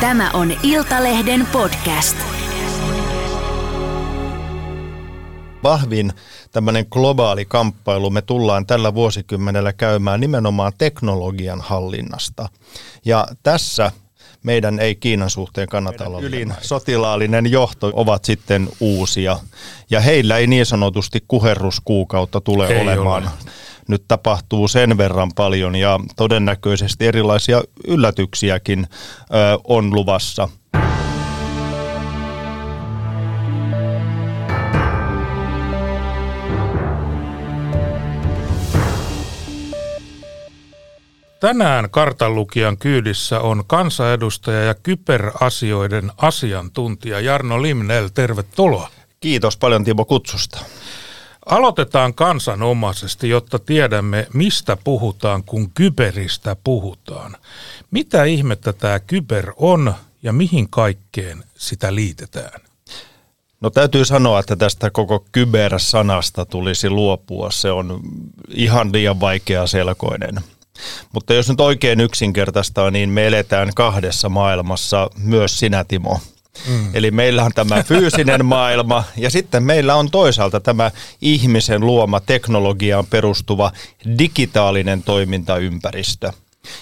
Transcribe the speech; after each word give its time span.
Tämä 0.00 0.30
on 0.30 0.56
Iltalehden 0.62 1.46
podcast. 1.52 2.16
Vahvin 5.62 6.12
tämmöinen 6.52 6.86
globaali 6.90 7.44
kamppailu 7.44 8.10
me 8.10 8.22
tullaan 8.22 8.66
tällä 8.66 8.94
vuosikymmenellä 8.94 9.72
käymään 9.72 10.20
nimenomaan 10.20 10.72
teknologian 10.78 11.60
hallinnasta. 11.60 12.48
Ja 13.04 13.26
tässä 13.42 13.92
meidän 14.42 14.78
ei 14.78 14.94
Kiinan 14.94 15.30
suhteen 15.30 15.68
kannata 15.68 16.06
olla 16.06 16.20
ylin 16.20 16.54
sotilaallinen 16.60 17.50
johto 17.50 17.90
ovat 17.94 18.24
sitten 18.24 18.68
uusia. 18.80 19.38
Ja 19.90 20.00
heillä 20.00 20.36
ei 20.36 20.46
niin 20.46 20.66
sanotusti 20.66 21.24
kuherruskuukautta 21.28 22.40
tule 22.40 22.66
ei 22.66 22.80
olemaan. 22.80 23.22
Ole. 23.22 23.30
Nyt 23.90 24.04
tapahtuu 24.08 24.68
sen 24.68 24.98
verran 24.98 25.30
paljon 25.36 25.76
ja 25.76 26.00
todennäköisesti 26.16 27.06
erilaisia 27.06 27.62
yllätyksiäkin 27.86 28.86
on 29.64 29.94
luvassa– 29.94 30.48
Tänään 41.40 41.90
kartanlukijan 41.90 42.78
kyydissä 42.78 43.40
on 43.40 43.64
kansanedustaja 43.66 44.62
ja 44.62 44.74
kyberasioiden 44.74 46.12
asiantuntija 46.16 47.20
Jarno 47.20 47.62
Limnel. 47.62 48.08
Tervetuloa. 48.08 48.88
Kiitos 49.20 49.56
paljon 49.56 49.84
Timo 49.84 50.04
kutsusta. 50.04 50.58
Aloitetaan 51.50 52.14
kansanomaisesti, 52.14 53.28
jotta 53.28 53.58
tiedämme, 53.58 54.26
mistä 54.34 54.76
puhutaan, 54.84 55.44
kun 55.44 55.70
kyberistä 55.70 56.56
puhutaan. 56.64 57.36
Mitä 57.90 58.24
ihmettä 58.24 58.72
tämä 58.72 59.00
kyber 59.00 59.52
on 59.56 59.94
ja 60.22 60.32
mihin 60.32 60.70
kaikkeen 60.70 61.44
sitä 61.54 61.94
liitetään? 61.94 62.60
No 63.60 63.70
täytyy 63.70 64.04
sanoa, 64.04 64.40
että 64.40 64.56
tästä 64.56 64.90
koko 64.90 65.24
kyber-sanasta 65.32 66.46
tulisi 66.46 66.90
luopua. 66.90 67.50
Se 67.50 67.70
on 67.70 68.00
ihan 68.48 68.92
liian 68.92 69.20
vaikea 69.20 69.66
selkoinen. 69.66 70.34
Mutta 71.12 71.34
jos 71.34 71.48
nyt 71.48 71.60
oikein 71.60 72.00
yksinkertaista 72.00 72.90
niin 72.90 73.08
me 73.08 73.26
eletään 73.26 73.70
kahdessa 73.74 74.28
maailmassa, 74.28 75.10
myös 75.18 75.58
sinä 75.58 75.84
Timo. 75.84 76.20
Mm. 76.68 76.94
Eli 76.94 77.10
meillä 77.10 77.44
on 77.44 77.52
tämä 77.54 77.82
fyysinen 77.82 78.44
maailma 78.44 79.04
ja 79.16 79.30
sitten 79.30 79.62
meillä 79.62 79.94
on 79.94 80.10
toisaalta 80.10 80.60
tämä 80.60 80.90
ihmisen 81.20 81.80
luoma 81.80 82.20
teknologiaan 82.20 83.06
perustuva 83.06 83.72
digitaalinen 84.18 85.02
toimintaympäristö. 85.02 86.32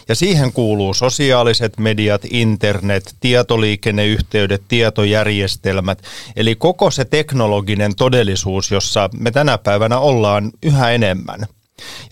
Ja 0.08 0.14
siihen 0.14 0.52
kuuluu 0.52 0.94
sosiaaliset 0.94 1.78
mediat, 1.78 2.22
internet, 2.30 3.14
tietoliikenneyhteydet, 3.20 4.62
tietojärjestelmät, 4.68 6.02
eli 6.36 6.54
koko 6.54 6.90
se 6.90 7.04
teknologinen 7.04 7.94
todellisuus, 7.94 8.70
jossa 8.70 9.10
me 9.18 9.30
tänä 9.30 9.58
päivänä 9.58 9.98
ollaan 9.98 10.52
yhä 10.62 10.90
enemmän– 10.90 11.46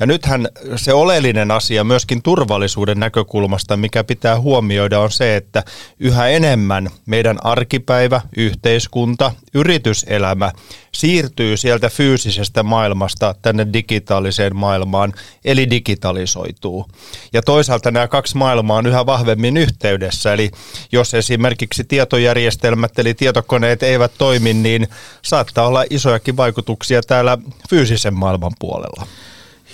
ja 0.00 0.06
nythän 0.06 0.48
se 0.76 0.92
oleellinen 0.92 1.50
asia 1.50 1.84
myöskin 1.84 2.22
turvallisuuden 2.22 3.00
näkökulmasta, 3.00 3.76
mikä 3.76 4.04
pitää 4.04 4.40
huomioida, 4.40 5.00
on 5.00 5.10
se, 5.10 5.36
että 5.36 5.64
yhä 6.00 6.28
enemmän 6.28 6.90
meidän 7.06 7.38
arkipäivä, 7.44 8.20
yhteiskunta, 8.36 9.32
yrityselämä 9.54 10.52
siirtyy 10.92 11.56
sieltä 11.56 11.88
fyysisestä 11.88 12.62
maailmasta 12.62 13.34
tänne 13.42 13.66
digitaaliseen 13.72 14.56
maailmaan, 14.56 15.12
eli 15.44 15.70
digitalisoituu. 15.70 16.86
Ja 17.32 17.42
toisaalta 17.42 17.90
nämä 17.90 18.08
kaksi 18.08 18.36
maailmaa 18.36 18.78
on 18.78 18.86
yhä 18.86 19.06
vahvemmin 19.06 19.56
yhteydessä, 19.56 20.32
eli 20.32 20.50
jos 20.92 21.14
esimerkiksi 21.14 21.84
tietojärjestelmät 21.84 22.98
eli 22.98 23.14
tietokoneet 23.14 23.82
eivät 23.82 24.12
toimi, 24.18 24.54
niin 24.54 24.88
saattaa 25.22 25.66
olla 25.66 25.84
isojakin 25.90 26.36
vaikutuksia 26.36 27.02
täällä 27.02 27.38
fyysisen 27.70 28.14
maailman 28.14 28.52
puolella. 28.58 29.06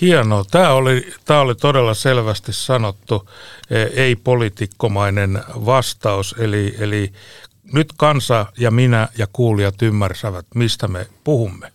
Hienoa. 0.01 0.43
Tämä 0.51 0.69
oli, 0.69 1.13
tämä 1.25 1.39
oli 1.39 1.55
todella 1.55 1.93
selvästi 1.93 2.53
sanottu 2.53 3.29
e, 3.69 3.81
ei-poliitikkomainen 3.81 5.43
vastaus. 5.65 6.35
Eli, 6.39 6.75
eli 6.79 7.13
nyt 7.73 7.93
kansa 7.97 8.45
ja 8.57 8.71
minä 8.71 9.07
ja 9.17 9.27
kuulijat 9.33 9.81
ymmärsivät, 9.81 10.45
mistä 10.55 10.87
me 10.87 11.07
puhumme. 11.23 11.71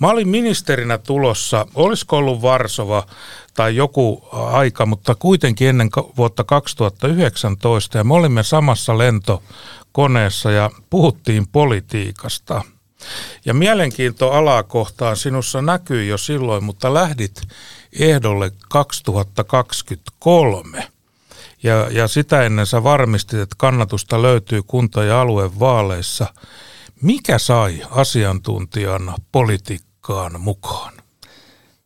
Mä 0.00 0.08
olin 0.08 0.28
ministerinä 0.28 0.98
tulossa, 0.98 1.66
olisiko 1.74 2.16
ollut 2.16 2.42
Varsova 2.42 3.06
tai 3.54 3.76
joku 3.76 4.28
aika, 4.32 4.86
mutta 4.86 5.14
kuitenkin 5.14 5.68
ennen 5.68 5.90
vuotta 6.16 6.44
2019 6.44 7.98
ja 7.98 8.04
me 8.04 8.14
olimme 8.14 8.42
samassa 8.42 8.98
lentokoneessa 8.98 10.50
ja 10.50 10.70
puhuttiin 10.90 11.46
politiikasta– 11.48 12.62
ja 13.44 13.54
mielenkiinto 13.54 14.30
alakohtaan 14.30 15.16
sinussa 15.16 15.62
näkyy 15.62 16.04
jo 16.04 16.18
silloin, 16.18 16.64
mutta 16.64 16.94
lähdit 16.94 17.42
ehdolle 17.98 18.52
2023. 18.68 20.88
Ja, 21.62 21.88
ja 21.90 22.08
sitä 22.08 22.42
ennen 22.42 22.66
sä 22.66 22.82
varmistit, 22.82 23.40
että 23.40 23.56
kannatusta 23.58 24.22
löytyy 24.22 24.62
kunta- 24.62 25.04
ja 25.04 25.20
aluevaaleissa. 25.20 26.26
Mikä 27.02 27.38
sai 27.38 27.82
asiantuntijan 27.90 29.14
politiikkaan 29.32 30.40
mukaan? 30.40 30.95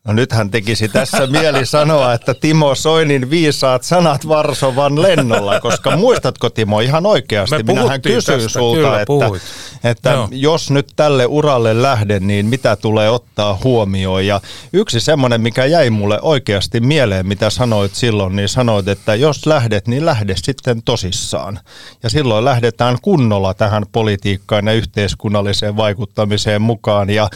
No 0.05 0.13
nythän 0.13 0.51
tekisi 0.51 0.89
tässä 0.89 1.27
mieli 1.27 1.67
sanoa, 1.67 2.15
että 2.15 2.35
Timo 2.35 2.75
Soinin 2.75 3.31
viisaat 3.31 3.83
sanat 3.83 4.29
Varsovan 4.29 5.03
lennolla, 5.03 5.61
koska 5.61 5.97
muistatko 5.97 6.51
Timo 6.51 6.81
ihan 6.81 7.07
oikeasti, 7.07 7.63
minähän 7.63 8.03
kysyin 8.03 8.41
tästä, 8.41 8.59
sulta, 8.59 8.81
kyllä, 8.81 9.01
että, 9.01 9.91
että 9.91 10.29
jos 10.31 10.71
nyt 10.71 10.93
tälle 10.97 11.27
uralle 11.27 11.83
lähden, 11.83 12.27
niin 12.27 12.47
mitä 12.47 12.77
tulee 12.77 13.11
ottaa 13.11 13.59
huomioon. 13.65 14.27
Ja 14.27 14.41
yksi 14.73 15.01
semmoinen, 15.01 15.41
mikä 15.41 15.65
jäi 15.65 15.91
mulle 15.91 16.19
oikeasti 16.23 16.81
mieleen, 16.81 17.27
mitä 17.27 17.51
sanoit 17.51 17.95
silloin, 17.95 18.37
niin 18.37 18.49
sanoit, 18.49 18.89
että 18.89 19.15
jos 19.15 19.47
lähdet, 19.47 19.89
niin 19.89 20.07
lähde 20.07 20.35
sitten 20.37 20.83
tosissaan. 20.83 21.61
Ja 22.03 22.11
silloin 22.11 22.45
lähdetään 22.45 22.97
kunnolla 23.03 23.55
tähän 23.55 23.85
politiikkaan 23.93 24.67
ja 24.67 24.73
yhteiskunnalliseen 24.73 25.77
vaikuttamiseen 25.77 26.63
mukaan. 26.63 27.11
Ja 27.11 27.29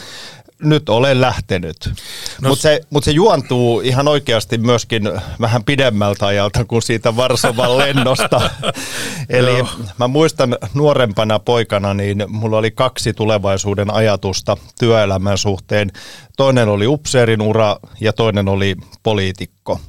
nyt 0.63 0.89
olen 0.89 1.21
lähtenyt. 1.21 1.77
No, 2.41 2.49
Mutta 2.49 2.61
se, 2.61 2.81
mut 2.89 3.03
se 3.03 3.11
juontuu 3.11 3.81
ihan 3.81 4.07
oikeasti 4.07 4.57
myöskin 4.57 5.03
vähän 5.41 5.63
pidemmältä 5.63 6.25
ajalta 6.25 6.65
kuin 6.65 6.81
siitä 6.81 7.15
Varsovan 7.15 7.77
lennosta. 7.85 8.49
Eli 9.29 9.57
Joo. 9.57 9.67
mä 9.99 10.07
muistan 10.07 10.57
nuorempana 10.73 11.39
poikana, 11.39 11.93
niin 11.93 12.23
mulla 12.27 12.57
oli 12.57 12.71
kaksi 12.71 13.13
tulevaisuuden 13.13 13.93
ajatusta 13.93 14.57
työelämän 14.79 15.37
suhteen. 15.37 15.91
Toinen 16.37 16.69
oli 16.69 16.87
upseerin 16.87 17.41
ura 17.41 17.77
ja 18.01 18.13
toinen 18.13 18.47
oli 18.47 18.75
poliitikko. 19.03 19.79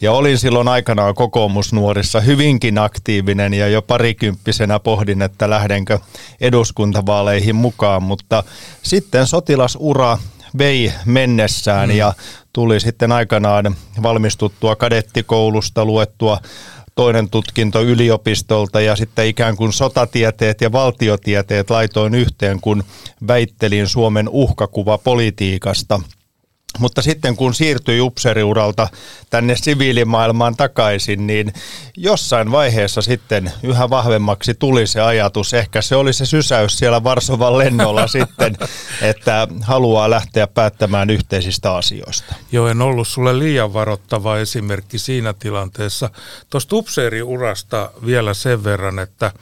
Ja 0.00 0.12
olin 0.12 0.38
silloin 0.38 0.68
aikanaan 0.68 1.14
kokoomusnuorissa 1.14 2.20
hyvinkin 2.20 2.78
aktiivinen 2.78 3.54
ja 3.54 3.68
jo 3.68 3.82
parikymppisenä 3.82 4.78
pohdin, 4.78 5.22
että 5.22 5.50
lähdenkö 5.50 5.98
eduskuntavaaleihin 6.40 7.56
mukaan, 7.56 8.02
mutta 8.02 8.44
sitten 8.82 9.26
sotilasura 9.26 10.18
vei 10.58 10.92
mennessään 11.04 11.88
mm. 11.88 11.96
ja 11.96 12.12
tuli 12.52 12.80
sitten 12.80 13.12
aikanaan 13.12 13.76
valmistuttua 14.02 14.76
kadettikoulusta, 14.76 15.84
luettua 15.84 16.38
toinen 16.94 17.30
tutkinto 17.30 17.82
yliopistolta 17.82 18.80
ja 18.80 18.96
sitten 18.96 19.26
ikään 19.26 19.56
kuin 19.56 19.72
sotatieteet 19.72 20.60
ja 20.60 20.72
valtiotieteet 20.72 21.70
laitoin 21.70 22.14
yhteen, 22.14 22.60
kun 22.60 22.84
väittelin 23.28 23.88
Suomen 23.88 24.28
uhkakuva 24.28 24.98
politiikasta– 24.98 26.00
mutta 26.78 27.02
sitten 27.02 27.36
kun 27.36 27.54
siirtyi 27.54 28.00
upseriuralta 28.00 28.88
tänne 29.30 29.56
siviilimaailmaan 29.56 30.56
takaisin, 30.56 31.26
niin 31.26 31.52
jossain 31.96 32.50
vaiheessa 32.50 33.02
sitten 33.02 33.52
yhä 33.62 33.90
vahvemmaksi 33.90 34.54
tuli 34.54 34.86
se 34.86 35.00
ajatus, 35.00 35.54
ehkä 35.54 35.82
se 35.82 35.96
oli 35.96 36.12
se 36.12 36.26
sysäys 36.26 36.78
siellä 36.78 37.04
Varsovan 37.04 37.58
lennolla 37.58 38.06
sitten, 38.16 38.56
että 39.02 39.48
haluaa 39.62 40.10
lähteä 40.10 40.46
päättämään 40.46 41.10
yhteisistä 41.10 41.74
asioista. 41.74 42.34
Joo, 42.52 42.68
en 42.68 42.82
ollut 42.82 43.08
sulle 43.08 43.38
liian 43.38 43.72
varoittava 43.72 44.38
esimerkki 44.38 44.98
siinä 44.98 45.32
tilanteessa. 45.32 46.10
Tuosta 46.50 46.76
upseeriurasta 46.76 47.90
vielä 48.06 48.34
sen 48.34 48.64
verran, 48.64 48.98
että 48.98 49.32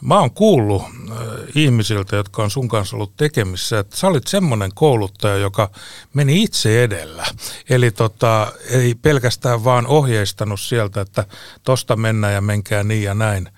Mä 0.00 0.18
oon 0.18 0.30
kuullut 0.30 0.82
äh, 0.82 1.16
ihmisiltä, 1.54 2.16
jotka 2.16 2.42
on 2.42 2.50
sun 2.50 2.68
kanssa 2.68 2.96
ollut 2.96 3.16
tekemissä, 3.16 3.78
että 3.78 3.96
sä 3.96 4.06
olit 4.06 4.26
semmoinen 4.26 4.70
kouluttaja, 4.74 5.36
joka 5.36 5.70
meni 6.14 6.42
itse 6.42 6.84
edellä. 6.84 7.24
Eli 7.70 7.90
tota, 7.90 8.52
ei 8.70 8.94
pelkästään 8.94 9.64
vaan 9.64 9.86
ohjeistanut 9.86 10.60
sieltä, 10.60 11.00
että 11.00 11.24
tosta 11.62 11.96
mennään 11.96 12.34
ja 12.34 12.40
menkää 12.40 12.84
niin 12.84 13.02
ja 13.02 13.14
näin. 13.14 13.48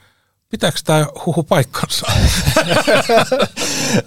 Pitääkö 0.48 0.78
tämä 0.84 1.06
huhu 1.26 1.42
paikkansa? 1.42 2.06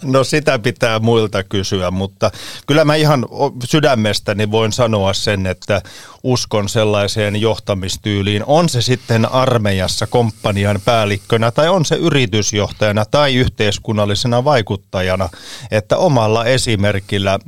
No 0.03 0.23
sitä 0.23 0.59
pitää 0.59 0.99
muilta 0.99 1.43
kysyä, 1.43 1.91
mutta 1.91 2.31
kyllä 2.67 2.85
mä 2.85 2.95
ihan 2.95 3.25
sydämestäni 3.65 4.51
voin 4.51 4.71
sanoa 4.71 5.13
sen, 5.13 5.47
että 5.47 5.81
uskon 6.23 6.69
sellaiseen 6.69 7.35
johtamistyyliin. 7.35 8.43
On 8.45 8.69
se 8.69 8.81
sitten 8.81 9.31
armeijassa 9.31 10.07
komppanian 10.07 10.79
päällikkönä 10.85 11.51
tai 11.51 11.69
on 11.69 11.85
se 11.85 11.95
yritysjohtajana 11.95 13.05
tai 13.05 13.35
yhteiskunnallisena 13.35 14.43
vaikuttajana, 14.43 15.29
että 15.71 15.97
omalla 15.97 16.45
esimerkillä 16.45 17.39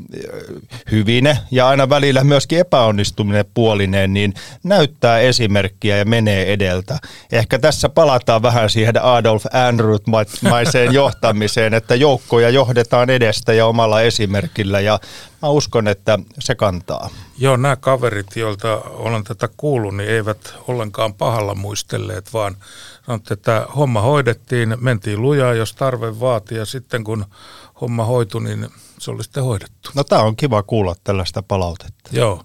hyvine 0.92 1.38
ja 1.52 1.68
aina 1.68 1.90
välillä 1.90 2.24
myöskin 2.24 2.60
epäonnistuminen 2.60 3.46
puolineen, 3.54 4.14
niin 4.14 4.34
näyttää 4.64 5.20
esimerkkiä 5.20 5.98
ja 5.98 6.06
menee 6.06 6.54
edeltä. 6.54 7.00
Ehkä 7.32 7.60
tässä 7.60 7.90
palataan 7.90 8.42
vähän 8.42 8.70
siihen 8.70 9.04
Adolf 9.04 9.46
Andrew-maiseen 9.46 10.94
johtamiseen, 11.02 11.74
että 11.74 11.96
joukkoja 11.96 12.50
johdetaan 12.50 13.10
edestä 13.10 13.54
ja 13.54 13.66
omalla 13.66 14.02
esimerkillä 14.02 14.80
ja 14.80 15.00
mä 15.42 15.50
uskon, 15.50 15.88
että 15.88 16.20
se 16.40 16.56
kantaa. 16.56 17.10
Joo, 17.42 17.58
nämä 17.58 17.76
kaverit, 17.76 18.36
joilta 18.36 18.82
olen 18.86 19.24
tätä 19.24 19.50
kuullut, 19.58 19.98
niin 19.98 20.10
eivät 20.10 20.54
ollenkaan 20.68 21.14
pahalla 21.14 21.56
muistelleet, 21.56 22.34
vaan 22.34 22.58
sanotte, 23.06 23.34
että 23.34 23.68
homma 23.76 24.02
hoidettiin, 24.02 24.78
mentiin 24.80 25.22
lujaa, 25.22 25.54
jos 25.54 25.74
tarve 25.74 26.20
vaati, 26.20 26.56
ja 26.56 26.66
sitten 26.66 27.04
kun 27.04 27.26
homma 27.82 28.06
hoitui, 28.06 28.44
niin 28.44 28.68
se 29.00 29.12
oli 29.12 29.24
sitten 29.24 29.44
hoidettu. 29.44 29.92
No 29.96 30.04
tämä 30.04 30.22
on 30.22 30.36
kiva 30.36 30.64
kuulla 30.64 30.96
tällaista 31.04 31.42
palautetta. 31.42 32.10
Joo. 32.12 32.44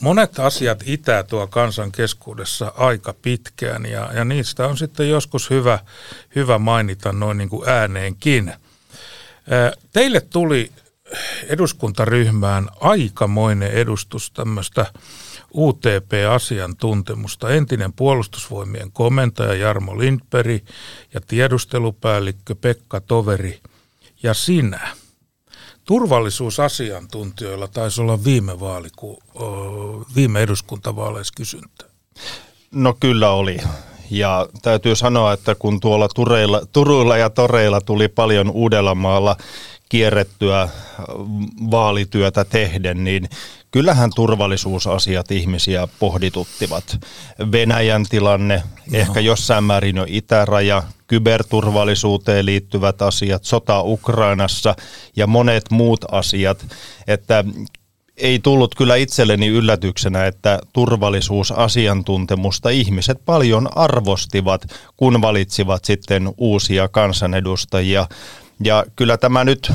Monet 0.00 0.38
asiat 0.38 0.82
itää 0.86 1.22
tuo 1.22 1.46
kansan 1.46 1.92
keskuudessa 1.92 2.72
aika 2.76 3.14
pitkään 3.22 3.86
ja, 3.86 4.10
ja 4.12 4.24
niistä 4.24 4.66
on 4.66 4.78
sitten 4.78 5.10
joskus 5.10 5.50
hyvä, 5.50 5.78
hyvä 6.34 6.58
mainita 6.58 7.12
noin 7.12 7.38
niin 7.38 7.48
kuin 7.48 7.68
ääneenkin. 7.68 8.52
Teille 9.92 10.20
tuli 10.20 10.72
eduskuntaryhmään 11.48 12.68
aikamoinen 12.80 13.70
edustus 13.70 14.30
tämmöistä 14.30 14.86
UTP-asiantuntemusta. 15.54 17.50
Entinen 17.50 17.92
puolustusvoimien 17.92 18.92
komentaja 18.92 19.54
Jarmo 19.54 19.98
Lindberg 19.98 20.62
ja 21.14 21.20
tiedustelupäällikkö 21.20 22.54
Pekka 22.54 23.00
Toveri 23.00 23.60
ja 24.22 24.34
sinä. 24.34 24.88
Turvallisuusasiantuntijoilla 25.84 27.68
taisi 27.68 28.00
olla 28.00 28.24
viime, 28.24 28.60
vaaliku, 28.60 29.22
viime 30.14 30.42
eduskuntavaaleissa 30.42 31.34
kysyntä. 31.36 31.84
No 32.70 32.96
kyllä 33.00 33.30
oli. 33.30 33.58
Ja 34.10 34.48
täytyy 34.62 34.96
sanoa, 34.96 35.32
että 35.32 35.54
kun 35.54 35.80
tuolla 35.80 36.08
Tureilla, 36.08 36.62
Turuilla 36.72 37.16
ja 37.16 37.30
Toreilla 37.30 37.80
tuli 37.80 38.08
paljon 38.08 38.50
Uudellamaalla 38.50 39.36
kierrettyä 39.88 40.68
vaalityötä 41.70 42.44
tehden, 42.44 43.04
niin 43.04 43.28
kyllähän 43.70 44.10
turvallisuusasiat 44.14 45.30
ihmisiä 45.30 45.88
pohdituttivat. 45.98 46.98
Venäjän 47.52 48.04
tilanne, 48.10 48.62
no. 48.90 48.98
ehkä 48.98 49.20
jossain 49.20 49.64
määrin 49.64 49.96
jo 49.96 50.04
itäraja, 50.08 50.82
kyberturvallisuuteen 51.06 52.46
liittyvät 52.46 53.02
asiat, 53.02 53.44
sota 53.44 53.82
Ukrainassa 53.82 54.74
ja 55.16 55.26
monet 55.26 55.70
muut 55.70 56.04
asiat, 56.12 56.66
että 57.06 57.44
ei 58.18 58.38
tullut 58.38 58.74
kyllä 58.74 58.96
itselleni 58.96 59.46
yllätyksenä, 59.46 60.26
että 60.26 60.58
turvallisuusasiantuntemusta 60.72 62.70
ihmiset 62.70 63.18
paljon 63.24 63.68
arvostivat, 63.78 64.62
kun 64.96 65.22
valitsivat 65.22 65.84
sitten 65.84 66.30
uusia 66.36 66.88
kansanedustajia. 66.88 68.06
Ja 68.64 68.84
kyllä 68.96 69.16
tämä 69.16 69.44
nyt, 69.44 69.72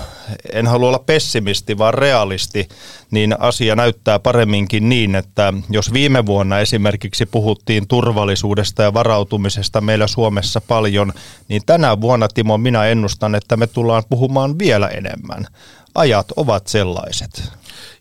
en 0.53 0.67
halua 0.67 0.87
olla 0.87 0.99
pessimisti, 0.99 1.77
vaan 1.77 1.93
realisti, 1.93 2.67
niin 3.11 3.35
asia 3.39 3.75
näyttää 3.75 4.19
paremminkin 4.19 4.89
niin, 4.89 5.15
että 5.15 5.53
jos 5.69 5.93
viime 5.93 6.25
vuonna 6.25 6.59
esimerkiksi 6.59 7.25
puhuttiin 7.25 7.87
turvallisuudesta 7.87 8.83
ja 8.83 8.93
varautumisesta 8.93 9.81
meillä 9.81 10.07
Suomessa 10.07 10.61
paljon, 10.61 11.13
niin 11.47 11.61
tänä 11.65 12.01
vuonna, 12.01 12.27
Timo, 12.27 12.57
minä 12.57 12.85
ennustan, 12.85 13.35
että 13.35 13.57
me 13.57 13.67
tullaan 13.67 14.03
puhumaan 14.09 14.59
vielä 14.59 14.87
enemmän. 14.87 15.47
Ajat 15.95 16.31
ovat 16.35 16.67
sellaiset. 16.67 17.43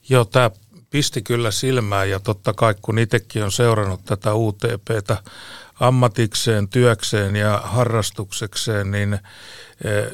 Joo, 0.09 0.25
tämä 0.25 0.51
pisti 0.91 1.23
kyllä 1.23 1.51
silmään 1.51 2.11
ja 2.11 2.21
totta 2.21 2.53
kai 2.53 2.75
kun 2.83 2.99
itsekin 2.99 3.45
on 3.45 3.53
seurannut 3.53 4.05
tätä 4.05 4.35
UTPtä 4.35 5.17
ammatikseen, 5.81 6.69
työkseen 6.69 7.37
ja 7.37 7.61
harrastuksekseen, 7.65 8.91
niin 8.91 9.19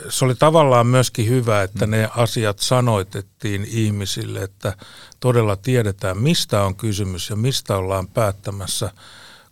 se 0.08 0.24
oli 0.24 0.34
tavallaan 0.34 0.86
myöskin 0.86 1.28
hyvä, 1.28 1.62
että 1.62 1.86
ne 1.86 2.10
asiat 2.16 2.58
sanoitettiin 2.58 3.64
ihmisille, 3.70 4.40
että 4.40 4.76
todella 5.20 5.56
tiedetään, 5.56 6.18
mistä 6.18 6.62
on 6.62 6.76
kysymys 6.76 7.30
ja 7.30 7.36
mistä 7.36 7.76
ollaan 7.76 8.08
päättämässä, 8.08 8.90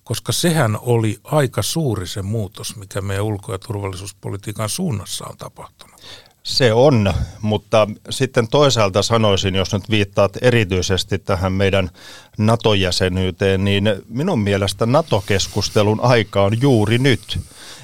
koska 0.04 0.32
sehän 0.32 0.78
oli 0.80 1.20
aika 1.24 1.62
suuri 1.62 2.06
se 2.06 2.22
muutos, 2.22 2.76
mikä 2.76 3.00
meidän 3.00 3.24
ulko- 3.24 3.52
ja 3.52 3.58
turvallisuuspolitiikan 3.58 4.68
suunnassa 4.68 5.26
on 5.26 5.36
tapahtunut. 5.36 6.00
Se 6.46 6.72
on, 6.72 7.14
mutta 7.43 7.88
sitten 8.10 8.48
toisaalta 8.48 9.02
sanoisin, 9.02 9.54
jos 9.54 9.72
nyt 9.72 9.90
viittaat 9.90 10.32
erityisesti 10.43 11.19
tähän 11.19 11.52
meidän 11.52 11.90
NATO-jäsenyyteen, 12.38 13.64
niin 13.64 13.84
minun 14.08 14.40
mielestä 14.40 14.87
NATO-keskustelun 14.87 16.00
aika 16.02 16.43
on 16.43 16.60
juuri 16.60 16.98
nyt. 16.98 17.38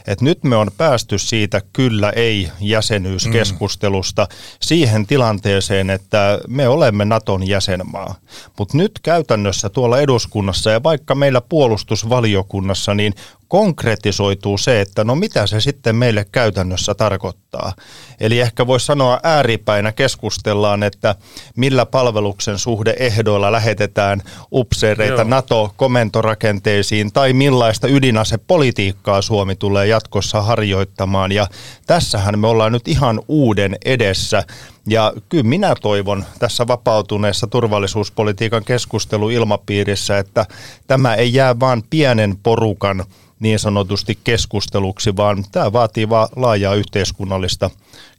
Et 0.07 0.21
nyt 0.21 0.45
me 0.45 0.57
on 0.57 0.71
päästy 0.77 1.19
siitä 1.19 1.63
kyllä-ei 1.73 2.49
jäsenyyskeskustelusta 2.61 4.23
mm. 4.31 4.37
siihen 4.61 5.07
tilanteeseen, 5.07 5.91
että 5.91 6.39
me 6.49 6.69
olemme 6.69 7.05
Naton 7.05 7.49
jäsenmaa. 7.49 8.15
Mutta 8.59 8.77
nyt 8.77 8.93
käytännössä 9.03 9.69
tuolla 9.69 10.01
eduskunnassa 10.01 10.71
ja 10.71 10.83
vaikka 10.83 11.15
meillä 11.15 11.41
puolustusvaliokunnassa, 11.41 12.95
niin 12.95 13.15
konkretisoituu 13.53 14.59
se, 14.59 14.81
että 14.81 15.05
no 15.05 15.15
mitä 15.15 15.47
se 15.47 15.61
sitten 15.61 15.97
meille 15.97 16.27
käytännössä 16.33 16.95
tarkoittaa. 16.95 17.73
Eli 18.21 18.41
ehkä 18.41 18.67
voisi 18.67 18.87
sanoa 18.87 19.21
ääripäinä 19.23 19.93
keskustellaan, 19.93 20.83
että 20.83 21.15
millä 21.57 21.87
palveluksen 21.87 22.59
suhdeehdoilla 22.59 23.53
lähetetään 23.53 24.23
upseereita 24.53 25.25
NATO-komentorakenteisiin 25.25 27.13
tai 27.13 27.33
millaista 27.33 27.89
ydinasepolitiikkaa 27.89 29.23
Suomi 29.23 29.57
tulee 29.57 29.87
jatkossa 29.87 30.43
harjoittamaan. 30.43 31.33
Ja 31.33 31.47
tässähän 31.87 32.39
me 32.39 32.47
ollaan 32.47 32.73
nyt 32.73 32.89
ihan 32.89 33.21
uuden 33.29 33.77
edessä. 33.85 34.45
Ja 34.87 35.13
kyllä 35.29 35.45
minä 35.45 35.75
toivon 35.83 36.25
tässä 36.39 36.67
vapautuneessa 36.67 37.47
turvallisuuspolitiikan 37.47 38.65
keskusteluilmapiirissä, 38.65 40.19
että 40.19 40.47
tämä 40.87 41.15
ei 41.15 41.35
jää 41.35 41.61
vain 41.61 41.83
pienen 41.91 42.39
porukan 42.43 43.05
niin 43.41 43.59
sanotusti 43.59 44.19
keskusteluksi, 44.25 45.17
vaan 45.17 45.45
tämä 45.53 45.73
vaatii 45.73 46.09
vaan 46.09 46.29
laajaa 46.37 46.75
yhteiskunnallista 46.75 47.71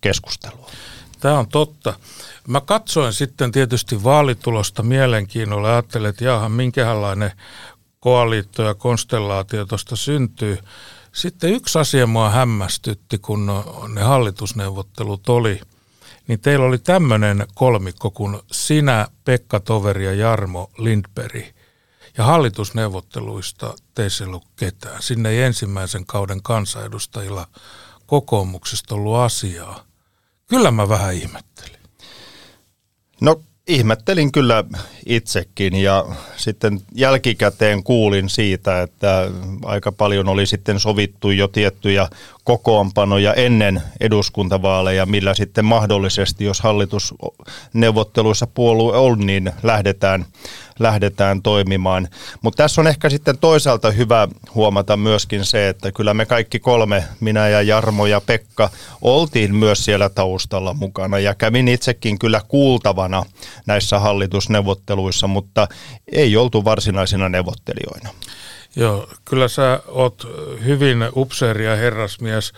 keskustelua. 0.01 0.69
Tämä 1.19 1.39
on 1.39 1.47
totta. 1.47 1.93
Mä 2.47 2.61
katsoin 2.61 3.13
sitten 3.13 3.51
tietysti 3.51 4.03
vaalitulosta 4.03 4.83
mielenkiinnolla 4.83 5.67
ja 5.67 5.73
ajattelin, 5.73 6.09
että 6.09 6.23
jaha, 6.23 6.49
minkälainen 6.49 7.31
koaliitto 7.99 8.63
ja 8.63 8.73
konstellaatio 8.73 9.65
tuosta 9.65 9.95
syntyy. 9.95 10.57
Sitten 11.11 11.53
yksi 11.53 11.79
asia 11.79 12.07
mua 12.07 12.29
hämmästytti, 12.29 13.17
kun 13.17 13.51
ne 13.93 14.01
hallitusneuvottelut 14.01 15.29
oli, 15.29 15.61
niin 16.27 16.39
teillä 16.39 16.65
oli 16.65 16.77
tämmöinen 16.77 17.47
kolmikko 17.53 18.11
kuin 18.11 18.39
sinä, 18.51 19.07
Pekka 19.25 19.59
Toveri 19.59 20.05
ja 20.05 20.13
Jarmo 20.13 20.71
Lindberg. 20.77 21.45
Ja 22.17 22.23
hallitusneuvotteluista 22.23 23.73
teissä 23.95 24.23
ei 24.23 24.27
ollut 24.27 24.47
ketään. 24.55 25.01
Sinne 25.01 25.29
ei 25.29 25.41
ensimmäisen 25.41 26.05
kauden 26.05 26.43
kansanedustajilla 26.43 27.47
kokoomuksesta 28.05 28.95
ollut 28.95 29.15
asiaa. 29.15 29.83
Kyllä 30.47 30.71
mä 30.71 30.89
vähän 30.89 31.13
ihmettelin. 31.13 31.79
No 33.21 33.41
ihmettelin 33.67 34.32
kyllä 34.32 34.63
itsekin 35.05 35.75
ja 35.75 36.05
sitten 36.38 36.79
jälkikäteen 36.96 37.84
kuulin 37.84 38.29
siitä, 38.29 38.82
että 38.82 39.32
aika 39.65 39.91
paljon 39.91 40.29
oli 40.29 40.46
sitten 40.46 40.79
sovittu 40.79 41.32
jo 41.32 41.48
tiettyjä 41.48 42.08
kokoonpanoja 42.43 43.34
ennen 43.34 43.82
eduskuntavaaleja, 44.00 45.05
millä 45.05 45.34
sitten 45.34 45.65
mahdollisesti, 45.65 46.43
jos 46.46 46.62
hallitusneuvotteluissa 46.62 48.48
puolue 48.48 48.98
on, 48.98 49.20
niin 49.20 49.51
lähdetään, 49.63 50.25
lähdetään 50.79 51.41
toimimaan. 51.41 52.07
Mutta 52.41 52.63
tässä 52.63 52.81
on 52.81 52.87
ehkä 52.87 53.09
sitten 53.09 53.37
toisaalta 53.37 53.91
hyvä 53.91 54.27
huomata 54.55 54.97
myöskin 54.97 55.45
se, 55.45 55.69
että 55.69 55.91
kyllä 55.91 56.13
me 56.13 56.25
kaikki 56.25 56.59
kolme, 56.59 57.03
minä 57.19 57.47
ja 57.47 57.61
Jarmo 57.61 58.05
ja 58.05 58.21
Pekka, 58.21 58.69
oltiin 59.01 59.55
myös 59.55 59.85
siellä 59.85 60.09
taustalla 60.09 60.73
mukana 60.73 61.19
ja 61.19 61.35
kävin 61.35 61.67
itsekin 61.67 62.19
kyllä 62.19 62.41
kuultavana 62.47 63.23
näissä 63.65 63.99
hallitusneuvotteluissa, 63.99 65.27
mutta 65.27 65.67
ei 66.11 66.37
oltu 66.37 66.65
varsinaisina 66.65 67.29
neuvottelijoina. 67.29 68.09
Joo, 68.75 69.09
kyllä 69.25 69.47
sä 69.47 69.79
oot 69.87 70.27
hyvin 70.65 70.97
upseeri 71.15 71.65
ja 71.65 71.75
herrasmies. 71.75 72.53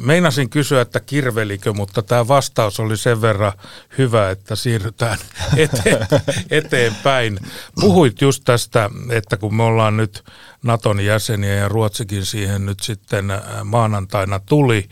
Meinasin 0.00 0.50
kysyä, 0.50 0.80
että 0.80 1.00
kirvelikö, 1.00 1.72
mutta 1.72 2.02
tämä 2.02 2.28
vastaus 2.28 2.80
oli 2.80 2.96
sen 2.96 3.20
verran 3.20 3.52
hyvä, 3.98 4.30
että 4.30 4.56
siirrytään 4.56 5.18
eteen, 5.56 6.06
eteenpäin. 6.50 7.38
Puhuit 7.80 8.20
just 8.20 8.42
tästä, 8.44 8.90
että 9.10 9.36
kun 9.36 9.54
me 9.54 9.62
ollaan 9.62 9.96
nyt 9.96 10.24
Naton 10.64 11.04
jäseniä 11.04 11.54
ja 11.54 11.68
Ruotsikin 11.68 12.26
siihen 12.26 12.66
nyt 12.66 12.80
sitten 12.80 13.24
maanantaina 13.64 14.40
tuli, 14.46 14.88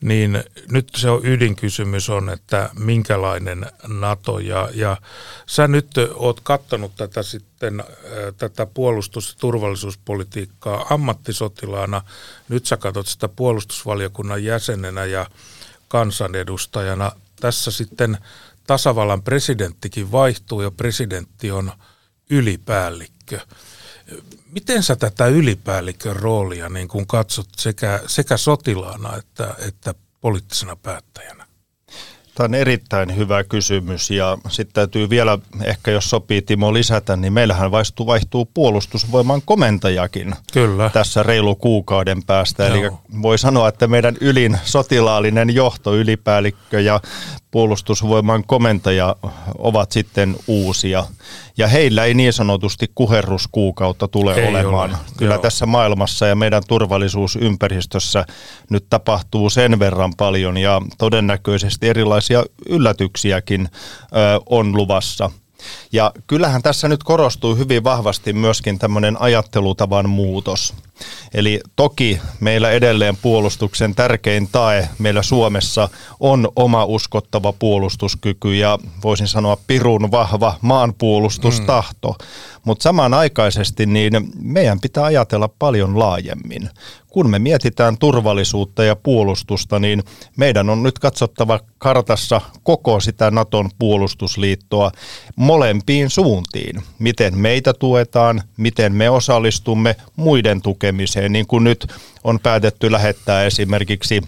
niin 0.00 0.44
nyt 0.70 0.88
se 0.96 1.10
on 1.10 1.26
ydinkysymys 1.26 2.10
on, 2.10 2.30
että 2.30 2.70
minkälainen 2.78 3.66
NATO 3.86 4.38
ja, 4.38 4.68
ja 4.74 4.96
sä 5.46 5.68
nyt 5.68 5.86
oot 6.14 6.40
kattanut 6.40 6.96
tätä 6.96 7.22
sitten, 7.22 7.84
tätä 8.36 8.66
puolustus- 8.66 9.28
ja 9.28 9.34
turvallisuuspolitiikkaa 9.40 10.86
ammattisotilaana, 10.90 12.02
nyt 12.48 12.66
sä 12.66 12.76
katsot 12.76 13.06
sitä 13.06 13.28
puolustusvaliokunnan 13.28 14.44
jäsenenä 14.44 15.04
ja 15.04 15.26
kansanedustajana. 15.88 17.12
Tässä 17.40 17.70
sitten 17.70 18.18
tasavallan 18.66 19.22
presidenttikin 19.22 20.12
vaihtuu 20.12 20.62
ja 20.62 20.70
presidentti 20.70 21.50
on 21.50 21.72
ylipäällikkö. 22.30 23.40
Miten 24.52 24.82
sä 24.82 24.96
tätä 24.96 25.26
ylipäällikön 25.26 26.16
roolia 26.16 26.68
niin 26.68 26.88
kun 26.88 27.06
katsot 27.06 27.48
sekä, 27.56 28.00
sekä 28.06 28.36
sotilaana 28.36 29.16
että, 29.16 29.54
että 29.68 29.94
poliittisena 30.20 30.76
päättäjänä? 30.76 31.48
Tämä 32.38 32.44
on 32.44 32.54
erittäin 32.54 33.16
hyvä 33.16 33.44
kysymys 33.44 34.10
ja 34.10 34.38
sitten 34.48 34.74
täytyy 34.74 35.10
vielä, 35.10 35.38
ehkä 35.64 35.90
jos 35.90 36.10
sopii 36.10 36.42
Timo 36.42 36.74
lisätä, 36.74 37.16
niin 37.16 37.32
meillähän 37.32 37.70
vaihtuu, 37.70 38.06
vaihtuu 38.06 38.44
puolustusvoiman 38.54 39.42
komentajakin 39.44 40.34
Kyllä. 40.52 40.90
tässä 40.90 41.22
reilu 41.22 41.54
kuukauden 41.54 42.22
päästä. 42.22 42.66
Joo. 42.66 42.76
Eli 42.76 42.90
voi 43.22 43.38
sanoa, 43.38 43.68
että 43.68 43.86
meidän 43.86 44.16
ylin 44.20 44.58
sotilaallinen 44.64 45.54
johto, 45.54 45.96
ylipäällikkö 45.96 46.80
ja 46.80 47.00
puolustusvoiman 47.50 48.44
komentaja 48.44 49.16
ovat 49.58 49.92
sitten 49.92 50.36
uusia. 50.46 51.06
Ja 51.58 51.66
heillä 51.68 52.04
ei 52.04 52.14
niin 52.14 52.32
sanotusti 52.32 52.86
kuherruskuukautta 52.94 54.08
tule 54.08 54.34
ei 54.34 54.48
olemaan. 54.48 54.90
Ole. 54.90 54.98
Kyllä 55.16 55.34
Joo. 55.34 55.42
tässä 55.42 55.66
maailmassa 55.66 56.26
ja 56.26 56.34
meidän 56.34 56.62
turvallisuusympäristössä 56.68 58.24
nyt 58.70 58.86
tapahtuu 58.90 59.50
sen 59.50 59.78
verran 59.78 60.12
paljon 60.16 60.56
ja 60.56 60.82
todennäköisesti 60.98 61.88
erilaisia 61.88 62.44
yllätyksiäkin 62.68 63.68
ö, 63.70 64.40
on 64.46 64.76
luvassa. 64.76 65.30
Ja 65.92 66.12
kyllähän 66.26 66.62
tässä 66.62 66.88
nyt 66.88 67.02
korostuu 67.02 67.56
hyvin 67.56 67.84
vahvasti 67.84 68.32
myöskin 68.32 68.78
tämmöinen 68.78 69.20
ajattelutavan 69.20 70.08
muutos. 70.08 70.74
Eli 71.34 71.60
toki 71.76 72.20
meillä 72.40 72.70
edelleen 72.70 73.16
puolustuksen 73.16 73.94
tärkein 73.94 74.48
tae 74.52 74.88
meillä 74.98 75.22
Suomessa 75.22 75.88
on 76.20 76.48
oma 76.56 76.84
uskottava 76.84 77.52
puolustuskyky 77.52 78.54
ja 78.54 78.78
voisin 79.04 79.28
sanoa 79.28 79.58
pirun 79.66 80.10
vahva 80.10 80.54
maanpuolustustahto. 80.60 82.08
Mm. 82.08 82.26
Mutta 82.64 82.82
samanaikaisesti 82.82 83.86
niin 83.86 84.12
meidän 84.40 84.80
pitää 84.80 85.04
ajatella 85.04 85.48
paljon 85.58 85.98
laajemmin. 85.98 86.70
Kun 87.08 87.30
me 87.30 87.38
mietitään 87.38 87.98
turvallisuutta 87.98 88.84
ja 88.84 88.96
puolustusta, 88.96 89.78
niin 89.78 90.02
meidän 90.36 90.70
on 90.70 90.82
nyt 90.82 90.98
katsottava 90.98 91.60
kartassa 91.78 92.40
koko 92.62 93.00
sitä 93.00 93.30
Naton 93.30 93.70
puolustusliittoa 93.78 94.92
molempiin 95.36 96.10
suuntiin. 96.10 96.82
Miten 96.98 97.38
meitä 97.38 97.72
tuetaan, 97.72 98.42
miten 98.56 98.92
me 98.92 99.10
osallistumme 99.10 99.96
muiden 100.16 100.62
tukemiseen, 100.88 101.32
niin 101.32 101.46
kuin 101.46 101.64
nyt 101.64 101.86
on 102.24 102.40
päätetty 102.40 102.92
lähettää 102.92 103.44
esimerkiksi 103.44 104.22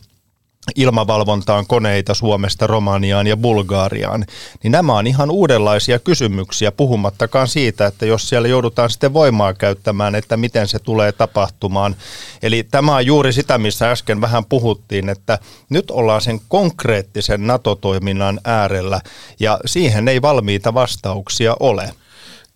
ilmavalvontaan 0.76 1.66
koneita 1.66 2.14
Suomesta 2.14 2.66
Romaniaan 2.66 3.26
ja 3.26 3.36
Bulgaariaan, 3.36 4.24
niin 4.62 4.72
nämä 4.72 4.98
on 4.98 5.06
ihan 5.06 5.30
uudenlaisia 5.30 5.98
kysymyksiä, 5.98 6.72
puhumattakaan 6.72 7.48
siitä, 7.48 7.86
että 7.86 8.06
jos 8.06 8.28
siellä 8.28 8.48
joudutaan 8.48 8.90
sitten 8.90 9.12
voimaa 9.12 9.54
käyttämään, 9.54 10.14
että 10.14 10.36
miten 10.36 10.68
se 10.68 10.78
tulee 10.78 11.12
tapahtumaan. 11.12 11.96
Eli 12.42 12.62
tämä 12.70 12.96
on 12.96 13.06
juuri 13.06 13.32
sitä, 13.32 13.58
missä 13.58 13.90
äsken 13.90 14.20
vähän 14.20 14.44
puhuttiin, 14.44 15.08
että 15.08 15.38
nyt 15.70 15.90
ollaan 15.90 16.20
sen 16.20 16.40
konkreettisen 16.48 17.46
NATO-toiminnan 17.46 18.40
äärellä 18.44 19.00
ja 19.40 19.58
siihen 19.66 20.08
ei 20.08 20.22
valmiita 20.22 20.74
vastauksia 20.74 21.56
ole. 21.60 21.92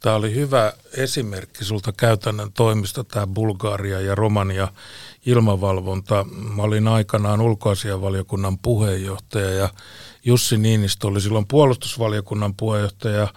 Tämä 0.04 0.16
oli 0.16 0.34
hyvä 0.34 0.72
esimerkki 0.96 1.64
sulta 1.64 1.92
käytännön 1.92 2.52
toimista, 2.52 3.04
tämä 3.04 3.26
Bulgaria 3.26 4.00
ja 4.00 4.14
Romania 4.14 4.68
ilmavalvonta. 5.26 6.24
Mä 6.56 6.62
olin 6.62 6.88
aikanaan 6.88 7.40
ulkoasianvaliokunnan 7.40 8.58
puheenjohtaja 8.58 9.50
ja 9.50 9.68
Jussi 10.24 10.58
Niinistö 10.58 11.06
oli 11.06 11.20
silloin 11.20 11.46
puolustusvaliokunnan 11.48 12.54
puheenjohtaja 12.54 13.28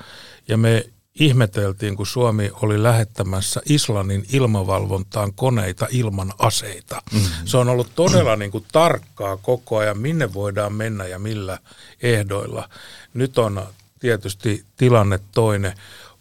ja 0.47 0.57
me 0.57 0.89
ihmeteltiin, 1.19 1.95
kun 1.95 2.07
Suomi 2.07 2.51
oli 2.62 2.83
lähettämässä 2.83 3.62
Islannin 3.69 4.25
ilmavalvontaan 4.33 5.33
koneita 5.33 5.88
ilman 5.91 6.33
aseita. 6.39 7.01
Mm-hmm. 7.13 7.29
Se 7.45 7.57
on 7.57 7.69
ollut 7.69 7.95
todella 7.95 8.36
niin 8.36 8.51
kuin 8.51 8.65
tarkkaa 8.71 9.38
koko 9.38 9.77
ajan, 9.77 9.97
minne 9.97 10.33
voidaan 10.33 10.74
mennä 10.74 11.07
ja 11.07 11.19
millä 11.19 11.59
ehdoilla. 12.01 12.69
Nyt 13.13 13.38
on 13.38 13.67
tietysti 14.00 14.65
tilanne 14.77 15.19
toinen. 15.33 15.74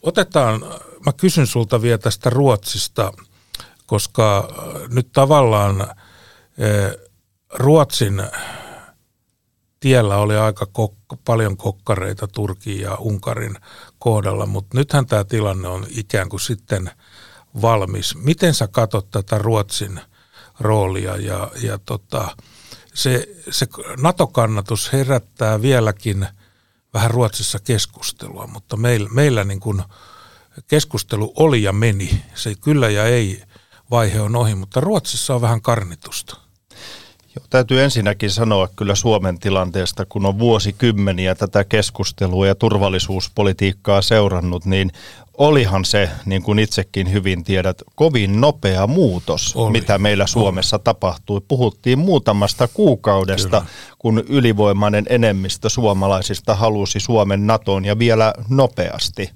Otetaan, 0.07 0.61
mä 1.07 1.13
kysyn 1.17 1.47
sulta 1.47 1.83
vielä 1.83 1.99
tästä 1.99 2.31
Ruotsista, 2.31 3.13
koska 3.87 4.49
nyt 4.89 5.09
tavallaan 5.13 5.81
eh, 6.59 7.09
Ruotsin 7.55 8.23
tiellä 9.81 10.17
oli 10.17 10.37
aika 10.37 10.67
kok- 10.79 11.19
paljon 11.25 11.57
kokkareita 11.57 12.29
Turkin 12.29 12.81
ja 12.81 12.95
Unkarin 12.95 13.57
kohdalla, 13.99 14.47
mutta 14.47 14.79
nythän 14.79 15.07
tämä 15.07 15.25
tilanne 15.25 15.69
on 15.69 15.87
ikään 15.91 16.29
kuin 16.29 16.41
sitten 16.41 16.91
valmis. 17.63 18.17
Miten 18.17 18.55
sä 18.55 18.69
katsot 18.69 19.11
tätä 19.11 19.39
Ruotsin 19.39 20.01
roolia 20.61 21.17
ja, 21.17 21.51
ja 21.63 21.79
tota, 21.79 22.37
se, 22.95 23.29
se 23.51 23.67
NATO-kannatus 24.01 24.93
herättää 24.93 25.63
vieläkin 25.63 26.27
vähän 26.97 27.11
Ruotsissa 27.11 27.59
keskustelua, 27.59 28.47
mutta 28.47 28.77
meillä, 28.77 29.09
meillä 29.09 29.45
niin 29.45 29.61
kuin 29.61 29.83
keskustelu 30.69 31.33
oli 31.37 31.63
ja 31.63 31.73
meni. 31.73 32.23
Se 32.35 32.55
kyllä 32.55 32.91
ja 32.91 33.05
ei 33.05 33.43
vaihe 33.91 34.21
on 34.21 34.37
ohi, 34.37 34.55
mutta 34.55 34.81
Ruotsissa 34.81 35.35
on 35.35 35.41
vähän 35.41 35.63
karnitusta. 35.63 36.37
Joo, 37.37 37.47
täytyy 37.51 37.83
ensinnäkin 37.83 38.31
sanoa 38.31 38.69
kyllä 38.77 38.95
Suomen 38.95 39.39
tilanteesta, 39.39 40.07
kun 40.09 40.27
on 40.27 40.39
vuosikymmeniä 40.39 41.35
tätä 41.35 41.65
keskustelua 41.65 42.47
ja 42.47 42.55
turvallisuuspolitiikkaa 42.55 44.03
seurannut, 44.03 44.65
niin 44.65 44.93
olihan 45.39 45.85
se, 45.85 46.11
niin 46.25 46.43
kuin 46.43 46.59
itsekin 46.59 47.13
hyvin 47.13 47.45
tiedät, 47.45 47.83
kovin 47.95 48.41
nopea 48.41 48.87
muutos, 48.87 49.57
Oli. 49.57 49.73
mitä 49.73 49.99
meillä 49.99 50.27
Suomessa 50.27 50.77
Oli. 50.77 50.83
tapahtui. 50.85 51.41
Puhuttiin 51.49 51.99
muutamasta 51.99 52.69
kuukaudesta, 52.69 53.61
Kyllä. 53.61 53.73
kun 53.99 54.25
ylivoimainen 54.29 55.07
enemmistö 55.09 55.69
suomalaisista 55.69 56.55
halusi 56.55 57.01
Suomen 57.01 57.47
NATOon 57.47 57.85
ja 57.85 57.99
vielä 57.99 58.35
nopeasti. 58.49 59.31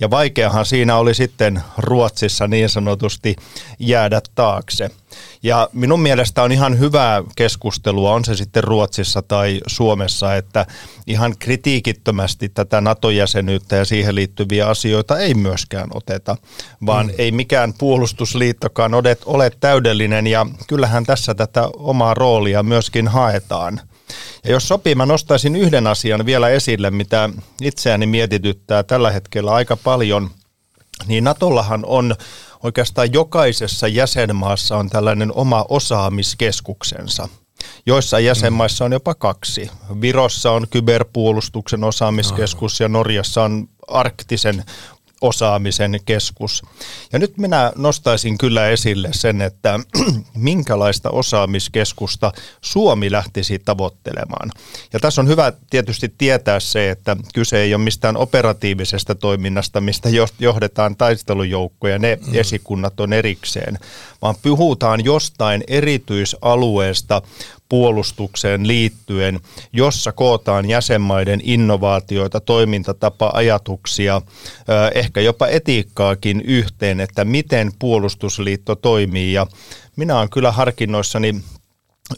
Ja 0.00 0.10
vaikeahan 0.10 0.66
siinä 0.66 0.96
oli 0.96 1.14
sitten 1.14 1.62
Ruotsissa 1.78 2.46
niin 2.48 2.68
sanotusti 2.68 3.36
jäädä 3.78 4.20
taakse. 4.34 4.90
Ja 5.42 5.68
minun 5.72 6.00
mielestä 6.00 6.42
on 6.42 6.52
ihan 6.52 6.78
hyvää 6.78 7.22
keskustelua, 7.36 8.12
on 8.12 8.24
se 8.24 8.36
sitten 8.36 8.64
Ruotsissa 8.64 9.22
tai 9.22 9.60
Suomessa, 9.66 10.36
että 10.36 10.66
ihan 11.06 11.34
kritiikittömästi 11.38 12.48
tätä 12.48 12.80
NATO-jäsenyyttä 12.80 13.76
ja 13.76 13.84
siihen 13.84 14.14
liittyviä 14.14 14.66
asioita 14.66 15.18
ei 15.18 15.34
myöskään 15.34 15.88
oteta, 15.94 16.36
vaan 16.86 17.06
mm. 17.06 17.12
ei 17.18 17.32
mikään 17.32 17.74
puolustusliittokaan 17.78 18.94
ole, 18.94 19.16
ole 19.26 19.50
täydellinen 19.60 20.26
ja 20.26 20.46
kyllähän 20.66 21.06
tässä 21.06 21.34
tätä 21.34 21.68
omaa 21.76 22.14
roolia 22.14 22.62
myöskin 22.62 23.08
haetaan. 23.08 23.80
Ja 24.44 24.50
jos 24.50 24.68
sopii, 24.68 24.94
mä 24.94 25.06
nostaisin 25.06 25.56
yhden 25.56 25.86
asian 25.86 26.26
vielä 26.26 26.48
esille, 26.48 26.90
mitä 26.90 27.30
itseäni 27.60 28.06
mietityttää 28.06 28.82
tällä 28.82 29.10
hetkellä 29.10 29.52
aika 29.52 29.76
paljon, 29.76 30.30
niin 31.06 31.24
Natollahan 31.24 31.84
on 31.86 32.14
oikeastaan 32.62 33.12
jokaisessa 33.12 33.88
jäsenmaassa 33.88 34.76
on 34.76 34.90
tällainen 34.90 35.32
oma 35.34 35.66
osaamiskeskuksensa. 35.68 37.28
Joissa 37.86 38.20
jäsenmaissa 38.20 38.84
on 38.84 38.92
jopa 38.92 39.14
kaksi. 39.14 39.70
Virossa 40.00 40.52
on 40.52 40.66
kyberpuolustuksen 40.70 41.84
osaamiskeskus 41.84 42.80
ja 42.80 42.88
Norjassa 42.88 43.42
on 43.42 43.68
arktisen 43.88 44.64
osaamisen 45.20 46.00
keskus. 46.04 46.62
Ja 47.12 47.18
nyt 47.18 47.38
minä 47.38 47.72
nostaisin 47.76 48.38
kyllä 48.38 48.68
esille 48.68 49.08
sen, 49.12 49.40
että 49.40 49.80
minkälaista 50.34 51.10
osaamiskeskusta 51.10 52.32
Suomi 52.60 53.10
lähtisi 53.10 53.58
tavoittelemaan. 53.58 54.50
Ja 54.92 55.00
tässä 55.00 55.20
on 55.20 55.28
hyvä 55.28 55.52
tietysti 55.70 56.14
tietää 56.18 56.60
se, 56.60 56.90
että 56.90 57.16
kyse 57.34 57.62
ei 57.62 57.74
ole 57.74 57.82
mistään 57.82 58.16
operatiivisesta 58.16 59.14
toiminnasta, 59.14 59.80
mistä 59.80 60.08
johdetaan 60.38 60.96
taistelujoukkoja, 60.96 61.98
ne 61.98 62.18
mm. 62.26 62.34
esikunnat 62.34 63.00
on 63.00 63.12
erikseen, 63.12 63.78
vaan 64.22 64.34
puhutaan 64.42 65.04
jostain 65.04 65.64
erityisalueesta, 65.68 67.22
puolustukseen 67.70 68.66
liittyen, 68.66 69.40
jossa 69.72 70.12
kootaan 70.12 70.68
jäsenmaiden 70.68 71.40
innovaatioita, 71.42 72.40
toimintatapa, 72.40 73.30
ajatuksia, 73.34 74.22
ehkä 74.94 75.20
jopa 75.20 75.46
etiikkaakin 75.46 76.40
yhteen, 76.40 77.00
että 77.00 77.24
miten 77.24 77.72
puolustusliitto 77.78 78.74
toimii. 78.74 79.32
Ja 79.32 79.46
minä 79.96 80.18
olen 80.18 80.30
kyllä 80.30 80.52
harkinnoissani 80.52 81.34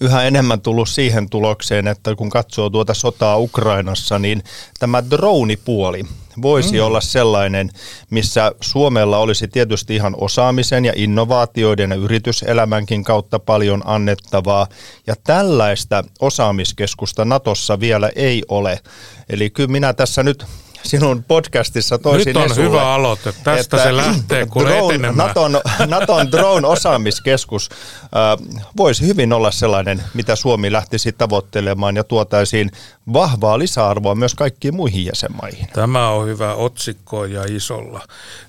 yhä 0.00 0.22
enemmän 0.22 0.60
tullut 0.60 0.88
siihen 0.88 1.30
tulokseen, 1.30 1.86
että 1.86 2.14
kun 2.14 2.30
katsoo 2.30 2.70
tuota 2.70 2.94
sotaa 2.94 3.38
Ukrainassa, 3.38 4.18
niin 4.18 4.42
tämä 4.78 5.10
dronipuoli 5.10 6.04
voisi 6.42 6.76
mm. 6.78 6.84
olla 6.84 7.00
sellainen, 7.00 7.70
missä 8.10 8.52
Suomella 8.60 9.18
olisi 9.18 9.48
tietysti 9.48 9.94
ihan 9.94 10.14
osaamisen 10.18 10.84
ja 10.84 10.92
innovaatioiden 10.96 11.90
ja 11.90 11.96
yrityselämänkin 11.96 13.04
kautta 13.04 13.38
paljon 13.38 13.82
annettavaa. 13.84 14.66
Ja 15.06 15.14
tällaista 15.24 16.04
osaamiskeskusta 16.20 17.24
Natossa 17.24 17.80
vielä 17.80 18.10
ei 18.16 18.42
ole. 18.48 18.80
Eli 19.28 19.50
kyllä 19.50 19.70
minä 19.72 19.92
tässä 19.92 20.22
nyt 20.22 20.44
sinun 20.82 21.24
podcastissa 21.24 21.98
toisin 21.98 22.26
Nyt 22.26 22.36
on 22.36 22.44
esulle, 22.50 22.68
hyvä 22.68 22.94
aloite. 22.94 23.34
Tästä 23.44 23.82
se 23.82 23.96
lähtee 23.96 24.46
kun 24.46 24.64
drone, 24.64 25.12
Naton, 25.12 25.60
Naton 25.86 26.32
drone-osaamiskeskus 26.32 27.68
äh, 27.70 28.60
voisi 28.76 29.06
hyvin 29.06 29.32
olla 29.32 29.50
sellainen, 29.50 30.02
mitä 30.14 30.36
Suomi 30.36 30.72
lähtisi 30.72 31.12
tavoittelemaan 31.12 31.96
ja 31.96 32.04
tuotaisiin 32.04 32.70
vahvaa 33.12 33.58
lisäarvoa 33.58 34.14
myös 34.14 34.34
kaikkiin 34.34 34.76
muihin 34.76 35.04
jäsenmaihin. 35.04 35.66
Tämä 35.72 36.08
on 36.08 36.26
hyvä 36.26 36.54
otsikko 36.54 37.24
ja 37.24 37.44
isolla. 37.48 38.00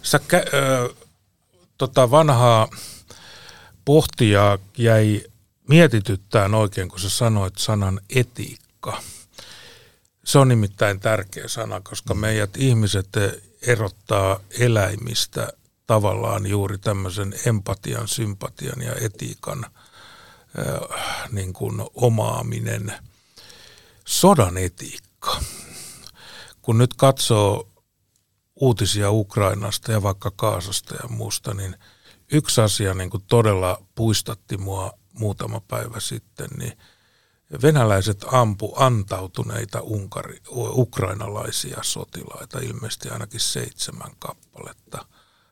Sä 0.02 0.18
kä- 0.18 0.36
äh, 0.36 0.96
tota 1.78 2.12
vanhaa 2.12 2.68
pohtijaa 3.86 4.58
jäi 4.78 5.22
mietityttään 5.70 6.54
oikein, 6.56 6.90
kun 6.90 7.00
sä 7.00 7.10
sanoit 7.10 7.58
sanan 7.58 8.00
etiikka– 8.16 8.98
se 10.26 10.40
on 10.40 10.48
nimittäin 10.48 11.00
tärkeä 11.00 11.48
sana, 11.48 11.82
koska 11.82 12.14
meidät 12.14 12.58
ihmiset 12.58 13.10
erottaa 13.62 14.40
eläimistä 14.60 15.48
tavallaan 15.88 16.46
juuri 16.46 16.78
tämmöisen 16.78 17.34
empatian, 17.46 18.08
sympatian 18.08 18.82
ja 18.82 18.96
etiikan 18.96 19.66
äh, 19.66 21.32
niin 21.32 21.54
kuin 21.54 21.76
omaaminen. 21.94 22.94
Sodan 24.06 24.58
etiikka. 24.58 25.42
Kun 26.62 26.78
nyt 26.78 26.94
katsoo 26.94 27.70
uutisia 28.56 29.12
Ukrainasta 29.12 29.92
ja 29.92 30.04
vaikka 30.04 30.32
Kaasasta 30.36 30.96
ja 30.96 31.10
muusta, 31.10 31.54
niin 31.54 31.76
yksi 32.32 32.62
asia 32.62 32.94
niin 32.94 33.10
kuin 33.10 33.24
todella 33.28 33.84
puistatti 33.96 34.58
mua 34.58 34.94
muutama 35.14 35.62
päivä 35.68 36.00
sitten, 36.00 36.50
niin– 36.58 36.78
venäläiset 37.62 38.26
ampu 38.32 38.74
antautuneita 38.76 39.82
unkari, 39.82 40.42
ukrainalaisia 40.56 41.78
sotilaita, 41.82 42.60
ilmeisesti 42.60 43.10
ainakin 43.10 43.40
seitsemän 43.40 44.12
kappaletta. 44.20 45.06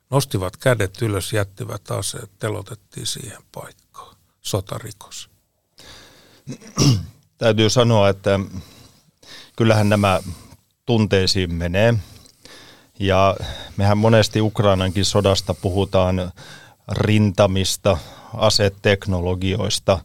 Nostivat 0.09 0.57
kädet 0.57 1.01
ylös, 1.01 1.33
jättivät 1.33 1.91
aseet, 1.91 2.31
telotettiin 2.39 3.05
siihen 3.05 3.41
paikkaan. 3.51 4.15
Sotarikos. 4.41 5.29
Täytyy 7.37 7.69
sanoa, 7.69 8.09
että 8.09 8.39
kyllähän 9.55 9.89
nämä 9.89 10.19
tunteisiin 10.85 11.53
menee. 11.53 11.93
Ja 12.99 13.35
mehän 13.77 13.97
monesti 13.97 14.41
Ukrainankin 14.41 15.05
sodasta 15.05 15.53
puhutaan 15.53 16.31
rintamista, 16.91 17.97
aseteknologioista, 18.33 19.99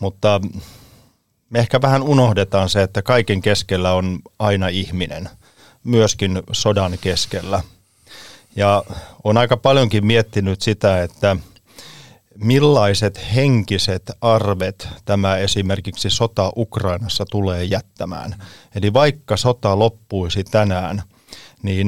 mutta 0.00 0.40
me 1.50 1.58
ehkä 1.58 1.82
vähän 1.82 2.02
unohdetaan 2.02 2.68
se, 2.68 2.82
että 2.82 3.02
kaiken 3.02 3.42
keskellä 3.42 3.92
on 3.92 4.18
aina 4.38 4.68
ihminen, 4.68 5.28
myöskin 5.84 6.42
sodan 6.52 6.98
keskellä. 7.00 7.62
Ja 8.56 8.82
on 9.24 9.36
aika 9.36 9.56
paljonkin 9.56 10.06
miettinyt 10.06 10.62
sitä, 10.62 11.02
että 11.02 11.36
millaiset 12.34 13.34
henkiset 13.34 14.10
arvet 14.20 14.88
tämä 15.04 15.36
esimerkiksi 15.36 16.10
sota 16.10 16.52
Ukrainassa 16.56 17.24
tulee 17.30 17.64
jättämään. 17.64 18.34
Eli 18.74 18.92
vaikka 18.92 19.36
sota 19.36 19.78
loppuisi 19.78 20.44
tänään, 20.44 21.02
niin 21.62 21.86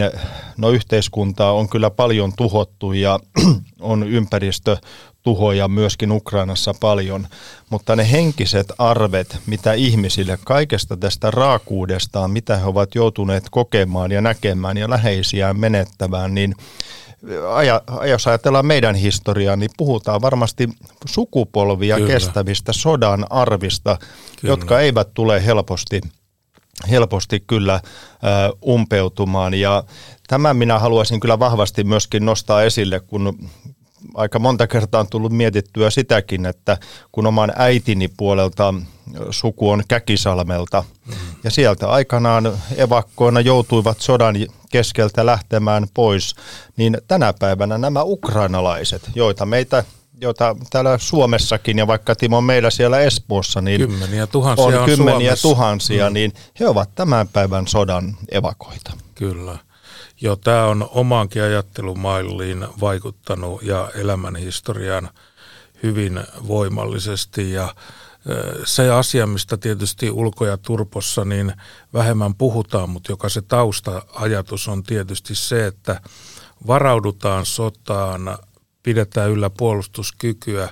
no 0.57 0.71
yhteiskuntaa 0.71 1.53
on 1.53 1.69
kyllä 1.69 1.91
paljon 1.91 2.33
tuhottu 2.37 2.93
ja 2.93 3.21
on 3.81 4.09
ympäristö 4.09 4.77
tuhoja 5.23 5.69
myöskin 5.69 6.13
Ukrainassa 6.13 6.75
paljon, 6.81 7.27
mutta 7.71 7.97
ne 7.97 8.11
henkiset 8.11 8.73
arvet, 8.79 9.39
mitä 9.47 9.73
ihmisille 9.73 10.39
kaikesta 10.45 10.97
tästä 10.97 11.31
raakuudestaan, 11.31 12.31
mitä 12.31 12.57
he 12.57 12.65
ovat 12.65 12.95
joutuneet 12.95 13.45
kokemaan 13.51 14.13
ja 14.13 14.21
näkemään 14.21 14.77
ja 14.77 14.91
läheisiään 14.91 15.61
menettävään, 15.61 16.35
niin 16.35 16.55
aja, 17.53 17.83
jos 18.09 18.27
ajatellaan 18.27 18.67
meidän 18.67 18.95
historiaa, 18.95 19.57
niin 19.57 19.71
puhutaan 19.77 20.23
varmasti 20.23 20.69
sukupolvia 21.09 21.97
kyllä. 21.97 22.13
kestävistä 22.13 22.73
sodan 22.73 23.27
arvista, 23.31 23.99
kyllä. 24.41 24.53
jotka 24.53 24.81
eivät 24.81 25.09
tule 25.15 25.45
helposti 25.45 26.01
helposti 26.91 27.41
kyllä 27.47 27.81
umpeutumaan. 28.67 29.55
Ja 29.55 29.85
tämän 30.29 30.57
minä 30.57 30.79
haluaisin 30.79 31.21
kyllä 31.21 31.39
vahvasti 31.39 31.85
myöskin 31.85 32.25
nostaa 32.25 32.63
esille, 32.63 33.01
kun 33.01 33.51
aika 34.15 34.39
monta 34.39 34.67
kertaa 34.67 35.01
on 35.01 35.09
tullut 35.11 35.33
mietittyä 35.33 35.91
sitäkin, 35.91 36.47
että 36.47 36.79
kun 37.13 37.27
oman 37.27 37.53
äitini 37.57 38.09
puolelta 38.09 38.75
suku 39.31 39.71
on 39.71 39.83
Käkisalmelta 39.89 40.85
mm. 41.07 41.15
ja 41.45 41.51
sieltä 41.51 41.89
aikanaan 41.89 42.53
evakkoina 42.77 43.41
joutuivat 43.41 44.01
sodan 44.01 44.37
keskeltä 44.71 45.27
lähtemään 45.27 45.87
pois, 45.95 46.35
niin 46.77 46.99
tänä 47.09 47.35
päivänä 47.39 47.79
nämä 47.79 48.03
ukrainalaiset, 48.03 49.11
joita 49.15 49.47
meitä 49.47 49.85
joita 50.21 50.57
täällä 50.71 50.99
Suomessakin 50.99 51.79
ja 51.79 51.87
vaikka 51.87 52.15
Timo 52.15 52.41
meillä 52.41 52.71
siellä 52.71 53.01
Espoossa, 53.01 53.61
niin 53.61 53.81
kymmeniä 53.81 54.27
tuhansia 54.27 54.65
on, 54.65 54.75
on 54.75 54.85
kymmeniä 54.85 55.37
Suomessa. 55.37 55.49
tuhansia, 55.49 56.11
mm. 56.11 56.15
niin 56.15 56.33
he 56.61 56.69
ovat 56.69 56.95
tämän 56.95 57.29
päivän 57.29 57.67
sodan 57.67 58.17
evakoita. 58.31 58.93
Kyllä. 59.15 59.59
Joo, 60.21 60.37
tämä 60.37 60.67
on 60.67 60.89
omaankin 60.91 61.43
ajattelumailliin 61.43 62.67
vaikuttanut 62.81 63.63
ja 63.63 63.91
elämänhistoriaan 63.95 65.11
hyvin 65.83 66.21
voimallisesti 66.49 67.53
ja 67.53 67.75
se 68.65 68.91
asia, 68.91 69.27
mistä 69.27 69.57
tietysti 69.57 70.11
ulko- 70.11 70.47
ja 70.47 70.57
turpossa 70.57 71.25
niin 71.25 71.53
vähemmän 71.95 72.35
puhutaan, 72.35 72.91
mutta 72.91 73.13
joka 73.13 73.29
se 73.29 73.43
tausta-ajatus 73.43 74.69
on 74.69 74.83
tietysti 74.83 75.35
se, 75.35 75.67
että 75.67 76.01
varaudutaan 76.67 77.47
sotaan, 77.47 78.39
pidetään 78.83 79.31
yllä 79.31 79.51
puolustuskykyä. 79.51 80.69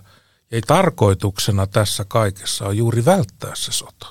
Ei 0.52 0.60
tarkoituksena 0.60 1.66
tässä 1.66 2.04
kaikessa 2.08 2.66
on 2.66 2.76
juuri 2.76 3.04
välttää 3.04 3.54
se 3.54 3.72
sota. 3.72 4.06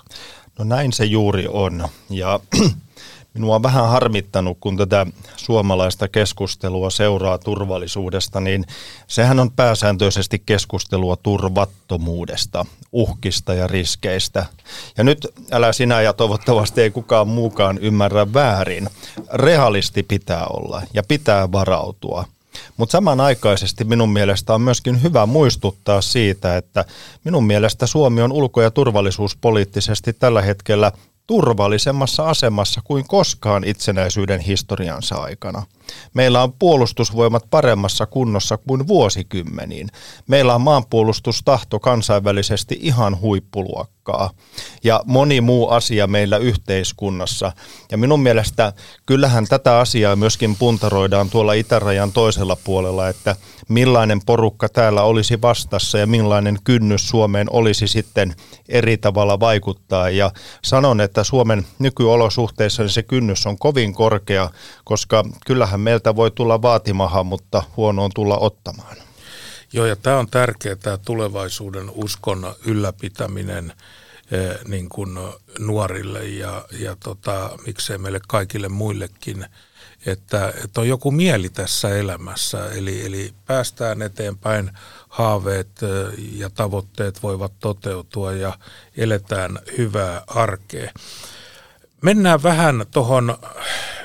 No 0.59 0.65
näin 0.65 0.93
se 0.93 1.05
juuri 1.05 1.47
on. 1.47 1.87
Ja 2.09 2.39
Minua 3.37 3.55
on 3.55 3.63
vähän 3.63 3.89
harmittanut, 3.89 4.57
kun 4.59 4.77
tätä 4.77 5.05
suomalaista 5.35 6.07
keskustelua 6.07 6.89
seuraa 6.89 7.37
turvallisuudesta, 7.37 8.39
niin 8.39 8.65
sehän 9.07 9.39
on 9.39 9.51
pääsääntöisesti 9.51 10.43
keskustelua 10.45 11.15
turvattomuudesta, 11.15 12.65
uhkista 12.91 13.53
ja 13.53 13.67
riskeistä. 13.67 14.45
Ja 14.97 15.03
nyt 15.03 15.27
älä 15.51 15.73
sinä 15.73 16.01
ja 16.01 16.13
toivottavasti 16.13 16.81
ei 16.81 16.91
kukaan 16.91 17.27
muukaan 17.27 17.77
ymmärrä 17.77 18.33
väärin. 18.33 18.89
Realisti 19.33 20.03
pitää 20.03 20.45
olla 20.45 20.81
ja 20.93 21.03
pitää 21.07 21.51
varautua. 21.51 22.25
Mutta 22.77 22.91
samanaikaisesti 22.91 23.83
minun 23.83 24.09
mielestä 24.09 24.53
on 24.53 24.61
myöskin 24.61 25.03
hyvä 25.03 25.25
muistuttaa 25.25 26.01
siitä, 26.01 26.57
että 26.57 26.85
minun 27.23 27.43
mielestä 27.47 27.87
Suomi 27.87 28.21
on 28.21 28.31
ulko- 28.31 28.61
ja 28.61 28.71
turvallisuuspoliittisesti 28.71 30.13
tällä 30.13 30.41
hetkellä 30.41 30.91
turvallisemmassa 31.27 32.29
asemassa 32.29 32.81
kuin 32.83 33.07
koskaan 33.07 33.63
itsenäisyyden 33.63 34.39
historiansa 34.39 35.15
aikana. 35.15 35.63
Meillä 36.13 36.43
on 36.43 36.53
puolustusvoimat 36.53 37.43
paremmassa 37.49 38.05
kunnossa 38.05 38.57
kuin 38.57 38.87
vuosikymmeniin. 38.87 39.89
Meillä 40.27 40.55
on 40.55 40.61
maanpuolustustahto 40.61 41.79
kansainvälisesti 41.79 42.77
ihan 42.81 43.21
huippuluokkaa 43.21 44.29
ja 44.83 45.01
moni 45.05 45.41
muu 45.41 45.69
asia 45.69 46.07
meillä 46.07 46.37
yhteiskunnassa. 46.37 47.51
Ja 47.91 47.97
minun 47.97 48.19
mielestä 48.19 48.73
kyllähän 49.05 49.45
tätä 49.45 49.79
asiaa 49.79 50.15
myöskin 50.15 50.55
puntaroidaan 50.55 51.29
tuolla 51.29 51.53
itärajan 51.53 52.11
toisella 52.11 52.57
puolella, 52.63 53.09
että 53.09 53.35
millainen 53.69 54.21
porukka 54.25 54.69
täällä 54.69 55.01
olisi 55.03 55.41
vastassa 55.41 55.97
ja 55.97 56.07
millainen 56.07 56.57
kynnys 56.63 57.09
Suomeen 57.09 57.47
olisi 57.49 57.87
sitten 57.87 58.35
eri 58.69 58.97
tavalla 58.97 59.39
vaikuttaa. 59.39 60.09
Ja 60.09 60.31
sanon, 60.63 61.01
että 61.01 61.23
Suomen 61.23 61.65
nykyolosuhteissa 61.79 62.83
niin 62.83 62.89
se 62.89 63.03
kynnys 63.03 63.47
on 63.47 63.57
kovin 63.57 63.93
korkea, 63.93 64.49
koska 64.83 65.23
kyllähän 65.45 65.76
meiltä 65.79 66.15
voi 66.15 66.31
tulla 66.31 66.61
vaatimahan, 66.61 67.25
mutta 67.25 67.63
huono 67.77 68.03
on 68.03 68.11
tulla 68.15 68.37
ottamaan. 68.37 68.97
Joo, 69.73 69.85
ja 69.85 69.95
tämä 69.95 70.19
on 70.19 70.27
tärkeää, 70.29 70.75
tämä 70.75 70.97
tulevaisuuden 70.97 71.91
uskon 71.93 72.55
ylläpitäminen 72.65 73.73
eh, 74.31 74.57
niin 74.67 74.89
kuin 74.89 75.19
nuorille 75.59 76.25
ja, 76.25 76.65
ja 76.79 76.95
tota, 77.03 77.49
miksei 77.65 77.97
meille 77.97 78.19
kaikille 78.27 78.69
muillekin, 78.69 79.45
että, 80.05 80.53
että 80.63 80.81
on 80.81 80.87
joku 80.87 81.11
mieli 81.11 81.49
tässä 81.49 81.97
elämässä, 81.97 82.65
eli, 82.65 83.05
eli 83.05 83.33
päästään 83.45 84.01
eteenpäin, 84.01 84.71
haaveet 85.09 85.83
eh, 85.83 86.13
ja 86.33 86.49
tavoitteet 86.49 87.23
voivat 87.23 87.53
toteutua 87.59 88.33
ja 88.33 88.57
eletään 88.97 89.59
hyvää 89.77 90.23
arkea. 90.27 90.91
Mennään 92.01 92.43
vähän 92.43 92.85
tuohon... 92.91 93.37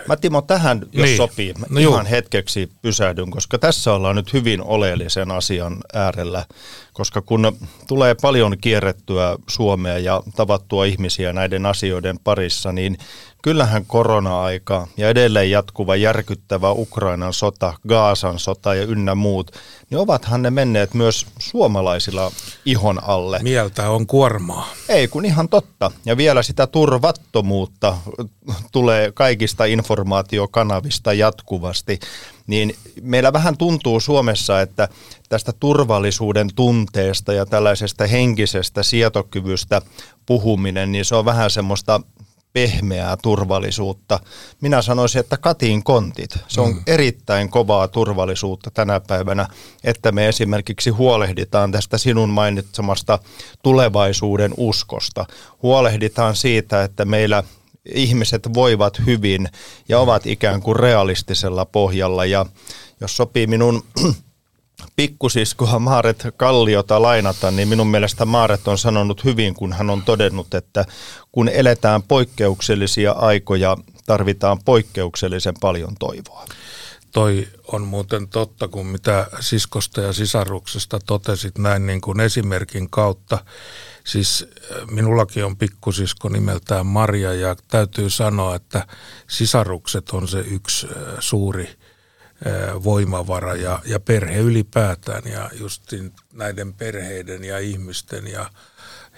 Mä 0.09 0.17
Timo 0.17 0.43
tähän, 0.43 0.81
jos 0.93 1.05
niin. 1.05 1.17
sopii, 1.17 1.55
no 1.69 1.81
ihan 1.81 1.83
juu. 1.83 2.11
hetkeksi 2.11 2.71
pysähdyn, 2.83 3.31
koska 3.31 3.59
tässä 3.59 3.93
ollaan 3.93 4.17
nyt 4.17 4.33
hyvin 4.33 4.63
oleellisen 4.63 5.31
asian 5.31 5.77
äärellä, 5.95 6.45
koska 6.93 7.23
kun 7.23 7.57
tulee 7.89 8.15
paljon 8.23 8.59
kierrettyä 8.59 9.37
Suomea 9.49 9.99
ja 9.99 10.23
tavattua 10.37 10.85
ihmisiä 10.85 11.33
näiden 11.33 11.67
asioiden 11.67 12.19
parissa, 12.25 12.73
niin 12.73 12.99
kyllähän 13.43 13.87
korona-aika 13.87 14.89
ja 14.97 15.09
edelleen 15.09 15.51
jatkuva 15.51 15.97
järkyttävä 15.97 16.71
Ukrainan 16.71 17.33
sota, 17.33 17.75
Gaasan 17.89 18.39
sota 18.39 18.75
ja 18.75 18.83
ynnä 18.83 19.15
muut, 19.15 19.51
niin 19.91 19.99
ovathan 19.99 20.43
ne 20.43 20.51
menneet 20.51 20.95
myös 20.95 21.27
suomalaisilla 21.39 22.33
ihon 22.65 23.05
alle. 23.05 23.39
Mieltä 23.43 23.91
on 23.91 24.07
kuormaa. 24.07 24.69
Ei 24.89 25.09
kun 25.09 25.25
ihan 25.25 25.49
totta. 25.49 25.91
Ja 26.07 26.17
vielä 26.17 26.43
sitä 26.43 26.67
turvattomuutta 26.67 27.97
tulee 28.73 29.13
kaikista 29.13 29.65
informaatiokanavista 29.93 31.13
jatkuvasti. 31.13 32.01
Niin 32.47 32.77
meillä 33.03 33.33
vähän 33.33 33.57
tuntuu 33.57 34.01
Suomessa, 34.01 34.61
että 34.61 34.89
tästä 35.29 35.53
turvallisuuden 35.61 36.49
tunteesta 36.55 37.33
ja 37.33 37.47
tällaisesta 37.47 38.07
henkisestä 38.07 38.83
sietokyvystä 38.83 39.83
puhuminen, 40.27 40.93
niin 40.93 41.05
se 41.05 41.15
on 41.15 41.25
vähän 41.25 41.51
semmoista 41.51 42.01
pehmeää 42.53 43.17
turvallisuutta. 43.17 44.21
Minä 44.61 44.83
sanoisin, 44.83 45.21
että 45.21 45.37
katiin 45.37 45.83
kontit. 45.83 46.31
Se 46.49 46.61
on 46.61 46.75
mm. 46.75 46.83
erittäin 46.87 47.49
kovaa 47.51 47.89
turvallisuutta 47.89 48.71
tänä 48.71 49.01
päivänä, 49.01 49.49
että 49.85 50.13
me 50.13 50.29
esimerkiksi 50.29 50.91
huolehditaan 50.91 51.73
tästä 51.73 51.99
sinun 51.99 52.31
mainitsemasta 52.31 53.19
tulevaisuuden 53.63 54.55
uskosta. 54.57 55.27
Huolehditaan 55.63 56.37
siitä, 56.37 56.85
että 56.85 57.05
meillä 57.05 57.43
ihmiset 57.85 58.55
voivat 58.55 59.03
hyvin 59.07 59.49
ja 59.89 59.99
ovat 59.99 60.27
ikään 60.27 60.63
kuin 60.63 60.77
realistisella 60.77 61.65
pohjalla. 61.65 62.25
Ja 62.25 62.47
jos 63.01 63.17
sopii 63.17 63.47
minun 63.47 63.83
pikkusiskoa 64.97 65.79
Maaret 65.79 66.27
Kalliota 66.37 67.03
lainata, 67.03 67.51
niin 67.51 67.69
minun 67.69 67.87
mielestä 67.87 68.25
Maaret 68.25 68.69
on 68.69 68.79
sanonut 68.79 69.25
hyvin, 69.25 69.55
kun 69.55 69.73
hän 69.73 69.91
on 69.91 70.03
todennut, 70.03 70.55
että 70.55 70.85
kun 71.33 71.49
eletään 71.49 72.03
poikkeuksellisia 72.03 73.13
aikoja, 73.13 73.77
tarvitaan 74.07 74.59
poikkeuksellisen 74.65 75.55
paljon 75.61 75.95
toivoa. 75.99 76.45
Toi 77.13 77.49
on 77.67 77.83
muuten 77.83 78.29
totta, 78.29 78.69
kun 78.69 78.87
mitä 78.87 79.27
siskosta 79.41 80.01
ja 80.01 80.13
sisaruksesta 80.13 80.99
totesit 81.07 81.59
näin 81.59 81.87
niin 81.87 82.01
kuin 82.01 82.21
esimerkin 82.21 82.91
kautta. 82.91 83.45
Siis 84.05 84.47
äh, 84.57 84.87
minullakin 84.91 85.45
on 85.45 85.57
pikkusisko 85.57 86.29
nimeltään 86.29 86.87
Maria 86.87 87.35
ja 87.35 87.57
täytyy 87.69 88.11
sanoa, 88.11 88.55
että 88.55 88.87
sisarukset 89.29 90.11
on 90.11 90.29
se 90.29 90.41
yksi 90.41 90.87
äh, 90.87 91.17
suuri– 91.21 91.69
voimavara 92.85 93.55
ja, 93.55 93.81
ja 93.85 94.01
perhe 94.01 94.39
ylipäätään 94.39 95.23
ja 95.27 95.51
just 95.61 95.83
näiden 96.33 96.75
perheiden 96.75 97.45
ja 97.45 97.59
ihmisten 97.59 98.27
ja 98.27 98.51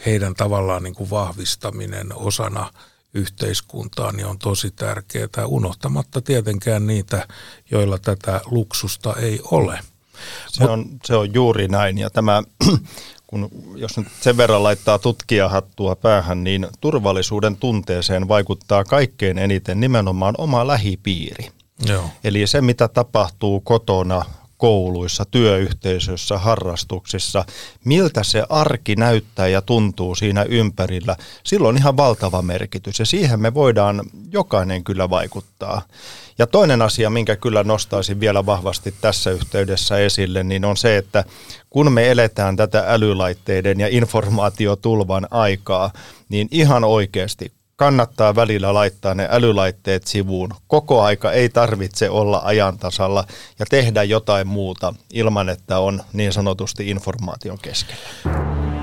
heidän 0.07 0.35
tavallaan 0.35 0.83
niin 0.83 0.95
kuin 0.95 1.11
vahvistaminen 1.11 2.15
osana 2.15 2.71
yhteiskuntaa 3.15 4.13
niin 4.13 4.27
on 4.27 4.39
tosi 4.39 4.71
tärkeää, 4.71 5.47
unohtamatta 5.47 6.21
tietenkään 6.21 6.87
niitä, 6.87 7.29
joilla 7.71 7.99
tätä 7.99 8.41
luksusta 8.47 9.15
ei 9.17 9.41
ole. 9.45 9.81
Se 10.49 10.65
on, 10.65 10.87
se 11.05 11.15
on 11.15 11.35
juuri 11.35 11.69
näin 11.69 11.99
ja 11.99 12.11
tämä, 12.11 12.43
kun 13.27 13.51
jos 13.77 13.97
nyt 13.97 14.09
sen 14.21 14.37
verran 14.37 14.63
laittaa 14.63 14.99
tutkijahattua 14.99 15.97
päähän, 15.97 16.45
niin 16.45 16.67
turvallisuuden 16.81 17.57
tunteeseen 17.57 18.29
vaikuttaa 18.29 18.85
kaikkein 18.85 19.39
eniten 19.39 19.81
nimenomaan 19.81 20.35
oma 20.39 20.67
lähipiiri. 20.67 21.51
Joo. 21.87 22.11
Eli 22.25 22.47
se, 22.47 22.61
mitä 22.61 22.89
tapahtuu 22.89 23.61
kotona, 23.61 24.25
kouluissa, 24.65 25.25
työyhteisöissä, 25.25 26.39
harrastuksissa, 26.39 27.45
miltä 27.85 28.23
se 28.23 28.45
arki 28.49 28.97
näyttää 28.97 29.49
ja 29.49 29.63
tuntuu 29.63 30.15
siinä 30.15 30.43
ympärillä, 30.43 31.17
silloin 31.45 31.75
on 31.75 31.79
ihan 31.79 31.97
valtava 31.97 32.43
merkitys 32.43 32.99
ja 32.99 33.07
siihen 33.07 33.41
me 33.41 33.55
voidaan 33.55 34.03
jokainen 34.31 34.85
kyllä 34.85 35.11
vaikuttaa. 35.11 35.83
Ja 36.39 36.47
toinen 36.47 36.83
asia, 36.83 37.11
minkä 37.11 37.37
kyllä 37.37 37.65
nostaisin 37.65 38.21
vielä 38.21 38.47
vahvasti 38.47 38.95
tässä 39.01 39.31
yhteydessä 39.31 39.99
esille, 39.99 40.43
niin 40.43 40.65
on 40.65 40.77
se, 40.77 40.97
että 40.97 41.25
kun 41.71 41.93
me 41.93 42.11
eletään 42.11 42.57
tätä 42.57 42.85
älylaitteiden 42.87 43.81
ja 43.81 43.89
informaatiotulvan 43.91 45.27
aikaa, 45.31 45.91
niin 46.29 46.49
ihan 46.51 46.85
oikeasti 46.85 47.53
kannattaa 47.77 48.35
välillä 48.35 48.75
laittaa 48.75 49.15
ne 49.15 49.29
älylaitteet 49.31 50.07
sivuun. 50.07 50.55
Koko 50.67 51.03
aika 51.03 51.33
ei 51.33 51.49
tarvitse 51.49 52.11
olla 52.11 52.41
ajantasalla 52.45 53.25
ja 53.59 53.67
tehdä 53.71 54.03
jotain 54.03 54.47
muuta 54.47 54.95
ilman, 55.13 55.49
että 55.49 55.79
on 55.79 56.03
niin 56.13 56.33
sanotusti 56.33 56.91
informaation 56.91 57.59
keskellä. 57.59 58.74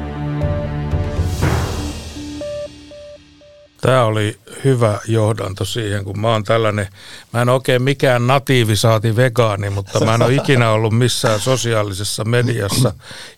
Tämä 3.82 4.04
oli 4.04 4.39
hyvä 4.63 5.00
johdanto 5.08 5.65
siihen, 5.65 6.04
kun 6.04 6.20
mä 6.20 6.28
oon 6.28 6.44
tällainen, 6.44 6.88
mä 7.34 7.41
en 7.41 7.50
oikein 7.50 7.82
mikään 7.82 8.28
natiivi 8.28 8.76
saati 8.76 9.15
vegaani, 9.15 9.70
mutta 9.70 10.06
mä 10.06 10.15
en 10.15 10.22
ole 10.22 10.36
ikinä 10.36 10.72
ollut 10.72 10.98
missään 10.98 11.39
sosiaalisessa 11.39 12.24
mediassa. 12.24 12.94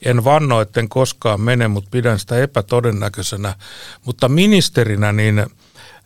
En 0.06 0.24
vanno, 0.24 0.62
etten 0.62 0.90
koskaan 0.90 1.42
mene, 1.42 1.68
mutta 1.68 1.90
pidän 1.92 2.20
sitä 2.20 2.38
epätodennäköisenä. 2.38 3.56
Mutta 4.06 4.30
ministerinä 4.30 5.12
niin 5.12 5.46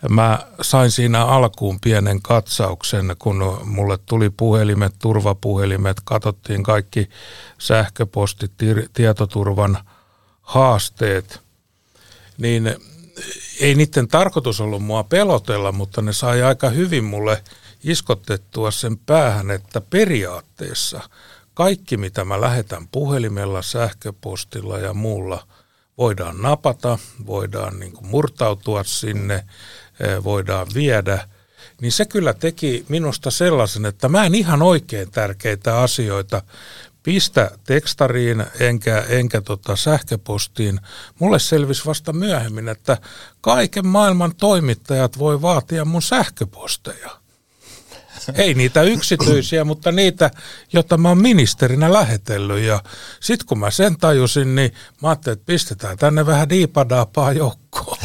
mä 0.10 0.40
sain 0.62 0.92
siinä 0.92 1.26
alkuun 1.26 1.80
pienen 1.80 2.22
katsauksen, 2.22 3.16
kun 3.20 3.62
mulle 3.64 3.98
tuli 4.06 4.30
puhelimet, 4.30 4.94
turvapuhelimet, 5.00 5.98
katsottiin 6.04 6.64
kaikki 6.64 7.10
sähköpostit, 7.58 8.52
tietoturvan 8.94 9.78
haasteet, 10.42 11.42
niin 12.38 12.76
ei 13.60 13.76
niiden 13.76 14.08
tarkoitus 14.08 14.62
ollut 14.62 14.84
mua 14.84 15.04
pelotella, 15.04 15.72
mutta 15.72 16.02
ne 16.02 16.14
sai 16.14 16.44
aika 16.44 16.70
hyvin 16.70 17.04
mulle 17.04 17.44
iskotettua 17.84 18.72
sen 18.72 18.98
päähän, 18.98 19.52
että 19.52 19.82
periaatteessa 19.82 21.02
kaikki 21.54 21.98
mitä 21.98 22.26
mä 22.26 22.42
lähetän 22.42 22.88
puhelimella, 22.88 23.62
sähköpostilla 23.62 24.80
ja 24.80 24.94
muulla 24.94 25.48
voidaan 25.98 26.42
napata, 26.42 27.00
voidaan 27.26 27.80
niin 27.80 27.92
kuin 27.92 28.08
murtautua 28.08 28.84
sinne, 28.84 29.36
eh, 29.36 30.24
voidaan 30.24 30.68
viedä, 30.74 31.28
niin 31.82 31.92
se 31.92 32.06
kyllä 32.06 32.34
teki 32.34 32.86
minusta 32.90 33.32
sellaisen, 33.32 33.86
että 33.86 34.10
mä 34.10 34.26
en 34.26 34.36
ihan 34.36 34.62
oikein 34.62 35.12
tärkeitä 35.12 35.80
asioita 35.80 36.42
pistä 37.08 37.52
tekstariin 37.64 38.46
enkä, 38.60 39.06
enkä 39.10 39.42
tota 39.42 39.76
sähköpostiin. 39.76 40.80
Mulle 41.20 41.40
selvisi 41.40 41.86
vasta 41.86 42.14
myöhemmin, 42.14 42.70
että 42.70 42.98
kaiken 43.42 43.88
maailman 43.88 44.36
toimittajat 44.36 45.20
voi 45.20 45.42
vaatia 45.42 45.86
mun 45.86 46.02
sähköposteja. 46.02 47.10
Ei 48.34 48.54
niitä 48.54 48.82
yksityisiä, 48.82 49.64
mutta 49.64 49.92
niitä, 49.92 50.32
joita 50.74 50.98
mä 50.98 51.10
oon 51.10 51.22
ministerinä 51.22 51.94
lähetellyt. 51.94 52.64
Ja 52.64 52.84
sit 53.20 53.44
kun 53.44 53.60
mä 53.60 53.72
sen 53.72 53.98
tajusin, 53.98 54.56
niin 54.56 54.74
mä 55.02 55.10
ajattelin, 55.10 55.38
että 55.38 55.46
pistetään 55.46 55.98
tänne 55.98 56.26
vähän 56.26 56.50
diipadaapaa 56.50 57.34
joukkoon. 57.34 57.98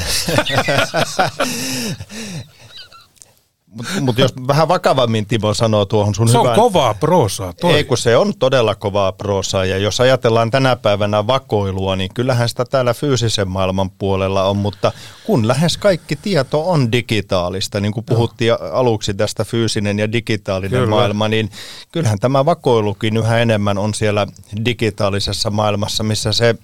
Mutta 3.72 4.00
mut 4.00 4.18
jos 4.18 4.34
vähän 4.46 4.68
vakavammin 4.68 5.26
Timo 5.26 5.54
sanoo 5.54 5.84
tuohon 5.84 6.14
sun 6.14 6.28
Se 6.28 6.38
hyvään... 6.38 6.58
on 6.58 6.64
kovaa 6.64 6.94
proosaa. 6.94 7.52
Toi. 7.52 7.74
Ei 7.74 7.84
kun 7.84 7.98
se 7.98 8.16
on 8.16 8.32
todella 8.38 8.74
kovaa 8.74 9.12
proosaa 9.12 9.64
ja 9.64 9.78
jos 9.78 10.00
ajatellaan 10.00 10.50
tänä 10.50 10.76
päivänä 10.76 11.26
vakoilua, 11.26 11.96
niin 11.96 12.10
kyllähän 12.14 12.48
sitä 12.48 12.64
täällä 12.64 12.94
fyysisen 12.94 13.48
maailman 13.48 13.90
puolella 13.90 14.44
on, 14.44 14.56
mutta 14.56 14.92
kun 15.24 15.48
lähes 15.48 15.76
kaikki 15.76 16.16
tieto 16.16 16.70
on 16.70 16.92
digitaalista, 16.92 17.80
niin 17.80 17.92
kuin 17.92 18.06
puhuttiin 18.06 18.52
no. 18.52 18.58
aluksi 18.72 19.14
tästä 19.14 19.44
fyysinen 19.44 19.98
ja 19.98 20.12
digitaalinen 20.12 20.80
Kyllä. 20.80 20.96
maailma, 20.96 21.28
niin 21.28 21.50
kyllähän 21.92 22.18
tämä 22.18 22.44
vakoilukin 22.44 23.16
yhä 23.16 23.38
enemmän 23.38 23.78
on 23.78 23.94
siellä 23.94 24.26
digitaalisessa 24.64 25.50
maailmassa, 25.50 26.04
missä 26.04 26.32
se 26.32 26.54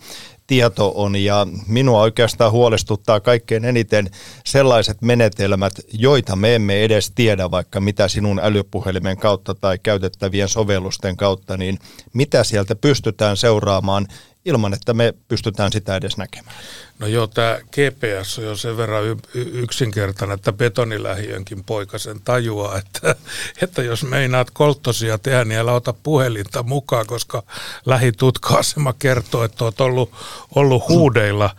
tieto 0.48 0.92
on 0.94 1.16
ja 1.16 1.46
minua 1.66 2.00
oikeastaan 2.00 2.52
huolestuttaa 2.52 3.20
kaikkein 3.20 3.64
eniten 3.64 4.10
sellaiset 4.44 5.02
menetelmät, 5.02 5.72
joita 5.92 6.36
me 6.36 6.54
emme 6.54 6.84
edes 6.84 7.12
tiedä, 7.14 7.50
vaikka 7.50 7.80
mitä 7.80 8.08
sinun 8.08 8.40
älypuhelimen 8.42 9.16
kautta 9.16 9.54
tai 9.54 9.78
käytettävien 9.82 10.48
sovellusten 10.48 11.16
kautta, 11.16 11.56
niin 11.56 11.78
mitä 12.14 12.44
sieltä 12.44 12.74
pystytään 12.76 13.36
seuraamaan 13.36 14.06
ilman, 14.48 14.74
että 14.74 14.94
me 14.94 15.14
pystytään 15.28 15.72
sitä 15.72 15.96
edes 15.96 16.16
näkemään. 16.16 16.56
No 16.98 17.06
joo, 17.06 17.26
tämä 17.26 17.58
GPS 17.60 18.38
on 18.38 18.44
jo 18.44 18.56
sen 18.56 18.76
verran 18.76 19.04
y- 19.04 19.16
yksinkertainen, 19.34 20.34
että 20.34 20.52
betonilähiönkin 20.52 21.64
poika 21.64 21.98
sen 21.98 22.20
tajuaa, 22.20 22.78
että, 22.82 23.14
että 23.62 23.82
jos 23.82 24.04
meinaat 24.04 24.50
kolttosia 24.50 25.18
tehdä, 25.18 25.44
niin 25.44 25.60
älä 25.60 25.72
ota 25.72 25.92
puhelinta 25.92 26.62
mukaan, 26.62 27.06
koska 27.06 27.42
lähitutka-asema 27.86 28.92
kertoo, 28.98 29.44
että 29.44 29.64
olet 29.64 29.80
ollut, 29.80 30.12
ollut 30.54 30.88
huudeilla. 30.88 31.50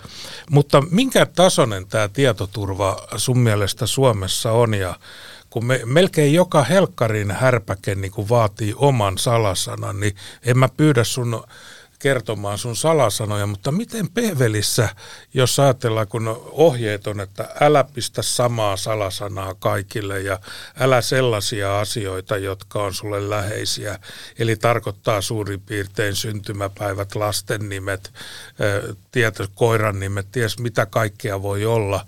Mutta 0.50 0.82
minkä 0.92 1.26
tasoinen 1.26 1.88
tämä 1.88 2.08
tietoturva 2.08 3.08
sun 3.18 3.40
mielestä 3.40 3.86
Suomessa 3.86 4.52
on 4.52 4.74
ja 4.74 4.96
kun 5.50 5.66
me, 5.66 5.82
melkein 5.86 6.34
joka 6.34 6.64
helkkarin 6.64 7.32
härpäke 7.32 7.96
niin 7.96 8.12
kun 8.12 8.30
vaatii 8.30 8.74
oman 8.78 9.18
salasanan, 9.18 10.00
niin 10.00 10.16
en 10.44 10.58
mä 10.58 10.70
pyydä 10.78 11.04
sun 11.04 11.44
kertomaan 12.00 12.58
sun 12.58 12.76
salasanoja, 12.76 13.48
mutta 13.48 13.72
miten 13.72 14.10
Pevelissä, 14.10 14.90
jos 15.34 15.60
ajatellaan, 15.60 16.08
kun 16.08 16.50
ohjeet 16.52 17.08
on, 17.08 17.20
että 17.20 17.48
älä 17.62 17.84
pistä 17.84 18.22
samaa 18.22 18.78
salasanaa 18.78 19.56
kaikille 19.56 20.22
ja 20.22 20.40
älä 20.80 21.02
sellaisia 21.02 21.80
asioita, 21.80 22.38
jotka 22.38 22.84
on 22.84 22.94
sulle 22.94 23.30
läheisiä, 23.30 24.00
eli 24.40 24.56
tarkoittaa 24.56 25.22
suurin 25.22 25.62
piirtein 25.62 26.16
syntymäpäivät, 26.16 27.16
lasten 27.16 27.70
nimet, 27.70 28.14
tieto, 29.12 29.48
koiran 29.56 30.00
nimet, 30.00 30.32
ties 30.32 30.60
mitä 30.60 30.86
kaikkea 30.86 31.42
voi 31.42 31.66
olla, 31.66 32.06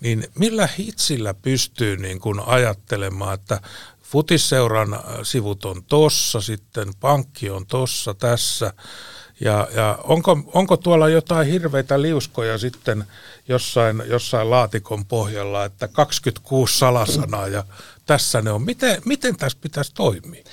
niin 0.00 0.28
millä 0.38 0.68
hitsillä 0.78 1.34
pystyy 1.34 1.96
niin 1.96 2.20
kuin 2.20 2.40
ajattelemaan, 2.40 3.34
että 3.34 3.60
futisseuran 4.02 5.00
sivut 5.22 5.64
on 5.64 5.84
tossa, 5.84 6.40
sitten 6.40 6.88
pankki 7.00 7.50
on 7.50 7.66
tossa, 7.66 8.14
tässä, 8.14 8.72
ja, 9.40 9.68
ja 9.74 9.98
onko, 10.04 10.38
onko 10.52 10.76
tuolla 10.76 11.08
jotain 11.08 11.48
hirveitä 11.48 12.02
liuskoja 12.02 12.58
sitten 12.58 13.04
jossain, 13.48 14.02
jossain 14.06 14.50
laatikon 14.50 15.04
pohjalla, 15.04 15.64
että 15.64 15.88
26 15.88 16.78
salasanaa 16.78 17.48
ja 17.48 17.64
tässä 18.06 18.42
ne 18.42 18.50
on. 18.50 18.62
Miten, 18.62 19.02
miten 19.04 19.36
tässä 19.36 19.58
pitäisi 19.60 19.94
toimia? 19.94 20.44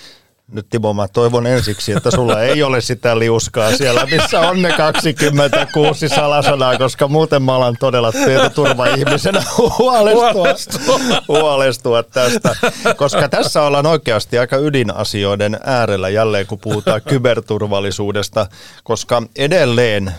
Nyt 0.52 0.70
Timo, 0.70 0.94
mä 0.94 1.08
toivon 1.08 1.48
ensiksi, 1.48 1.92
että 1.92 2.12
sulla 2.12 2.42
ei 2.42 2.64
ole 2.64 2.82
sitä 2.82 3.20
liuskaa 3.20 3.78
siellä, 3.78 4.06
missä 4.06 4.40
on 4.40 4.62
ne 4.62 4.72
26 4.72 6.10
salasanaa, 6.10 6.78
koska 6.78 7.08
muuten 7.08 7.42
mä 7.44 7.56
alan 7.56 7.76
todella 7.80 8.12
tietoturva-ihmisenä 8.12 9.44
huolestua, 9.80 11.00
huolestua 11.28 12.04
tästä. 12.04 12.56
Koska 12.98 13.30
tässä 13.30 13.62
ollaan 13.62 13.86
oikeasti 13.86 14.40
aika 14.40 14.58
ydinasioiden 14.58 15.60
äärellä 15.64 16.10
jälleen, 16.10 16.48
kun 16.48 16.60
puhutaan 16.60 17.02
kyberturvallisuudesta, 17.02 18.48
koska 18.84 19.24
edelleen 19.36 20.12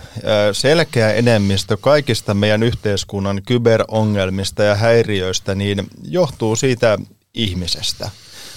selkeä 0.52 1.12
enemmistö 1.12 1.76
kaikista 1.76 2.34
meidän 2.34 2.62
yhteiskunnan 2.62 3.42
kyberongelmista 3.46 4.62
ja 4.62 4.74
häiriöistä 4.74 5.54
niin 5.54 5.86
johtuu 6.04 6.56
siitä 6.56 6.98
ihmisestä 7.34 8.10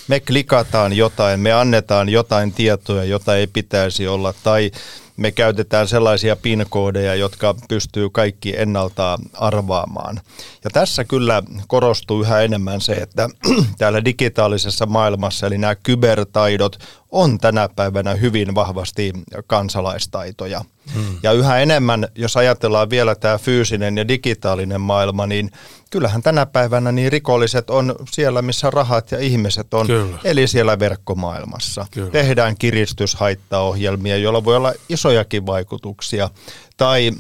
me 0.07 0.19
klikataan 0.19 0.93
jotain, 0.93 1.39
me 1.39 1.51
annetaan 1.51 2.09
jotain 2.09 2.53
tietoja, 2.53 3.03
jota 3.03 3.37
ei 3.37 3.47
pitäisi 3.47 4.07
olla, 4.07 4.33
tai 4.43 4.71
me 5.17 5.31
käytetään 5.31 5.87
sellaisia 5.87 6.35
PIN-koodeja, 6.35 7.15
jotka 7.15 7.55
pystyy 7.69 8.09
kaikki 8.09 8.53
ennalta 8.57 9.19
arvaamaan. 9.33 10.21
Ja 10.63 10.69
tässä 10.69 11.03
kyllä 11.03 11.43
korostuu 11.67 12.21
yhä 12.21 12.41
enemmän 12.41 12.81
se, 12.81 12.93
että 12.93 13.29
täällä 13.77 14.05
digitaalisessa 14.05 14.85
maailmassa, 14.85 15.47
eli 15.47 15.57
nämä 15.57 15.75
kybertaidot, 15.75 16.79
on 17.15 17.38
tänä 17.38 17.69
päivänä 17.75 18.13
hyvin 18.13 18.56
vahvasti 18.56 19.13
kansalaistaitoja. 19.47 20.62
Hmm. 20.93 21.19
Ja 21.23 21.32
yhä 21.32 21.60
enemmän, 21.60 22.08
jos 22.15 22.38
ajatellaan 22.38 22.89
vielä 22.89 23.15
tämä 23.15 23.38
fyysinen 23.38 23.97
ja 23.97 24.08
digitaalinen 24.08 24.82
maailma, 24.82 25.28
niin 25.28 25.51
kyllähän 25.89 26.23
tänä 26.23 26.45
päivänä 26.45 26.91
niin 26.91 27.12
rikolliset 27.12 27.69
on 27.69 27.95
siellä, 28.12 28.41
missä 28.41 28.69
rahat 28.69 29.12
ja 29.12 29.19
ihmiset 29.19 29.73
on, 29.73 29.88
Kyllä. 29.88 30.17
eli 30.23 30.47
siellä 30.47 30.80
verkkomaailmassa. 30.80 31.86
Kyllä. 31.91 32.12
Tehdään 32.12 32.56
kiristyshaittaohjelmia, 32.58 34.17
joilla 34.17 34.45
voi 34.45 34.56
olla 34.56 34.73
isojakin 34.89 35.45
vaikutuksia. 35.45 36.30
Tai 36.78 37.12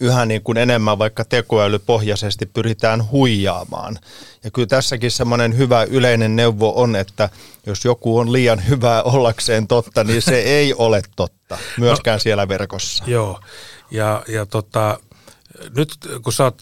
yhä 0.00 0.26
niin 0.26 0.42
kuin 0.42 0.58
enemmän 0.58 0.98
vaikka 0.98 1.24
tekoälypohjaisesti 1.24 2.46
pyritään 2.46 3.10
huijaamaan. 3.10 3.98
Ja 4.44 4.50
kyllä 4.50 4.66
tässäkin 4.66 5.10
semmoinen 5.10 5.58
hyvä 5.58 5.84
yleinen 5.84 6.36
neuvo 6.36 6.72
on, 6.82 6.96
että 6.96 7.28
jos 7.66 7.84
joku 7.84 8.18
on 8.18 8.32
liian 8.32 8.68
hyvää 8.68 9.02
ollakseen 9.02 9.66
totta, 9.66 10.04
niin 10.04 10.22
se 10.22 10.38
ei 10.58 10.74
ole 10.74 11.02
totta, 11.16 11.58
myöskään 11.78 12.16
no, 12.16 12.20
siellä 12.20 12.48
verkossa. 12.48 13.04
Joo, 13.06 13.40
ja, 13.90 14.22
ja 14.28 14.46
tota, 14.46 14.98
nyt 15.76 15.98
kun 16.22 16.32
sä 16.32 16.44
oot 16.44 16.60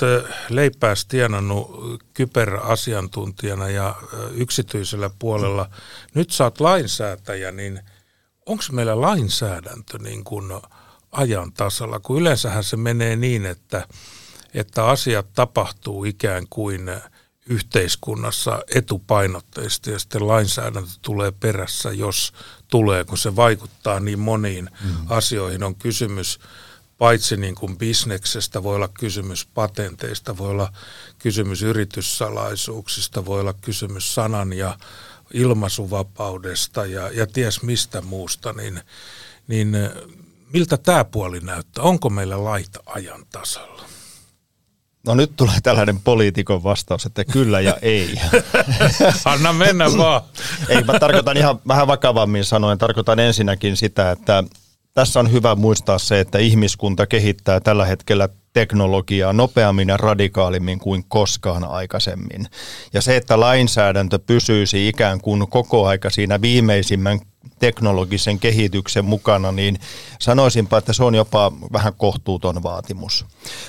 leipääs 0.48 1.06
tienannut 1.06 1.70
kyberasiantuntijana 2.14 3.68
ja 3.68 3.94
yksityisellä 4.34 5.10
puolella, 5.18 5.70
nyt 6.14 6.30
sä 6.30 6.44
oot 6.44 6.60
lainsäätäjä, 6.60 7.52
niin 7.52 7.80
onko 8.46 8.64
meillä 8.72 9.00
lainsäädäntö 9.00 9.98
niin 9.98 10.24
kuin 10.24 10.52
ajan 11.12 11.52
tasalla, 11.52 12.00
kun 12.00 12.20
yleensähän 12.20 12.64
se 12.64 12.76
menee 12.76 13.16
niin, 13.16 13.46
että, 13.46 13.88
että 14.54 14.86
asiat 14.86 15.32
tapahtuu 15.32 16.04
ikään 16.04 16.46
kuin 16.50 16.90
yhteiskunnassa 17.46 18.62
etupainotteisesti 18.74 19.90
ja 19.90 19.98
sitten 19.98 20.28
lainsäädäntö 20.28 20.90
tulee 21.02 21.32
perässä, 21.32 21.92
jos 21.92 22.32
tulee, 22.68 23.04
kun 23.04 23.18
se 23.18 23.36
vaikuttaa 23.36 24.00
niin 24.00 24.18
moniin 24.18 24.70
mm. 24.84 24.96
asioihin. 25.08 25.62
On 25.62 25.74
kysymys 25.74 26.40
paitsi 26.98 27.36
niin 27.36 27.54
kuin 27.54 27.78
bisneksestä, 27.78 28.62
voi 28.62 28.76
olla 28.76 28.88
kysymys 28.88 29.46
patenteista, 29.46 30.38
voi 30.38 30.50
olla 30.50 30.72
kysymys 31.18 31.62
yrityssalaisuuksista, 31.62 33.26
voi 33.26 33.40
olla 33.40 33.52
kysymys 33.52 34.14
sanan 34.14 34.52
ja 34.52 34.78
ilmaisuvapaudesta 35.34 36.86
ja, 36.86 37.10
ja 37.10 37.26
ties 37.26 37.62
mistä 37.62 38.00
muusta, 38.00 38.52
niin, 38.52 38.80
niin 39.46 39.76
miltä 40.52 40.76
tämä 40.76 41.04
puoli 41.04 41.40
näyttää? 41.40 41.84
Onko 41.84 42.10
meillä 42.10 42.44
laita 42.44 42.80
ajan 42.86 43.24
tasalla? 43.32 43.82
No 45.06 45.14
nyt 45.14 45.32
tulee 45.36 45.60
tällainen 45.62 46.00
poliitikon 46.00 46.62
vastaus, 46.62 47.06
että 47.06 47.24
kyllä 47.24 47.60
ja 47.60 47.76
ei. 47.82 48.14
Anna 49.24 49.52
mennä 49.52 49.84
vaan. 49.98 50.22
ei, 50.68 50.84
mä 50.84 50.98
tarkoitan 50.98 51.36
ihan 51.36 51.60
vähän 51.68 51.86
vakavammin 51.86 52.44
sanoen. 52.44 52.78
Tarkoitan 52.78 53.20
ensinnäkin 53.20 53.76
sitä, 53.76 54.10
että 54.10 54.44
tässä 54.94 55.20
on 55.20 55.32
hyvä 55.32 55.54
muistaa 55.54 55.98
se, 55.98 56.20
että 56.20 56.38
ihmiskunta 56.38 57.06
kehittää 57.06 57.60
tällä 57.60 57.84
hetkellä 57.84 58.28
teknologiaa 58.52 59.32
nopeammin 59.32 59.88
ja 59.88 59.96
radikaalimmin 59.96 60.78
kuin 60.78 61.04
koskaan 61.08 61.64
aikaisemmin. 61.64 62.46
Ja 62.92 63.02
se, 63.02 63.16
että 63.16 63.40
lainsäädäntö 63.40 64.18
pysyisi 64.18 64.88
ikään 64.88 65.20
kuin 65.20 65.48
koko 65.50 65.86
aika 65.86 66.10
siinä 66.10 66.40
viimeisimmän 66.40 67.20
teknologisen 67.58 68.38
kehityksen 68.38 69.04
mukana, 69.04 69.52
niin 69.52 69.78
sanoisinpa, 70.18 70.78
että 70.78 70.92
se 70.92 71.04
on 71.04 71.14
jopa 71.14 71.52
vähän 71.72 71.92
kohtuuton 71.96 72.62
vaatimus. 72.62 73.26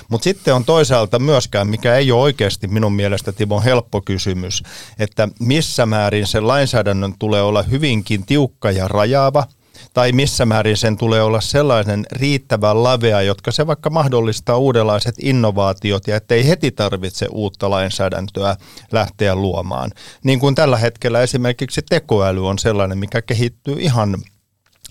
Mutta 0.08 0.24
sitten 0.24 0.54
on 0.54 0.64
toisaalta 0.64 1.18
myöskään, 1.18 1.68
mikä 1.68 1.96
ei 1.96 2.12
ole 2.12 2.22
oikeasti 2.22 2.68
minun 2.68 2.92
mielestä 2.92 3.32
Timo 3.32 3.60
helppo 3.60 4.00
kysymys, 4.00 4.62
että 4.98 5.28
missä 5.40 5.86
määrin 5.86 6.26
sen 6.26 6.48
lainsäädännön 6.48 7.14
tulee 7.18 7.42
olla 7.42 7.62
hyvinkin 7.62 8.26
tiukka 8.26 8.70
ja 8.70 8.88
rajaava– 8.88 9.46
tai 9.94 10.12
missä 10.12 10.46
määrin 10.46 10.76
sen 10.76 10.96
tulee 10.96 11.22
olla 11.22 11.40
sellainen 11.40 12.06
riittävän 12.12 12.82
lavea, 12.82 13.22
jotka 13.22 13.52
se 13.52 13.66
vaikka 13.66 13.90
mahdollistaa 13.90 14.56
uudenlaiset 14.56 15.14
innovaatiot 15.18 16.06
ja 16.06 16.16
ettei 16.16 16.48
heti 16.48 16.70
tarvitse 16.70 17.26
uutta 17.30 17.70
lainsäädäntöä 17.70 18.56
lähteä 18.92 19.34
luomaan. 19.34 19.90
Niin 20.24 20.40
kuin 20.40 20.54
tällä 20.54 20.76
hetkellä 20.76 21.20
esimerkiksi 21.20 21.82
tekoäly 21.90 22.48
on 22.48 22.58
sellainen, 22.58 22.98
mikä 22.98 23.22
kehittyy 23.22 23.76
ihan 23.78 24.16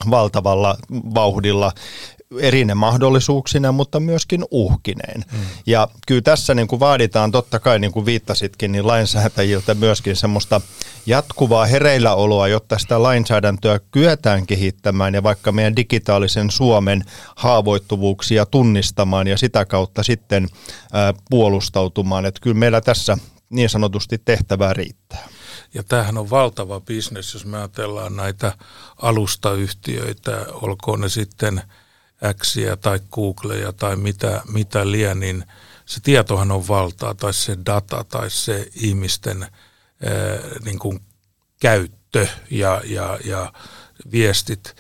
valtavalla 0.10 0.78
vauhdilla 0.92 1.72
erine 2.40 2.74
mahdollisuuksina, 2.74 3.72
mutta 3.72 4.00
myöskin 4.00 4.46
uhkineen. 4.52 5.24
Mm. 5.32 5.40
Ja 5.66 5.88
kyllä 6.08 6.22
tässä 6.22 6.54
niin 6.54 6.68
kuin 6.68 6.80
vaaditaan 6.80 7.32
totta 7.32 7.60
kai, 7.60 7.80
niin 7.80 7.92
kuin 7.92 8.06
viittasitkin, 8.06 8.72
niin 8.72 8.88
lainsäätäjiltä 8.88 9.74
myöskin 9.74 10.16
semmoista 10.16 10.62
jatkuvaa 11.06 11.66
hereilläoloa, 11.66 12.48
jotta 12.48 12.78
sitä 12.78 13.04
lainsäädäntöä 13.04 13.80
kyetään 13.92 14.46
kehittämään 14.46 15.14
ja 15.14 15.24
vaikka 15.24 15.52
meidän 15.52 15.76
digitaalisen 15.76 16.52
Suomen 16.52 17.04
haavoittuvuuksia 17.36 18.46
tunnistamaan 18.46 19.28
ja 19.28 19.38
sitä 19.38 19.66
kautta 19.66 20.04
sitten 20.04 20.48
ää, 20.94 21.14
puolustautumaan. 21.30 22.26
Että 22.26 22.42
kyllä 22.42 22.58
meillä 22.58 22.82
tässä 22.82 23.18
niin 23.50 23.70
sanotusti 23.70 24.18
tehtävää 24.26 24.74
riittää. 24.74 25.28
Ja 25.74 25.84
tämähän 25.84 26.18
on 26.18 26.30
valtava 26.30 26.80
bisnes, 26.80 27.34
jos 27.34 27.46
me 27.46 27.58
ajatellaan 27.58 28.16
näitä 28.16 28.54
alustayhtiöitä, 29.02 30.46
olkoon 30.52 31.02
ne 31.02 31.10
sitten 31.10 31.62
Xia 32.44 32.78
tai 32.78 33.00
Googleja 33.12 33.74
tai 33.74 33.96
mitä, 33.96 34.42
mitä 34.48 34.92
liian, 34.92 35.20
niin 35.20 35.46
se 35.86 36.00
tietohan 36.00 36.52
on 36.52 36.68
valtaa 36.68 37.14
tai 37.14 37.34
se 37.34 37.58
data 37.66 38.04
tai 38.04 38.30
se 38.30 38.68
ihmisten 38.76 39.42
ää, 39.42 39.50
niin 40.66 40.80
kuin 40.80 41.00
käyttö 41.60 42.28
ja, 42.50 42.82
ja, 42.86 43.20
ja 43.26 43.54
viestit. 44.12 44.76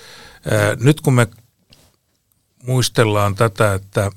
Ää, 0.51 0.75
nyt 0.75 1.01
kun 1.01 1.13
me 1.13 1.27
muistellaan 2.63 3.35
tätä, 3.35 3.73
että 3.73 4.11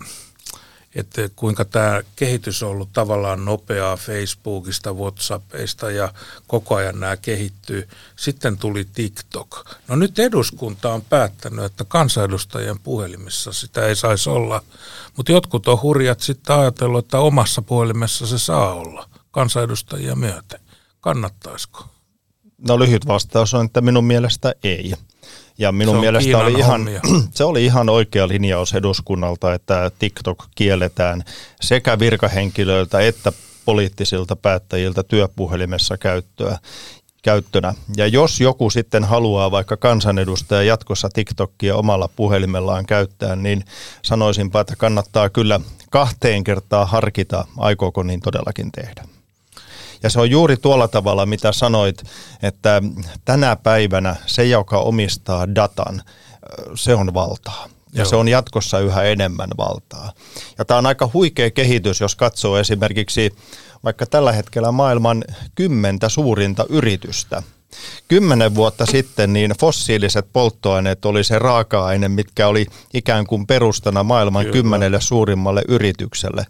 että 0.96 1.30
kuinka 1.36 1.64
tämä 1.64 2.02
kehitys 2.16 2.62
on 2.62 2.70
ollut 2.70 2.92
tavallaan 2.92 3.44
nopeaa 3.44 3.96
Facebookista, 3.96 4.92
Whatsappista 4.94 5.90
ja 5.90 6.12
koko 6.46 6.74
ajan 6.74 7.00
nämä 7.00 7.16
kehittyy. 7.16 7.88
Sitten 8.16 8.58
tuli 8.58 8.86
TikTok. 8.94 9.64
No 9.88 9.96
nyt 9.96 10.18
eduskunta 10.18 10.92
on 10.92 11.02
päättänyt, 11.02 11.64
että 11.64 11.84
kansanedustajien 11.84 12.80
puhelimissa 12.80 13.52
sitä 13.52 13.86
ei 13.86 13.96
saisi 13.96 14.30
olla, 14.30 14.62
mutta 15.16 15.32
jotkut 15.32 15.68
on 15.68 15.82
hurjat 15.82 16.20
sitten 16.20 16.56
ajatellut, 16.56 17.04
että 17.04 17.18
omassa 17.18 17.62
puhelimessa 17.62 18.26
se 18.26 18.38
saa 18.38 18.74
olla 18.74 19.08
kansanedustajia 19.30 20.16
myöten. 20.16 20.60
Kannattaisiko? 21.00 21.84
No 22.68 22.78
lyhyt 22.78 23.06
vastaus 23.06 23.54
on, 23.54 23.66
että 23.66 23.80
minun 23.80 24.04
mielestä 24.04 24.54
ei. 24.62 24.94
Ja 25.58 25.72
minun 25.72 26.00
mielestä 26.00 26.38
oli 26.38 26.52
ihan, 26.52 26.88
se 27.34 27.44
oli 27.44 27.64
ihan 27.64 27.88
oikea 27.88 28.28
linjaus 28.28 28.74
eduskunnalta, 28.74 29.54
että 29.54 29.90
TikTok 29.98 30.44
kielletään 30.54 31.24
sekä 31.60 31.98
virkahenkilöiltä 31.98 33.00
että 33.00 33.32
poliittisilta 33.64 34.36
päättäjiltä 34.36 35.02
työpuhelimessa 35.02 35.96
käyttöä 35.96 36.58
käyttönä. 37.26 37.74
Ja 37.96 38.06
jos 38.06 38.40
joku 38.40 38.70
sitten 38.70 39.04
haluaa 39.04 39.50
vaikka 39.50 39.76
kansanedustaja 39.76 40.62
jatkossa 40.62 41.08
TikTokia 41.08 41.76
omalla 41.76 42.08
puhelimellaan 42.16 42.86
käyttää, 42.86 43.36
niin 43.36 43.64
sanoisinpa, 44.02 44.60
että 44.60 44.76
kannattaa 44.76 45.28
kyllä 45.30 45.60
kahteen 45.90 46.44
kertaa 46.44 46.86
harkita, 46.86 47.44
aikooko 47.56 48.02
niin 48.02 48.20
todellakin 48.20 48.72
tehdä. 48.72 49.15
Ja 50.02 50.10
se 50.10 50.20
on 50.20 50.30
juuri 50.30 50.56
tuolla 50.56 50.88
tavalla, 50.88 51.26
mitä 51.26 51.52
sanoit, 51.52 52.02
että 52.42 52.82
tänä 53.24 53.56
päivänä 53.56 54.16
se, 54.26 54.44
joka 54.44 54.78
omistaa 54.78 55.54
datan, 55.54 56.02
se 56.74 56.94
on 56.94 57.14
valtaa. 57.14 57.68
Ja 57.92 58.02
Joo. 58.02 58.08
se 58.08 58.16
on 58.16 58.28
jatkossa 58.28 58.78
yhä 58.78 59.02
enemmän 59.02 59.50
valtaa. 59.58 60.12
Ja 60.58 60.64
tämä 60.64 60.78
on 60.78 60.86
aika 60.86 61.10
huikea 61.14 61.50
kehitys, 61.50 62.00
jos 62.00 62.16
katsoo 62.16 62.58
esimerkiksi 62.58 63.32
vaikka 63.84 64.06
tällä 64.06 64.32
hetkellä 64.32 64.72
maailman 64.72 65.24
kymmentä 65.54 66.08
suurinta 66.08 66.66
yritystä. 66.68 67.42
Kymmenen 68.08 68.54
vuotta 68.54 68.86
sitten 68.86 69.32
niin 69.32 69.54
fossiiliset 69.60 70.26
polttoaineet 70.32 71.04
oli 71.04 71.24
se 71.24 71.38
raaka-aine, 71.38 72.08
mitkä 72.08 72.48
oli 72.48 72.66
ikään 72.94 73.26
kuin 73.26 73.46
perustana 73.46 74.02
maailman 74.02 74.42
Kyllä. 74.44 74.52
kymmenelle 74.52 75.00
suurimmalle 75.00 75.62
yritykselle. 75.68 76.46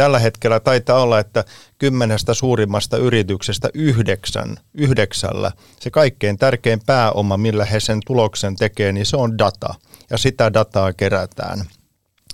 Tällä 0.00 0.18
hetkellä 0.18 0.60
taitaa 0.60 1.02
olla, 1.02 1.18
että 1.18 1.44
kymmenestä 1.78 2.34
suurimmasta 2.34 2.96
yrityksestä 2.96 3.68
yhdeksän, 3.74 4.56
yhdeksällä 4.74 5.52
se 5.80 5.90
kaikkein 5.90 6.38
tärkein 6.38 6.80
pääoma, 6.86 7.36
millä 7.36 7.64
he 7.64 7.80
sen 7.80 8.00
tuloksen 8.06 8.56
tekee, 8.56 8.92
niin 8.92 9.06
se 9.06 9.16
on 9.16 9.38
data. 9.38 9.74
Ja 10.10 10.18
sitä 10.18 10.52
dataa 10.52 10.92
kerätään. 10.92 11.64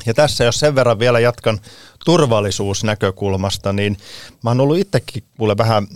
Ja 0.07 0.14
tässä 0.14 0.44
jos 0.44 0.61
sen 0.61 0.74
verran 0.74 0.98
vielä 0.98 1.20
jatkan 1.20 1.61
turvallisuusnäkökulmasta, 2.05 3.72
niin 3.72 3.96
mä 4.44 4.50
oon 4.50 4.61
ollut 4.61 4.79
itsekin 4.79 5.22
kuule 5.38 5.57
vähän 5.57 5.87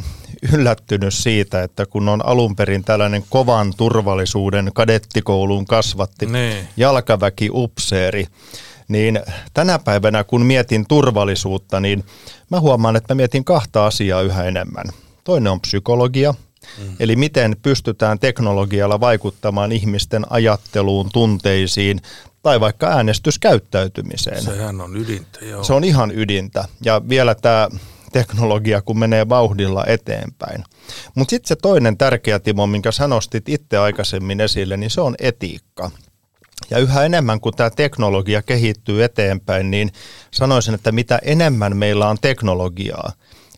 yllättynyt 0.52 1.14
siitä, 1.14 1.62
että 1.62 1.86
kun 1.86 2.08
on 2.08 2.26
alun 2.26 2.56
perin 2.56 2.84
tällainen 2.84 3.24
kovan 3.28 3.72
turvallisuuden 3.76 4.70
kadettikouluun 4.74 5.66
kasvatti 5.66 6.26
niin. 6.26 6.68
jalkaväki 6.76 7.50
upseeri, 7.52 8.26
niin 8.90 9.20
tänä 9.54 9.78
päivänä 9.78 10.24
kun 10.24 10.46
mietin 10.46 10.86
turvallisuutta, 10.88 11.80
niin 11.80 12.04
mä 12.50 12.60
huomaan, 12.60 12.96
että 12.96 13.14
mä 13.14 13.16
mietin 13.16 13.44
kahta 13.44 13.86
asiaa 13.86 14.22
yhä 14.22 14.44
enemmän. 14.44 14.86
Toinen 15.24 15.52
on 15.52 15.60
psykologia, 15.60 16.34
mm. 16.78 16.96
eli 17.00 17.16
miten 17.16 17.56
pystytään 17.62 18.18
teknologialla 18.18 19.00
vaikuttamaan 19.00 19.72
ihmisten 19.72 20.26
ajatteluun, 20.30 21.10
tunteisiin 21.12 22.00
tai 22.42 22.60
vaikka 22.60 22.86
äänestyskäyttäytymiseen. 22.86 24.42
Sehän 24.42 24.80
on 24.80 24.96
ydintä, 24.96 25.44
joo. 25.44 25.64
Se 25.64 25.72
on 25.72 25.84
ihan 25.84 26.10
ydintä. 26.14 26.64
Ja 26.84 27.02
vielä 27.08 27.34
tämä 27.34 27.68
teknologia, 28.12 28.82
kun 28.82 28.98
menee 28.98 29.28
vauhdilla 29.28 29.84
eteenpäin. 29.86 30.64
Mutta 31.14 31.30
sitten 31.30 31.48
se 31.48 31.56
toinen 31.56 31.96
tärkeä, 31.96 32.38
Timo, 32.38 32.66
minkä 32.66 32.92
sanostit 32.92 33.48
itse 33.48 33.78
aikaisemmin 33.78 34.40
esille, 34.40 34.76
niin 34.76 34.90
se 34.90 35.00
on 35.00 35.14
etiikka. 35.18 35.90
Ja 36.70 36.78
yhä 36.78 37.04
enemmän, 37.04 37.40
kun 37.40 37.52
tämä 37.56 37.70
teknologia 37.70 38.42
kehittyy 38.42 39.04
eteenpäin, 39.04 39.70
niin 39.70 39.92
sanoisin, 40.30 40.74
että 40.74 40.92
mitä 40.92 41.18
enemmän 41.22 41.76
meillä 41.76 42.08
on 42.08 42.16
teknologiaa, 42.20 43.12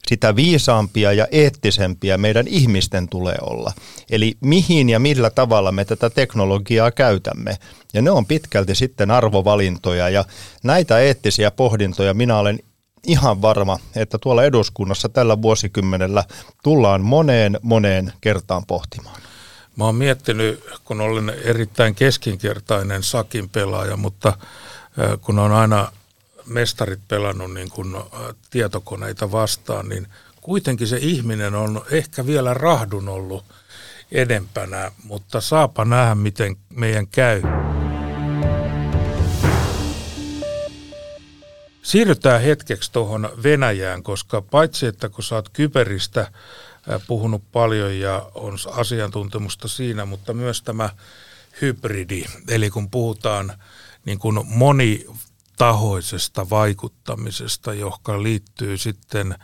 sitä 0.09 0.37
viisaampia 0.37 1.13
ja 1.13 1.27
eettisempiä 1.31 2.19
meidän 2.19 2.49
ihmisten 2.49 3.09
tulee 3.09 3.37
olla. 3.41 3.73
Eli 4.11 4.37
mihin 4.41 4.89
ja 4.89 4.99
millä 4.99 5.31
tavalla 5.31 5.73
me 5.73 5.85
tätä 5.85 6.11
teknologiaa 6.11 6.91
käytämme. 6.91 7.57
Ja 7.95 8.03
ne 8.03 8.11
on 8.11 8.27
pitkälti 8.27 8.75
sitten 8.75 9.11
arvovalintoja 9.11 10.09
ja 10.09 10.25
näitä 10.63 10.99
eettisiä 10.99 11.51
pohdintoja 11.51 12.15
minä 12.15 12.39
olen 12.39 12.59
ihan 13.07 13.43
varma, 13.43 13.79
että 13.97 14.19
tuolla 14.19 14.45
eduskunnassa 14.45 15.09
tällä 15.09 15.43
vuosikymmenellä 15.43 16.25
tullaan 16.63 17.01
moneen 17.01 17.59
moneen 17.63 18.13
kertaan 18.21 18.67
pohtimaan. 18.67 19.23
Mä 19.77 19.85
oon 19.85 19.95
miettinyt, 19.95 20.65
kun 20.85 21.01
olen 21.01 21.29
erittäin 21.29 21.95
keskinkertainen 21.95 23.03
sakin 23.03 23.49
pelaaja, 23.49 23.97
mutta 23.97 24.39
kun 25.21 25.39
on 25.39 25.53
aina 25.53 25.93
mestarit 26.47 27.01
pelannut 27.09 27.55
niin 27.55 27.71
kun 27.71 28.05
tietokoneita 28.51 29.33
vastaan, 29.33 29.89
niin 29.89 30.07
kuitenkin 30.41 30.87
se 30.87 30.97
ihminen 31.01 31.55
on 31.55 31.85
ehkä 31.91 32.27
vielä 32.27 32.55
rahdun 32.55 33.09
ollut 33.09 33.45
edempänä, 34.13 34.93
mutta 35.05 35.41
saapa 35.41 35.85
nähdä, 35.85 36.15
miten 36.15 36.57
meidän 36.71 37.07
käy. 37.07 37.43
Siirrytään 41.83 42.41
hetkeksi 42.41 42.93
tuohon 42.93 43.31
Venäjään, 43.43 44.03
koska 44.03 44.43
paitsi 44.43 44.87
että 44.87 45.09
kun 45.09 45.25
saat 45.25 45.49
kyberistä 45.49 46.33
puhunut 47.07 47.53
paljon 47.53 47.99
ja 47.99 48.31
on 48.35 48.57
asiantuntemusta 48.73 49.69
siinä, 49.69 50.05
mutta 50.05 50.35
myös 50.35 50.63
tämä 50.63 50.91
hybridi, 51.61 52.25
eli 52.49 52.71
kun 52.71 52.91
puhutaan 52.91 53.53
niin 54.05 54.19
kuin 54.19 54.41
monitahoisesta 54.47 56.51
vaikuttamisesta, 56.51 57.75
joka 57.75 58.23
liittyy 58.23 58.79
sitten, 58.79 59.35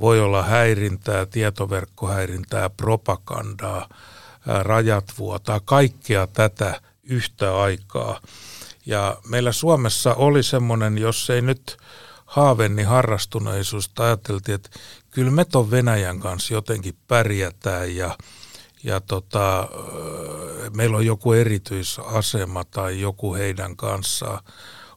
voi 0.00 0.20
olla 0.20 0.42
häirintää, 0.42 1.26
tietoverkkohäirintää, 1.26 2.70
propagandaa, 2.70 3.88
rajat 4.46 5.12
vuotaa, 5.18 5.60
kaikkea 5.60 6.26
tätä 6.26 6.80
yhtä 7.02 7.60
aikaa. 7.60 8.20
Ja 8.86 9.16
meillä 9.28 9.52
Suomessa 9.52 10.14
oli 10.14 10.42
semmoinen, 10.42 10.98
jos 10.98 11.30
ei 11.30 11.42
nyt 11.42 11.76
haavenni 12.26 12.82
harrastuneisuus, 12.82 13.90
ajateltiin, 13.98 14.54
että 14.54 14.70
kyllä 15.12 15.30
me 15.30 15.44
ton 15.44 15.70
Venäjän 15.70 16.20
kanssa 16.20 16.54
jotenkin 16.54 16.94
pärjätään 17.08 17.96
ja, 17.96 18.18
ja 18.84 19.00
tota, 19.00 19.68
meillä 20.76 20.96
on 20.96 21.06
joku 21.06 21.32
erityisasema 21.32 22.64
tai 22.64 23.00
joku 23.00 23.34
heidän 23.34 23.76
kanssaan. 23.76 24.44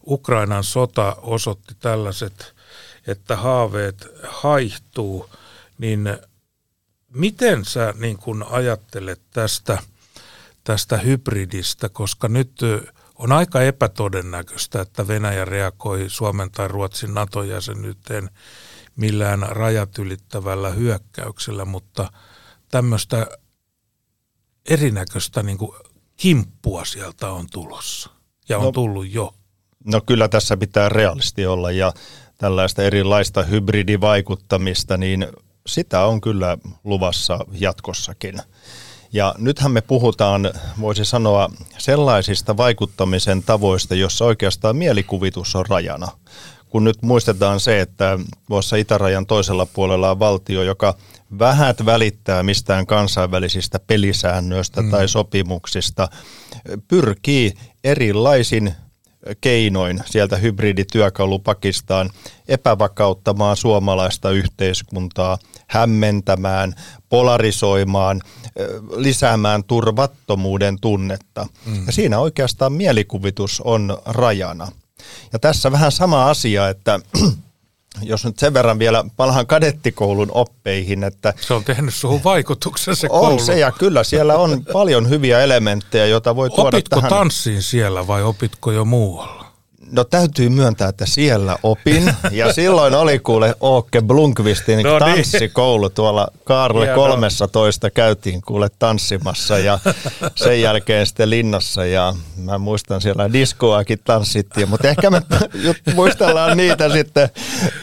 Ukrainan 0.08 0.64
sota 0.64 1.18
osoitti 1.22 1.76
tällaiset, 1.80 2.56
että 3.08 3.36
haaveet 3.36 4.08
haihtuu, 4.28 5.30
niin 5.78 6.18
miten 7.14 7.66
sä 7.66 7.94
niin 7.98 8.18
kun 8.18 8.46
ajattelet 8.50 9.22
tästä, 9.34 9.78
tästä 10.64 10.98
hybridistä, 10.98 11.90
koska 11.90 12.28
nyt 12.28 12.62
on 13.16 13.32
aika 13.32 13.62
epätodennäköistä, 13.62 14.82
että 14.82 15.08
Venäjä 15.08 15.46
reagoi 15.46 16.06
Suomen 16.08 16.52
tai 16.52 16.68
Ruotsin 16.68 17.14
NATO-jäsenyyteen 17.14 18.30
millään 18.96 19.46
rajat 19.50 19.98
ylittävällä 19.98 20.70
hyökkäyksellä, 20.70 21.66
mutta 21.66 22.12
tämmöistä 22.72 23.28
erinäköistä 24.70 25.44
niin 25.44 25.58
kuin 25.58 25.72
kimppua 26.18 26.86
sieltä 26.86 27.32
on 27.32 27.48
tulossa 27.52 28.10
ja 28.50 28.58
on 28.58 28.64
no, 28.64 28.72
tullut 28.72 29.12
jo. 29.12 29.34
No 29.86 30.02
kyllä 30.02 30.28
tässä 30.28 30.58
pitää 30.58 30.90
realisti 30.90 31.46
olla 31.46 31.72
ja 31.72 31.94
tällaista 32.38 32.84
erilaista 32.84 33.44
hybridivaikuttamista, 33.44 34.98
niin 34.98 35.28
sitä 35.68 36.06
on 36.06 36.22
kyllä 36.22 36.58
luvassa 36.84 37.40
jatkossakin. 37.52 38.40
Ja 39.14 39.36
nythän 39.38 39.72
me 39.72 39.82
puhutaan, 39.82 40.52
voisi 40.82 41.06
sanoa, 41.06 41.50
sellaisista 41.78 42.58
vaikuttamisen 42.58 43.44
tavoista, 43.44 43.96
jossa 43.96 44.26
oikeastaan 44.26 44.76
mielikuvitus 44.76 45.56
on 45.56 45.66
rajana. 45.70 46.08
Kun 46.76 46.84
nyt 46.84 47.02
muistetaan 47.02 47.60
se, 47.60 47.82
että 47.82 48.20
tuossa 48.48 48.76
itärajan 48.76 49.26
toisella 49.26 49.66
puolella 49.66 50.12
on 50.12 50.20
valtio, 50.20 50.64
joka 50.64 50.96
vähät 51.40 51.86
välittää 51.86 52.44
mistään 52.44 52.86
kansainvälisistä 52.86 53.80
pelisäännöistä 53.80 54.82
mm. 54.82 54.92
tai 54.92 55.08
sopimuksista, 55.08 56.10
pyrkii 56.88 57.54
erilaisin 57.84 58.74
keinoin 59.42 60.00
sieltä 60.06 60.38
hybridityökalupakistaan 60.38 62.10
epävakauttamaan 62.48 63.58
suomalaista 63.58 64.32
yhteiskuntaa, 64.32 65.38
hämmentämään, 65.68 66.76
polarisoimaan, 67.10 68.22
lisäämään 68.96 69.64
turvattomuuden 69.64 70.80
tunnetta. 70.82 71.48
Mm. 71.66 71.86
Ja 71.86 71.92
siinä 71.92 72.20
oikeastaan 72.20 72.74
mielikuvitus 72.74 73.62
on 73.62 73.98
rajana. 74.06 74.68
Ja 75.34 75.40
tässä 75.40 75.72
vähän 75.72 75.92
sama 75.92 76.30
asia, 76.30 76.70
että 76.70 77.00
jos 78.02 78.26
nyt 78.26 78.40
sen 78.40 78.54
verran 78.54 78.80
vielä 78.80 79.06
palahan 79.18 79.48
kadettikoulun 79.48 80.32
oppeihin, 80.32 81.04
että... 81.04 81.34
Se 81.42 81.54
on 81.54 81.64
tehnyt 81.64 81.94
suhun 81.94 82.24
vaikutuksen 82.24 82.96
se 82.96 83.08
on 83.10 83.20
koulu. 83.20 83.40
se 83.40 83.60
ja 83.60 83.72
kyllä 83.72 84.04
siellä 84.04 84.36
on 84.36 84.66
paljon 84.74 85.10
hyviä 85.10 85.40
elementtejä, 85.40 86.06
joita 86.06 86.36
voi 86.36 86.50
tuoda 86.50 86.78
Opitko 86.78 86.96
tähän. 86.96 87.10
tanssiin 87.10 87.62
siellä 87.62 88.08
vai 88.08 88.24
opitko 88.24 88.72
jo 88.72 88.86
muualla? 88.86 89.45
No 89.92 90.04
täytyy 90.04 90.50
myöntää, 90.50 90.90
että 90.90 91.06
siellä 91.06 91.58
opin. 91.64 92.04
Ja 92.32 92.54
silloin 92.54 92.94
oli 92.94 93.20
kuule 93.20 93.56
Åke 93.64 94.02
Blunkvistin 94.02 94.84
no 94.84 95.00
niin. 95.00 95.00
tanssikoulu 95.00 95.90
tuolla 95.90 96.28
Kaarle 96.44 96.88
13 96.88 97.90
käytiin 97.90 98.42
kuule 98.42 98.70
tanssimassa 98.80 99.60
ja 99.60 99.80
sen 100.36 100.62
jälkeen 100.62 101.08
sitten 101.08 101.30
linnassa 101.30 101.86
ja 101.86 102.14
mä 102.38 102.58
muistan 102.58 103.02
siellä 103.02 103.34
diskoakin 103.34 104.00
tanssittiin, 104.04 104.70
mutta 104.70 104.88
ehkä 104.88 105.10
me 105.10 105.22
muistellaan 105.96 106.58
niitä 106.58 106.90
sitten 106.90 107.30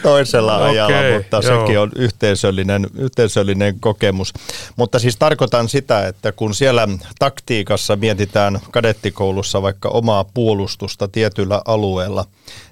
toisella 0.03 0.57
okay, 0.57 0.69
ajalla, 0.69 1.17
mutta 1.17 1.41
joo. 1.43 1.61
sekin 1.61 1.79
on 1.79 1.91
yhteisöllinen, 1.95 2.87
yhteisöllinen 2.97 3.79
kokemus. 3.79 4.33
Mutta 4.75 4.99
siis 4.99 5.17
tarkoitan 5.17 5.69
sitä, 5.69 6.07
että 6.07 6.31
kun 6.31 6.55
siellä 6.55 6.87
taktiikassa 7.19 7.95
mietitään 7.95 8.59
kadettikoulussa 8.71 9.61
vaikka 9.61 9.89
omaa 9.89 10.23
puolustusta 10.23 11.07
tietyllä 11.07 11.61
alueella, 11.65 11.92
alueella, 11.93 12.25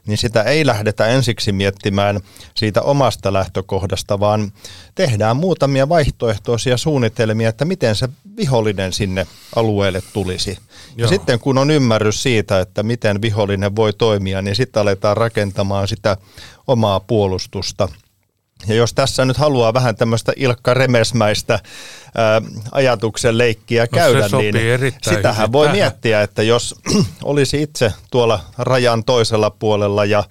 niin 0.07 0.17
sitä 0.17 0.43
ei 0.43 0.65
lähdetä 0.65 1.07
ensiksi 1.07 1.51
miettimään 1.51 2.19
siitä 2.55 2.81
omasta 2.81 3.33
lähtökohdasta, 3.33 4.19
vaan 4.19 4.51
tehdään 4.95 5.37
muutamia 5.37 5.89
vaihtoehtoisia 5.89 6.77
suunnitelmia, 6.77 7.49
että 7.49 7.65
miten 7.65 7.95
se 7.95 8.09
vihollinen 8.37 8.93
sinne 8.93 9.27
alueelle 9.55 10.01
tulisi. 10.13 10.49
Joo. 10.49 10.57
Ja 10.95 11.07
sitten 11.07 11.39
kun 11.39 11.57
on 11.57 11.71
ymmärrys 11.71 12.23
siitä, 12.23 12.59
että 12.59 12.83
miten 12.83 13.21
vihollinen 13.21 13.75
voi 13.75 13.93
toimia, 13.93 14.41
niin 14.41 14.55
sitten 14.55 14.81
aletaan 14.81 15.17
rakentamaan 15.17 15.87
sitä 15.87 16.17
omaa 16.67 16.99
puolustusta– 16.99 17.89
ja 18.67 18.75
jos 18.75 18.93
tässä 18.93 19.25
nyt 19.25 19.37
haluaa 19.37 19.73
vähän 19.73 19.95
tämmöistä 19.95 20.33
Ilkka 20.35 20.73
Remesmäistä 20.73 21.59
ää, 22.15 22.41
ajatuksen 22.71 23.37
leikkiä 23.37 23.83
no 23.83 23.87
käydä, 23.97 24.27
niin 24.37 24.93
sitähän 25.01 25.37
hyvin 25.37 25.51
voi 25.51 25.65
tähän. 25.65 25.77
miettiä, 25.77 26.21
että 26.21 26.43
jos 26.43 26.75
olisi 27.23 27.61
itse 27.61 27.93
tuolla 28.11 28.39
rajan 28.57 29.03
toisella 29.03 29.49
puolella 29.49 30.05
ja 30.05 30.23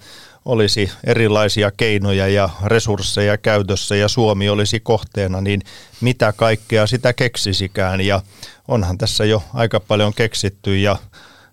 olisi 0.45 0.91
erilaisia 1.03 1.71
keinoja 1.71 2.27
ja 2.27 2.49
resursseja 2.65 3.37
käytössä 3.37 3.95
ja 3.95 4.07
Suomi 4.07 4.49
olisi 4.49 4.79
kohteena, 4.79 5.41
niin 5.41 5.61
mitä 6.01 6.33
kaikkea 6.33 6.87
sitä 6.87 7.13
keksisikään. 7.13 8.01
Ja 8.01 8.21
onhan 8.67 8.97
tässä 8.97 9.25
jo 9.25 9.43
aika 9.53 9.79
paljon 9.79 10.13
keksitty 10.13 10.77
ja 10.77 10.97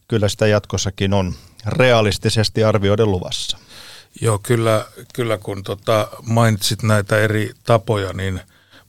kyllä 0.08 0.28
sitä 0.28 0.46
jatkossakin 0.46 1.14
on 1.14 1.34
realistisesti 1.66 2.64
arvioiden 2.64 3.10
luvassa. 3.10 3.58
Joo, 4.20 4.38
kyllä, 4.38 4.86
kyllä 5.14 5.38
kun 5.38 5.62
tota 5.62 6.08
mainitsit 6.22 6.82
näitä 6.82 7.18
eri 7.18 7.52
tapoja, 7.64 8.12
niin 8.12 8.40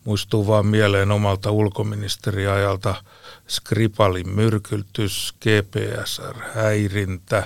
muistuu 0.03 0.47
vaan 0.47 0.65
mieleen 0.65 1.11
omalta 1.11 1.51
ulkoministeriajalta 1.51 3.03
Skripalin 3.49 4.30
myrkytys, 4.30 5.34
GPSR-häirintä, 5.41 7.43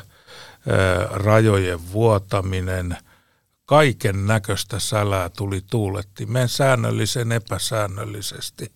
rajojen 1.09 1.91
vuotaminen, 1.91 2.97
kaiken 3.65 4.27
näköistä 4.27 4.79
sälää 4.79 5.29
tuli 5.29 5.61
tuulettimeen 5.69 6.49
säännöllisen 6.49 7.31
epäsäännöllisesti. 7.31 8.71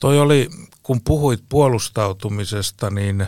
Toi 0.00 0.20
oli, 0.20 0.50
kun 0.82 1.00
puhuit 1.00 1.44
puolustautumisesta, 1.48 2.90
niin 2.90 3.26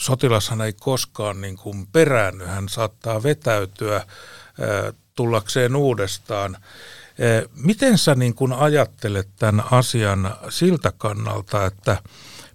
sotilashan 0.00 0.60
ei 0.60 0.72
koskaan 0.72 1.40
niin 1.40 1.56
kuin 1.56 1.86
peräänny, 1.86 2.44
hän 2.44 2.68
saattaa 2.68 3.22
vetäytyä 3.22 4.06
tullakseen 5.14 5.76
uudestaan. 5.76 6.56
Miten 7.54 7.98
sä 7.98 8.14
niin 8.14 8.34
kuin 8.34 8.52
ajattelet 8.52 9.28
tämän 9.36 9.64
asian 9.70 10.36
siltä 10.48 10.92
kannalta, 10.98 11.66
että 11.66 12.02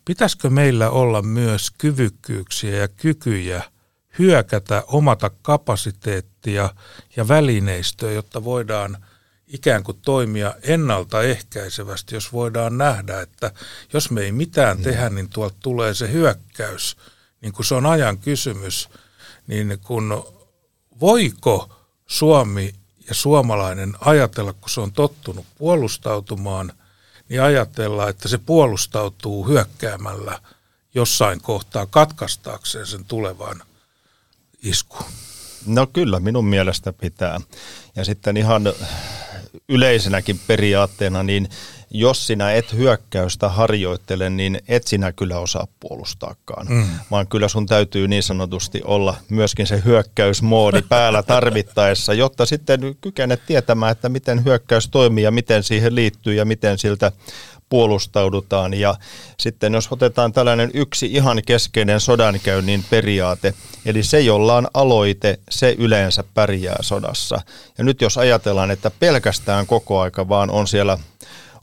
pitäisikö 0.06 0.50
meillä 0.50 0.90
olla 0.90 1.22
myös 1.22 1.72
kyvykkyyksiä 1.78 2.76
ja 2.76 2.88
kykyjä 2.88 3.64
hyökätä 4.20 4.84
omata 4.88 5.32
kapasiteettia 5.42 6.70
ja 7.16 7.28
välineistöä, 7.28 8.12
jotta 8.12 8.44
voidaan 8.44 8.98
ikään 9.48 9.84
kuin 9.84 10.00
toimia 10.02 10.54
ennaltaehkäisevästi, 10.62 12.16
jos 12.16 12.34
voidaan 12.34 12.78
nähdä, 12.78 13.22
että 13.22 13.52
jos 13.94 14.12
me 14.12 14.22
ei 14.22 14.32
mitään 14.32 14.78
tehdä, 14.78 15.10
niin 15.10 15.30
tuolta 15.30 15.56
tulee 15.60 15.94
se 15.94 16.12
hyökkäys– 16.12 16.96
niin 17.46 17.54
kun 17.54 17.66
se 17.66 17.76
on 17.76 17.86
ajan 17.86 18.18
kysymys, 18.18 18.90
niin 19.48 19.80
kun 19.84 20.26
voiko 21.00 21.70
Suomi 22.08 22.74
ja 23.08 23.16
suomalainen 23.16 23.94
ajatella, 24.00 24.54
kun 24.54 24.70
se 24.70 24.82
on 24.82 24.92
tottunut 24.92 25.46
puolustautumaan, 25.58 26.74
niin 27.30 27.42
ajatella, 27.42 28.10
että 28.10 28.28
se 28.28 28.38
puolustautuu 28.38 29.48
hyökkäämällä 29.48 30.40
jossain 30.96 31.42
kohtaa 31.42 31.86
katkastaakseen 31.86 32.88
sen 32.88 33.06
tulevan 33.06 33.62
isku. 34.64 34.98
No 35.66 35.88
kyllä, 35.88 36.20
minun 36.20 36.46
mielestä 36.46 36.94
pitää. 36.94 37.42
Ja 37.96 38.06
sitten 38.06 38.38
ihan 38.38 38.64
yleisenäkin 39.70 40.40
periaatteena, 40.48 41.24
niin 41.24 41.50
jos 41.90 42.28
sinä 42.28 42.54
et 42.54 42.74
hyökkäystä 42.74 43.50
harjoittele, 43.50 44.30
niin 44.30 44.60
et 44.68 44.88
sinä 44.88 45.12
kyllä 45.12 45.40
osaa 45.40 45.68
puolustaakaan. 45.80 46.68
Mm. 46.70 46.86
Vaan 47.12 47.28
kyllä 47.28 47.48
sun 47.48 47.66
täytyy 47.66 48.08
niin 48.08 48.24
sanotusti 48.24 48.82
olla 48.84 49.16
myöskin 49.30 49.68
se 49.68 49.82
hyökkäysmoodi 49.86 50.82
päällä 50.82 51.24
tarvittaessa, 51.24 52.14
jotta 52.14 52.46
sitten 52.46 52.96
kykenet 53.02 53.46
tietämään, 53.46 53.92
että 53.92 54.10
miten 54.10 54.46
hyökkäys 54.46 54.88
toimii 54.88 55.24
ja 55.24 55.32
miten 55.32 55.64
siihen 55.64 55.96
liittyy 55.96 56.34
ja 56.34 56.46
miten 56.46 56.78
siltä 56.78 57.12
puolustaudutaan. 57.70 58.74
Ja 58.74 58.96
sitten 59.40 59.74
jos 59.74 59.88
otetaan 59.92 60.34
tällainen 60.34 60.72
yksi 60.74 61.06
ihan 61.06 61.42
keskeinen 61.46 62.00
sodankäynnin 62.00 62.86
periaate, 62.90 63.54
eli 63.86 64.04
se, 64.04 64.20
jolla 64.20 64.56
on 64.56 64.68
aloite, 64.74 65.40
se 65.50 65.76
yleensä 65.78 66.24
pärjää 66.34 66.78
sodassa. 66.82 67.42
Ja 67.78 67.84
nyt 67.84 68.02
jos 68.02 68.18
ajatellaan, 68.18 68.72
että 68.72 68.92
pelkästään 69.00 69.68
koko 69.68 70.00
aika 70.00 70.30
vaan 70.30 70.50
on 70.50 70.68
siellä 70.68 70.98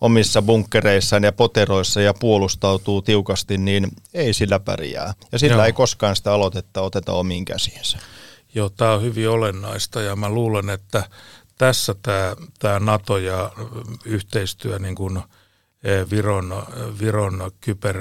omissa 0.03 0.43
bunkkereissaan 0.43 1.25
ja 1.25 1.33
poteroissa 1.33 2.01
ja 2.01 2.15
puolustautuu 2.15 3.03
tiukasti, 3.03 3.59
niin 3.59 3.89
ei 4.15 4.33
sillä 4.33 4.61
pärjää. 4.61 5.15
Ja 5.33 5.39
sillä 5.39 5.57
Joo. 5.57 5.65
ei 5.65 5.73
koskaan 5.73 6.17
sitä 6.17 6.33
aloitetta 6.33 6.81
oteta 6.81 7.13
omiin 7.13 7.45
käsiinsä. 7.45 7.99
Joo, 8.55 8.69
tämä 8.69 8.93
on 8.93 9.03
hyvin 9.03 9.29
olennaista 9.29 10.03
ja 10.03 10.17
mä 10.17 10.29
luulen, 10.29 10.71
että 10.71 11.05
tässä 11.59 11.95
tämä, 12.03 12.37
tämä 12.59 12.81
NATO 12.81 13.19
ja 13.19 13.53
yhteistyö 14.05 14.79
niin 14.79 14.95
kuin 14.95 15.23
eh, 15.85 16.11
Viron, 16.11 16.67
Viron 17.01 17.51
kyber 17.61 17.97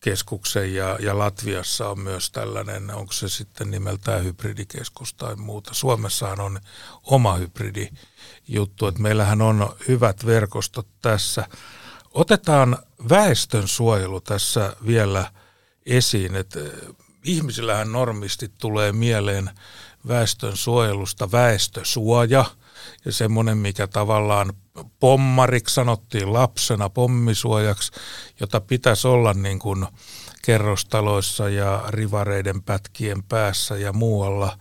eh, 0.00 0.10
keskuksen 0.10 0.74
ja, 0.74 0.98
ja 1.00 1.18
Latviassa 1.18 1.88
on 1.88 2.00
myös 2.00 2.30
tällainen, 2.30 2.94
onko 2.94 3.12
se 3.12 3.28
sitten 3.28 3.70
nimeltään 3.70 4.24
hybridikeskus 4.24 5.14
tai 5.14 5.36
muuta. 5.36 5.74
Suomessahan 5.74 6.40
on 6.40 6.60
oma 7.02 7.34
hybridi 7.34 7.88
juttu, 8.48 8.86
että 8.86 9.00
meillähän 9.00 9.42
on 9.42 9.76
hyvät 9.88 10.26
verkostot 10.26 10.86
tässä. 11.02 11.48
Otetaan 12.14 12.78
väestön 13.08 13.68
suojelu 13.68 14.20
tässä 14.20 14.76
vielä 14.86 15.32
esiin, 15.86 16.36
että 16.36 16.60
ihmisillähän 17.24 17.92
normisti 17.92 18.52
tulee 18.58 18.92
mieleen 18.92 19.50
väestön 20.08 20.56
suojelusta 20.56 21.32
väestösuoja 21.32 22.44
ja 23.04 23.12
semmoinen, 23.12 23.58
mikä 23.58 23.86
tavallaan 23.86 24.52
pommariksi 25.00 25.74
sanottiin 25.74 26.32
lapsena 26.32 26.88
pommisuojaksi, 26.88 27.92
jota 28.40 28.60
pitäisi 28.60 29.08
olla 29.08 29.32
niin 29.32 29.58
kuin 29.58 29.86
kerrostaloissa 30.44 31.48
ja 31.48 31.84
rivareiden 31.88 32.62
pätkien 32.62 33.22
päässä 33.22 33.76
ja 33.76 33.92
muualla. 33.92 34.58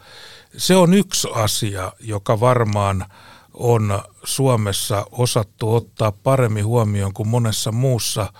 Se 0.57 0.75
on 0.75 0.93
yksi 0.93 1.27
asia, 1.33 1.93
joka 1.99 2.39
varmaan 2.39 3.05
on 3.53 4.03
Suomessa 4.23 5.05
osattu 5.11 5.75
ottaa 5.75 6.11
paremmin 6.11 6.65
huomioon 6.65 7.13
kuin 7.13 7.29
monessa 7.29 7.71
muussa 7.71 8.33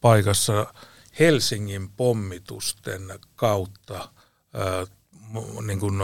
paikassa 0.00 0.74
Helsingin 1.18 1.90
pommitusten 1.90 3.18
kautta 3.36 4.08
niin 5.66 5.80
kuin 5.80 6.02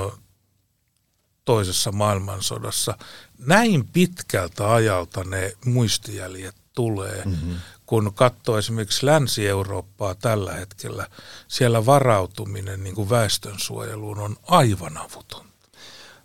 toisessa 1.47 1.93
maailmansodassa. 1.93 2.99
Näin 3.39 3.89
pitkältä 3.89 4.73
ajalta 4.73 5.25
ne 5.25 5.53
muistijäljet 5.65 6.55
tulee, 6.75 7.23
mm-hmm. 7.25 7.57
kun 7.87 8.13
katsoo 8.15 8.59
esimerkiksi 8.59 9.07
Länsi-Eurooppaa 9.07 10.15
tällä 10.15 10.53
hetkellä, 10.53 11.07
siellä 11.49 11.87
varautuminen 11.87 12.85
niin 12.85 12.95
kuin 12.95 13.11
väestönsuojeluun 13.11 14.19
on 14.19 14.37
aivan 14.47 14.97
avuton. 14.97 15.47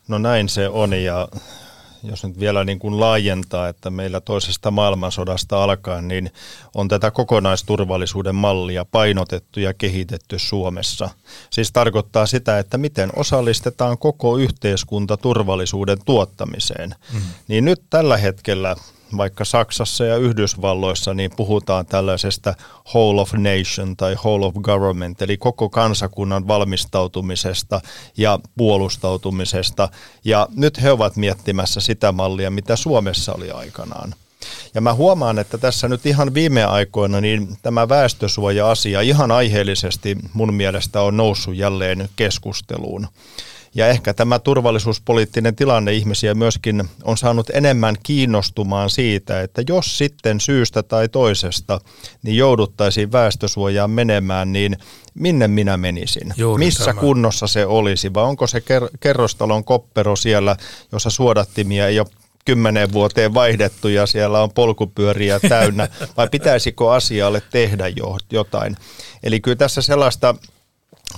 No 0.08 0.18
näin 0.18 0.50
se 0.50 0.68
on 0.68 0.94
ja 0.94 1.28
jos 2.04 2.24
nyt 2.24 2.40
vielä 2.40 2.64
niin 2.64 2.80
kuin 2.80 3.00
laajentaa, 3.00 3.68
että 3.68 3.90
meillä 3.90 4.22
toisesta 4.22 4.72
maailmansodasta 4.72 5.64
alkaen, 5.64 6.08
niin 6.08 6.32
on 6.76 6.88
tätä 6.88 7.12
kokonaisturvallisuuden 7.12 8.36
mallia 8.36 8.86
painotettu 8.86 9.60
ja 9.60 9.74
kehitetty 9.74 10.40
Suomessa. 10.40 11.10
Siis 11.50 11.72
tarkoittaa 11.72 12.26
sitä, 12.26 12.60
että 12.60 12.78
miten 12.78 13.10
osallistetaan 13.16 13.98
koko 13.98 14.38
yhteiskunta 14.38 15.18
turvallisuuden 15.18 15.98
tuottamiseen. 16.06 16.96
Mm. 17.14 17.22
Niin 17.48 17.66
nyt 17.66 17.82
tällä 17.90 18.18
hetkellä 18.18 18.76
vaikka 19.18 19.46
Saksassa 19.46 20.06
ja 20.06 20.18
Yhdysvalloissa 20.18 21.14
niin 21.14 21.32
puhutaan 21.38 21.86
tällaisesta 21.86 22.54
whole 22.94 23.22
of 23.22 23.34
nation 23.34 23.98
tai 23.98 24.16
whole 24.16 24.46
of 24.46 24.54
government, 24.54 25.22
eli 25.22 25.38
koko 25.38 25.70
kansakunnan 25.70 26.48
valmistautumisesta 26.48 27.82
ja 28.18 28.40
puolustautumisesta. 28.58 29.90
Ja 30.26 30.48
nyt 30.56 30.82
he 30.82 30.92
ovat 30.92 31.16
miettimässä 31.16 31.82
sitä 31.82 32.12
mallia, 32.12 32.52
mitä 32.52 32.76
Suomessa 32.76 33.34
oli 33.34 33.52
aikanaan. 33.52 34.14
Ja 34.74 34.82
mä 34.82 34.94
huomaan, 34.94 35.40
että 35.40 35.58
tässä 35.58 35.88
nyt 35.88 36.06
ihan 36.06 36.34
viime 36.34 36.64
aikoina 36.64 37.22
niin 37.22 37.58
tämä 37.62 37.90
väestösuoja-asia 37.90 39.02
ihan 39.02 39.32
aiheellisesti 39.32 40.18
mun 40.34 40.54
mielestä 40.54 41.02
on 41.02 41.18
noussut 41.18 41.56
jälleen 41.56 42.10
keskusteluun. 42.16 43.08
Ja 43.76 43.88
ehkä 43.88 44.14
tämä 44.14 44.40
turvallisuuspoliittinen 44.40 45.56
tilanne 45.56 45.94
ihmisiä 45.94 46.34
myöskin 46.34 46.84
on 47.04 47.18
saanut 47.18 47.50
enemmän 47.50 47.96
kiinnostumaan 48.04 48.90
siitä, 48.90 49.42
että 49.42 49.64
jos 49.68 49.98
sitten 49.98 50.40
syystä 50.40 50.84
tai 50.84 51.10
toisesta 51.10 51.82
niin 52.24 52.38
jouduttaisiin 52.38 53.12
väestösuojaan 53.12 53.92
menemään, 53.92 54.54
niin 54.54 54.78
minne 55.14 55.48
minä 55.48 55.78
menisin? 55.78 56.34
Juuri 56.38 56.66
Missä 56.66 56.86
tämä. 56.86 57.00
kunnossa 57.00 57.48
se 57.48 57.66
olisi? 57.66 58.14
Vai 58.14 58.24
onko 58.24 58.48
se 58.48 58.60
ker- 58.60 58.98
kerrostalon 59.00 59.64
koppero 59.64 60.16
siellä, 60.16 60.56
jossa 60.92 61.10
suodattimia 61.10 61.88
ei 61.88 62.00
ole 62.00 62.08
kymmenen 62.46 62.94
vuoteen 62.94 63.34
vaihdettu 63.34 63.88
ja 63.88 64.06
siellä 64.06 64.44
on 64.44 64.52
polkupyöriä 64.52 65.40
täynnä, 65.50 65.88
vai 66.18 66.28
pitäisikö 66.30 66.94
asialle 66.94 67.42
tehdä 67.52 67.88
jo 67.88 68.18
jotain? 68.32 68.78
Eli 69.24 69.40
kyllä 69.40 69.56
tässä 69.56 69.82
sellaista 69.82 70.36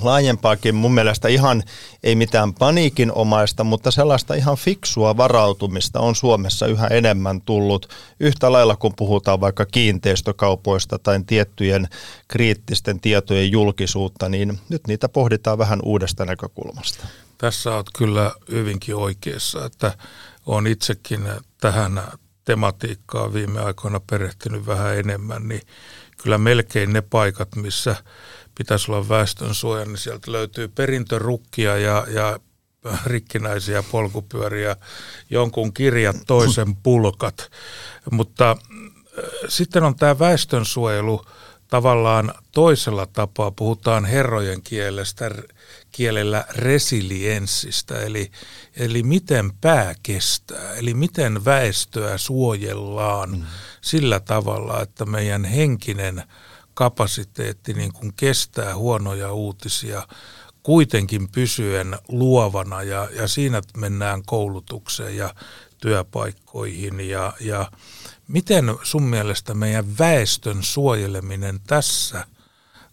laajempaakin 0.01 0.75
mun 0.75 0.93
mielestä 0.93 1.27
ihan 1.27 1.63
ei 2.03 2.15
mitään 2.15 2.53
paniikinomaista, 2.53 3.63
mutta 3.63 3.91
sellaista 3.91 4.33
ihan 4.33 4.57
fiksua 4.57 5.17
varautumista 5.17 5.99
on 5.99 6.15
Suomessa 6.15 6.67
yhä 6.67 6.87
enemmän 6.87 7.41
tullut. 7.41 7.89
Yhtä 8.19 8.51
lailla 8.51 8.75
kun 8.75 8.93
puhutaan 8.95 9.41
vaikka 9.41 9.65
kiinteistökaupoista 9.65 10.99
tai 10.99 11.19
tiettyjen 11.27 11.87
kriittisten 12.27 12.99
tietojen 12.99 13.51
julkisuutta, 13.51 14.29
niin 14.29 14.59
nyt 14.69 14.87
niitä 14.87 15.09
pohditaan 15.09 15.57
vähän 15.57 15.79
uudesta 15.83 16.25
näkökulmasta. 16.25 17.07
Tässä 17.37 17.75
olet 17.75 17.87
kyllä 17.97 18.31
hyvinkin 18.51 18.95
oikeassa, 18.95 19.65
että 19.65 19.97
olen 20.45 20.67
itsekin 20.67 21.27
tähän 21.61 22.01
tematiikkaan 22.45 23.33
viime 23.33 23.61
aikoina 23.61 23.99
perehtynyt 24.09 24.67
vähän 24.67 24.97
enemmän, 24.97 25.47
niin 25.47 25.61
kyllä 26.17 26.37
melkein 26.37 26.93
ne 26.93 27.01
paikat, 27.01 27.55
missä– 27.55 27.95
pitäisi 28.56 28.91
olla 28.91 29.10
väestönsuoja, 29.10 29.86
niin 29.86 29.97
sieltä 29.97 30.32
löytyy 30.32 30.68
perintörukkia 30.68 31.78
ja, 31.78 32.06
ja 32.10 32.39
rikkinäisiä 33.06 33.84
polkupyöriä, 33.91 34.76
jonkun 35.30 35.74
kirjat, 35.74 36.16
toisen 36.28 36.76
pulkat. 36.76 37.51
Mutta 38.12 38.51
äh, 38.51 39.26
sitten 39.47 39.84
on 39.84 39.95
tämä 39.95 40.20
väestönsuojelu 40.20 41.26
tavallaan 41.68 42.34
toisella 42.51 43.06
tapaa. 43.06 43.51
Puhutaan 43.51 44.06
herrojen 44.06 44.62
kielestä, 44.62 45.32
kielellä 45.91 46.45
resilienssistä, 46.49 47.99
eli, 47.99 48.32
eli 48.76 49.04
miten 49.04 49.51
pää 49.62 49.95
kestää, 50.04 50.74
eli 50.74 50.93
miten 50.93 51.45
väestöä 51.45 52.18
suojellaan 52.18 53.30
mm. 53.32 53.43
sillä 53.82 54.20
tavalla, 54.20 54.82
että 54.82 55.06
meidän 55.06 55.45
henkinen– 55.45 56.24
kapasiteetti 56.74 57.74
niin 57.74 57.93
kuin 57.93 58.13
kestää 58.13 58.76
huonoja 58.76 59.34
uutisia 59.34 60.07
kuitenkin 60.63 61.32
pysyen 61.32 61.97
luovana 62.07 62.84
ja, 62.84 63.09
ja 63.15 63.28
siinä 63.28 63.61
mennään 63.78 64.24
koulutukseen 64.26 65.17
ja 65.17 65.36
työpaikkoihin 65.78 66.99
ja, 66.99 67.34
ja 67.39 67.71
miten 68.28 68.65
sun 68.84 69.03
mielestä 69.03 69.53
meidän 69.53 69.97
väestön 69.97 70.63
suojeleminen 70.63 71.59
tässä 71.67 72.28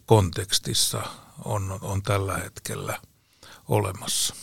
kontekstissa 0.06 1.02
on, 1.44 1.78
on 1.82 2.02
tällä 2.02 2.38
hetkellä 2.38 3.00
olemassa? 3.68 4.34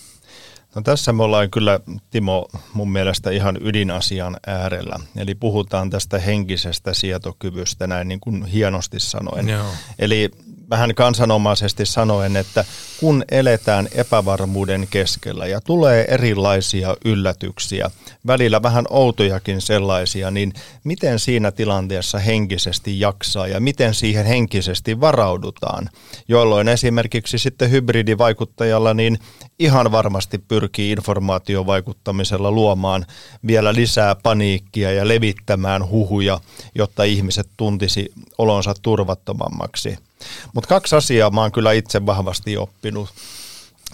No 0.76 0.82
tässä 0.82 1.14
me 1.14 1.24
ollaan 1.24 1.52
kyllä, 1.52 1.80
Timo, 2.10 2.48
mun 2.74 2.92
mielestä 2.92 3.32
ihan 3.32 3.58
ydinasian 3.62 4.38
äärellä. 4.48 5.00
Eli 5.18 5.36
puhutaan 5.36 5.90
tästä 5.90 6.20
henkisestä 6.20 6.94
sietokyvystä, 6.94 7.88
näin 7.88 8.08
niin 8.08 8.20
kuin 8.20 8.46
hienosti 8.46 9.00
sanoen. 9.00 9.50
Joo. 9.50 9.68
Eli 10.00 10.32
vähän 10.70 10.96
kansanomaisesti 10.96 11.86
sanoen, 11.86 12.36
että 12.36 12.66
kun 13.00 13.24
eletään 13.32 13.88
epävarmuuden 13.96 14.88
keskellä 14.90 15.48
ja 15.48 15.62
tulee 15.62 16.06
erilaisia 16.08 16.96
yllätyksiä, 17.06 17.92
välillä 18.28 18.62
vähän 18.62 18.86
outojakin 18.90 19.62
sellaisia, 19.62 20.32
niin 20.32 20.54
miten 20.84 21.20
siinä 21.20 21.52
tilanteessa 21.52 22.20
henkisesti 22.20 23.00
jaksaa 23.00 23.48
ja 23.48 23.60
miten 23.60 23.94
siihen 23.94 24.26
henkisesti 24.26 25.02
varaudutaan, 25.02 25.90
jolloin 26.28 26.68
esimerkiksi 26.68 27.38
sitten 27.38 27.72
hybridivaikuttajalla 27.72 28.94
niin 28.94 29.20
ihan 29.60 29.92
varmasti 29.92 30.38
pyrkii 30.38 30.92
informaatiovaikuttamisella 30.92 32.52
luomaan 32.52 33.06
vielä 33.48 33.74
lisää 33.74 34.16
paniikkia 34.16 34.92
ja 34.92 35.08
levittämään 35.08 35.90
huhuja, 35.90 36.40
jotta 36.76 37.04
ihmiset 37.04 37.50
tuntisi 37.58 38.12
olonsa 38.38 38.74
turvattomammaksi. 38.82 40.07
Mutta 40.54 40.68
kaksi 40.68 40.96
asiaa 40.96 41.30
mä 41.30 41.42
oon 41.42 41.52
kyllä 41.52 41.72
itse 41.72 42.06
vahvasti 42.06 42.58
oppinut. 42.58 43.10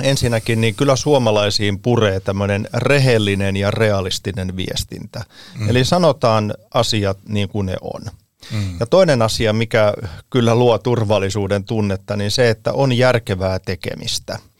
Ensinnäkin 0.01 0.61
niin 0.61 0.75
kyllä 0.75 0.95
suomalaisiin 0.95 1.79
puree 1.79 2.19
tämmöinen 2.19 2.67
rehellinen 2.73 3.55
ja 3.55 3.71
realistinen 3.71 4.55
viestintä. 4.55 5.23
Mm. 5.59 5.69
Eli 5.69 5.85
sanotaan 5.85 6.53
asiat 6.73 7.17
niin 7.27 7.49
kuin 7.49 7.65
ne 7.65 7.75
on. 7.81 8.01
Mm. 8.51 8.79
Ja 8.79 8.85
toinen 8.85 9.21
asia, 9.21 9.53
mikä 9.53 9.93
kyllä 10.29 10.55
luo 10.55 10.77
turvallisuuden 10.77 11.63
tunnetta, 11.63 12.15
niin 12.15 12.31
se, 12.31 12.49
että 12.49 12.73
on 12.73 12.93
järkevää 12.93 13.59
tekemistä– 13.59 14.39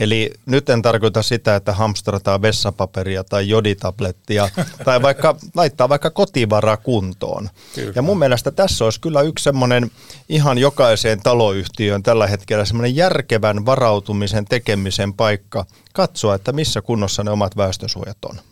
Eli 0.00 0.30
nyt 0.46 0.68
en 0.70 0.82
tarkoita 0.82 1.22
sitä, 1.22 1.56
että 1.56 1.72
hamstrataan 1.72 2.42
vessapaperia 2.42 3.24
tai 3.24 3.48
joditablettia 3.48 4.48
tai 4.84 5.02
vaikka 5.02 5.36
laittaa 5.54 5.88
vaikka 5.88 6.10
kotivara 6.10 6.76
kuntoon. 6.76 7.48
Kyllä. 7.74 7.92
Ja 7.96 8.02
mun 8.02 8.18
mielestä 8.18 8.50
tässä 8.50 8.84
olisi 8.84 9.00
kyllä 9.00 9.22
yksi 9.22 9.42
semmoinen 9.42 9.90
ihan 10.28 10.58
jokaiseen 10.58 11.20
taloyhtiöön 11.22 12.02
tällä 12.02 12.26
hetkellä 12.26 12.64
semmoinen 12.64 12.96
järkevän 12.96 13.66
varautumisen 13.66 14.44
tekemisen 14.44 15.14
paikka 15.14 15.66
katsoa, 15.92 16.34
että 16.34 16.52
missä 16.52 16.82
kunnossa 16.82 17.24
ne 17.24 17.30
omat 17.30 17.56
väestösuojat 17.56 18.24
on. 18.24 18.49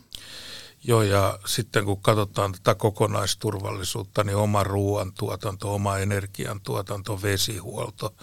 Joo, 0.83 1.01
ja 1.01 1.39
sitten 1.45 1.85
kun 1.85 2.01
katsotaan 2.01 2.51
tätä 2.51 2.75
kokonaisturvallisuutta, 2.75 4.23
niin 4.23 4.35
oma 4.35 4.63
ruoantuotanto, 4.63 5.75
oma 5.75 5.97
energiantuotanto, 5.97 7.21
vesihuolto, 7.21 8.13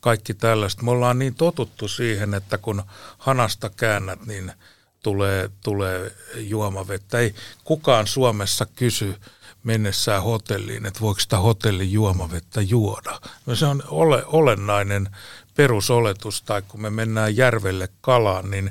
kaikki 0.00 0.34
tällaista. 0.34 0.82
Me 0.82 0.90
ollaan 0.90 1.18
niin 1.18 1.34
totuttu 1.34 1.88
siihen, 1.88 2.34
että 2.34 2.58
kun 2.58 2.82
hanasta 3.18 3.70
käännät, 3.70 4.26
niin 4.26 4.52
tulee, 5.02 5.50
tulee 5.64 6.12
juomavettä. 6.36 7.18
Ei 7.18 7.34
kukaan 7.64 8.06
Suomessa 8.06 8.66
kysy 8.66 9.16
mennessään 9.64 10.22
hotelliin, 10.22 10.86
että 10.86 11.00
voiko 11.00 11.20
sitä 11.20 11.38
hotellin 11.38 11.92
juomavettä 11.92 12.60
juoda. 12.60 13.20
No 13.46 13.56
se 13.56 13.66
on 13.66 13.82
ole, 13.88 14.24
olennainen 14.26 15.08
perusoletus, 15.54 16.42
tai 16.42 16.62
kun 16.62 16.82
me 16.82 16.90
mennään 16.90 17.36
järvelle 17.36 17.88
kalaan, 18.00 18.50
niin 18.50 18.70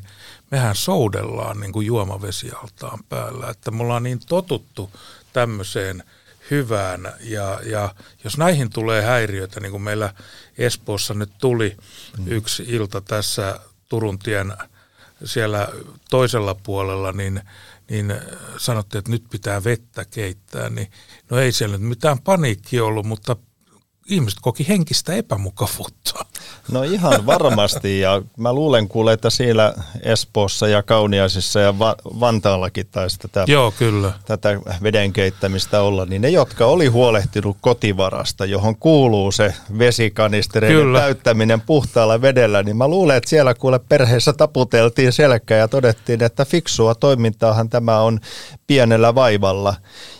mehän 0.51 0.75
soudellaan 0.75 1.59
niin 1.59 1.71
kuin 1.71 1.87
juomavesialtaan 1.87 2.99
päällä. 3.09 3.49
Että 3.49 3.71
me 3.71 3.83
ollaan 3.83 4.03
niin 4.03 4.19
totuttu 4.27 4.91
tämmöiseen 5.33 6.03
hyvään. 6.51 7.13
Ja, 7.19 7.59
ja 7.65 7.95
jos 8.23 8.37
näihin 8.37 8.69
tulee 8.69 9.01
häiriöitä, 9.01 9.59
niin 9.59 9.71
kuin 9.71 9.83
meillä 9.83 10.13
Espoossa 10.57 11.13
nyt 11.13 11.31
tuli 11.37 11.77
mm. 12.17 12.27
yksi 12.27 12.63
ilta 12.67 13.01
tässä 13.01 13.59
Turuntien 13.89 14.53
siellä 15.25 15.67
toisella 16.09 16.55
puolella, 16.55 17.11
niin, 17.11 17.41
niin 17.89 18.13
sanottiin, 18.57 18.99
että 18.99 19.11
nyt 19.11 19.23
pitää 19.29 19.63
vettä 19.63 20.05
keittää. 20.05 20.69
Niin, 20.69 20.91
no 21.29 21.37
ei 21.37 21.51
siellä 21.51 21.77
nyt 21.77 21.89
mitään 21.89 22.19
paniikki 22.19 22.79
ollut, 22.79 23.05
mutta 23.05 23.35
ihmiset 24.05 24.39
koki 24.41 24.67
henkistä 24.67 25.13
epämukavuutta. 25.13 26.25
No 26.71 26.83
ihan 26.83 27.25
varmasti 27.25 27.99
ja 27.99 28.21
mä 28.37 28.53
luulen 28.53 28.87
kuule, 28.87 29.13
että 29.13 29.29
siellä 29.29 29.73
Espoossa 30.03 30.67
ja 30.67 30.83
Kauniaisissa 30.83 31.59
ja 31.59 31.79
Va- 31.79 31.95
Vantaallakin 32.19 32.87
taisi 32.91 33.19
tätä, 33.19 33.43
Joo, 33.47 33.71
kyllä. 33.71 34.11
tätä 34.25 34.59
veden 34.83 35.13
keittämistä 35.13 35.81
olla, 35.81 36.05
niin 36.05 36.21
ne, 36.21 36.29
jotka 36.29 36.65
oli 36.65 36.87
huolehtinut 36.87 37.57
kotivarasta, 37.61 38.45
johon 38.45 38.75
kuuluu 38.75 39.31
se 39.31 39.53
vesikanistereiden 39.79 40.93
täyttäminen 40.93 41.61
puhtaalla 41.61 42.21
vedellä, 42.21 42.63
niin 42.63 42.77
mä 42.77 42.87
luulen, 42.87 43.17
että 43.17 43.29
siellä 43.29 43.53
kuule 43.53 43.79
perheessä 43.79 44.33
taputeltiin 44.33 45.11
selkää 45.13 45.57
ja 45.57 45.67
todettiin, 45.67 46.23
että 46.23 46.45
fiksua 46.45 46.95
toimintaahan 46.95 47.69
tämä 47.69 47.99
on 47.99 48.19
pienellä 48.67 49.15
vaivalla. 49.15 49.75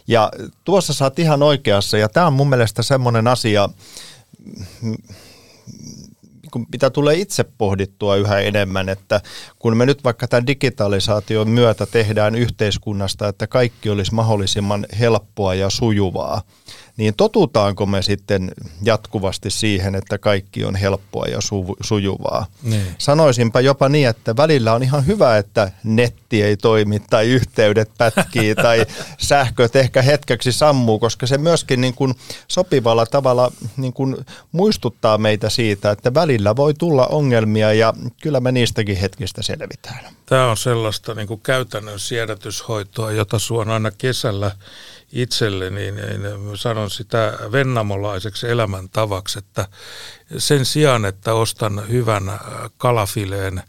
Ja 0.08 0.32
tuossa 0.64 0.94
saat 0.94 1.20
ihan 1.20 1.44
oikeassa, 1.44 1.98
ja 1.98 2.10
tämä 2.10 2.28
on 2.28 2.34
mun 2.34 2.50
mielestä 2.50 2.84
semmoinen 2.84 3.28
asia, 3.28 3.70
mitä 6.72 6.90
tulee 6.90 7.16
itse 7.16 7.44
pohdittua 7.44 8.16
yhä 8.16 8.40
enemmän, 8.40 8.90
että 8.90 9.22
kun 9.60 9.78
me 9.78 9.86
nyt 9.86 10.04
vaikka 10.04 10.28
tämän 10.28 10.48
digitalisaation 10.48 11.50
myötä 11.50 11.86
tehdään 11.86 12.36
yhteiskunnasta, 12.36 13.28
että 13.28 13.48
kaikki 13.48 13.90
olisi 13.90 14.14
mahdollisimman 14.14 14.86
helppoa 15.00 15.56
ja 15.56 15.70
sujuvaa, 15.70 16.42
niin 16.98 17.14
totutaanko 17.18 17.86
me 17.86 18.02
sitten 18.02 18.52
jatkuvasti 18.84 19.50
siihen, 19.50 19.96
että 19.96 20.18
kaikki 20.18 20.66
on 20.66 20.76
helppoa 20.76 21.26
ja 21.26 21.38
su- 21.38 21.78
sujuvaa? 21.82 22.46
Niin. 22.64 22.96
Sanoisinpa 22.98 23.62
jopa 23.62 23.90
niin, 23.90 24.08
että 24.08 24.38
välillä 24.38 24.74
on 24.74 24.84
ihan 24.84 25.08
hyvä, 25.08 25.38
että 25.38 25.72
netti 25.84 26.44
ei 26.44 26.58
toimi 26.58 27.00
tai 27.10 27.30
yhteydet 27.30 27.92
pätkii 27.98 28.56
tai 28.66 28.86
sähköt 29.18 29.76
ehkä 29.76 30.02
hetkeksi 30.02 30.52
sammuu, 30.52 31.00
koska 31.00 31.28
se 31.28 31.38
myöskin 31.38 31.82
niin 31.82 31.94
kuin 31.94 32.14
sopivalla 32.48 33.06
tavalla 33.06 33.52
niin 33.78 33.94
kuin 33.94 34.18
muistuttaa 34.52 35.18
meitä 35.18 35.50
siitä, 35.50 35.92
että 35.92 36.14
välillä 36.14 36.56
voi 36.56 36.74
tulla 36.74 37.08
ongelmia 37.08 37.74
ja 37.74 37.94
kyllä 38.22 38.40
me 38.40 38.52
niistäkin 38.52 38.98
hetkistä 38.98 39.42
selvitään. 39.42 40.00
Tämä 40.26 40.50
on 40.50 40.58
sellaista 40.58 41.14
niin 41.14 41.28
kuin 41.28 41.42
käytännön 41.42 42.00
siedätyshoitoa, 42.00 43.12
jota 43.12 43.40
suon 43.40 43.70
aina 43.70 43.92
kesällä 43.92 44.52
itselleni, 45.12 45.92
niin, 45.92 46.22
niin 46.24 46.58
sanon 46.58 46.90
sitä 46.90 47.38
vennamolaiseksi 47.52 48.50
elämäntavaksi, 48.50 49.40
että 49.40 49.68
sen 50.38 50.66
sijaan, 50.66 51.06
että 51.06 51.34
ostan 51.34 51.90
hyvän 51.90 52.30
äh, 52.30 52.40
kalafileen 52.78 53.58
äh, 53.58 53.66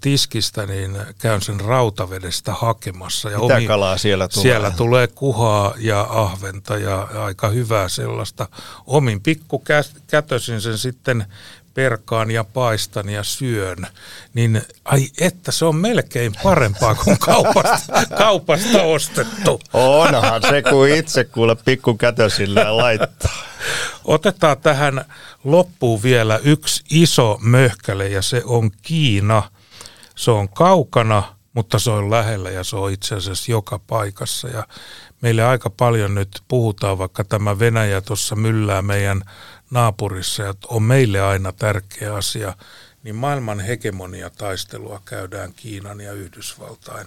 tiskistä, 0.00 0.66
niin 0.66 0.98
käyn 1.18 1.42
sen 1.42 1.60
rautavedestä 1.60 2.52
hakemassa. 2.52 3.30
Ja 3.30 3.38
Mitä 3.38 3.54
omi, 3.54 3.66
kalaa 3.66 3.98
siellä 3.98 4.28
tulee? 4.28 4.42
Siellä 4.42 4.70
tulee 4.70 5.06
kuhaa 5.06 5.74
ja 5.78 6.06
ahventa 6.10 6.76
ja 6.76 7.08
aika 7.24 7.48
hyvää 7.48 7.88
sellaista. 7.88 8.48
Omin 8.86 9.20
pikku 9.20 9.62
kätösin 10.06 10.60
sen 10.60 10.78
sitten 10.78 11.26
perkaan 11.74 12.30
ja 12.30 12.44
paistan 12.44 13.08
ja 13.08 13.22
syön, 13.22 13.86
niin 14.34 14.62
ai 14.84 15.08
että 15.20 15.52
se 15.52 15.64
on 15.64 15.76
melkein 15.76 16.32
parempaa 16.42 16.94
kuin 16.94 17.18
kaupasta, 17.18 17.92
kaupasta 18.18 18.82
ostettu. 18.82 19.60
Onhan 19.72 20.42
se, 20.42 20.62
kun 20.62 20.88
itse 20.88 21.24
kuule 21.24 21.56
pikku 21.64 21.94
kätösillä 21.94 22.76
laittaa. 22.76 23.42
Otetaan 24.04 24.58
tähän 24.58 25.04
loppuun 25.44 26.02
vielä 26.02 26.40
yksi 26.44 26.84
iso 26.90 27.38
möhkäle 27.40 28.08
ja 28.08 28.22
se 28.22 28.42
on 28.44 28.70
Kiina. 28.82 29.42
Se 30.16 30.30
on 30.30 30.48
kaukana, 30.48 31.22
mutta 31.52 31.78
se 31.78 31.90
on 31.90 32.10
lähellä 32.10 32.50
ja 32.50 32.64
se 32.64 32.76
on 32.76 32.92
itse 32.92 33.14
asiassa 33.14 33.52
joka 33.52 33.78
paikassa. 33.78 34.48
Ja 34.48 34.66
meille 35.20 35.44
aika 35.44 35.70
paljon 35.70 36.14
nyt 36.14 36.42
puhutaan, 36.48 36.98
vaikka 36.98 37.24
tämä 37.24 37.58
Venäjä 37.58 38.00
tuossa 38.00 38.36
myllää 38.36 38.82
meidän 38.82 39.22
naapurissa 39.74 40.42
ja 40.42 40.54
on 40.68 40.82
meille 40.82 41.20
aina 41.20 41.52
tärkeä 41.52 42.14
asia, 42.14 42.54
niin 43.02 43.14
maailman 43.14 43.60
hegemonia-taistelua 43.60 45.02
käydään 45.04 45.52
Kiinan 45.56 46.00
ja 46.00 46.12
Yhdysvaltain 46.12 47.06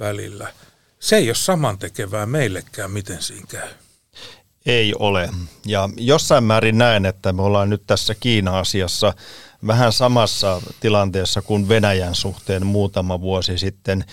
välillä. 0.00 0.52
Se 1.00 1.16
ei 1.16 1.28
ole 1.28 1.34
samantekevää 1.34 2.26
meillekään, 2.26 2.90
miten 2.90 3.22
siinä 3.22 3.46
käy. 3.48 3.68
Ei 4.66 4.94
ole. 4.98 5.30
Ja 5.66 5.88
jossain 5.96 6.44
määrin 6.44 6.78
näen, 6.78 7.06
että 7.06 7.32
me 7.32 7.42
ollaan 7.42 7.70
nyt 7.70 7.82
tässä 7.86 8.14
Kiina-asiassa 8.14 9.14
vähän 9.66 9.92
samassa 9.92 10.62
tilanteessa 10.80 11.42
kuin 11.42 11.68
Venäjän 11.68 12.14
suhteen 12.14 12.66
muutama 12.66 13.20
vuosi 13.20 13.58
sitten. 13.58 14.04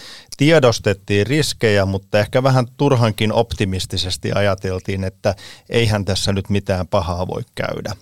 Tiedostettiin 0.42 1.28
riskejä, 1.28 1.86
mutta 1.86 2.20
ehkä 2.20 2.44
vähän 2.44 2.66
turhankin 2.78 3.34
optimistisesti 3.34 4.32
ajateltiin, 4.32 5.04
että 5.04 5.36
eihän 5.70 6.06
tässä 6.06 6.34
nyt 6.34 6.50
mitään 6.50 6.88
pahaa 6.88 7.28
voi 7.28 7.42
käydä. 7.56 7.96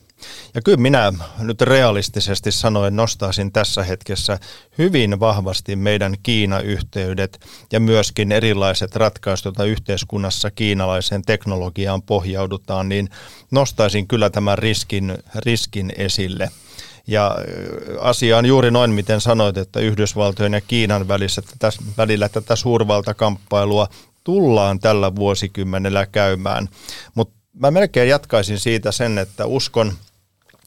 Ja 0.55 0.61
kyllä 0.61 0.77
minä 0.77 1.13
nyt 1.39 1.61
realistisesti 1.61 2.51
sanoen 2.51 2.95
nostaisin 2.95 3.51
tässä 3.51 3.83
hetkessä 3.83 4.39
hyvin 4.77 5.19
vahvasti 5.19 5.75
meidän 5.75 6.15
Kiina-yhteydet 6.23 7.39
ja 7.71 7.79
myöskin 7.79 8.31
erilaiset 8.31 8.95
ratkaisut, 8.95 9.45
joita 9.45 9.63
yhteiskunnassa 9.63 10.51
kiinalaiseen 10.51 11.21
teknologiaan 11.21 12.01
pohjaudutaan, 12.01 12.89
niin 12.89 13.09
nostaisin 13.51 14.07
kyllä 14.07 14.29
tämän 14.29 14.57
riskin, 14.57 15.17
riskin 15.35 15.93
esille– 15.97 16.49
ja 17.09 17.35
asia 17.99 18.37
on 18.37 18.45
juuri 18.45 18.71
noin, 18.71 18.91
miten 18.91 19.21
sanoit, 19.21 19.57
että 19.57 19.79
Yhdysvaltojen 19.79 20.53
ja 20.53 20.61
Kiinan 20.61 21.07
välissä, 21.07 21.41
tätä, 21.41 21.69
välillä 21.97 22.29
tätä 22.29 22.55
suurvaltakamppailua 22.55 23.87
tullaan 24.23 24.79
tällä 24.79 25.15
vuosikymmenellä 25.15 26.05
käymään. 26.05 26.69
Mutta 27.15 27.35
mä 27.53 27.71
melkein 27.71 28.09
jatkaisin 28.09 28.59
siitä 28.59 28.91
sen, 28.91 29.17
että 29.17 29.45
uskon, 29.45 29.93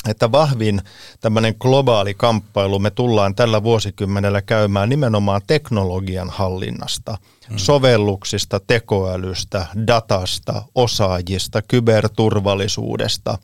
että 0.08 0.32
vahvin 0.32 0.82
tämmöinen 1.20 1.54
globaali 1.60 2.14
kamppailu 2.14 2.78
me 2.78 2.90
tullaan 2.90 3.34
tällä 3.34 3.62
vuosikymmenellä 3.62 4.42
käymään 4.42 4.88
nimenomaan 4.88 5.40
teknologian 5.46 6.30
hallinnasta, 6.30 7.18
hmm. 7.48 7.58
sovelluksista, 7.58 8.60
tekoälystä, 8.66 9.66
datasta, 9.86 10.62
osaajista, 10.74 11.62
kyberturvallisuudesta. 11.62 13.38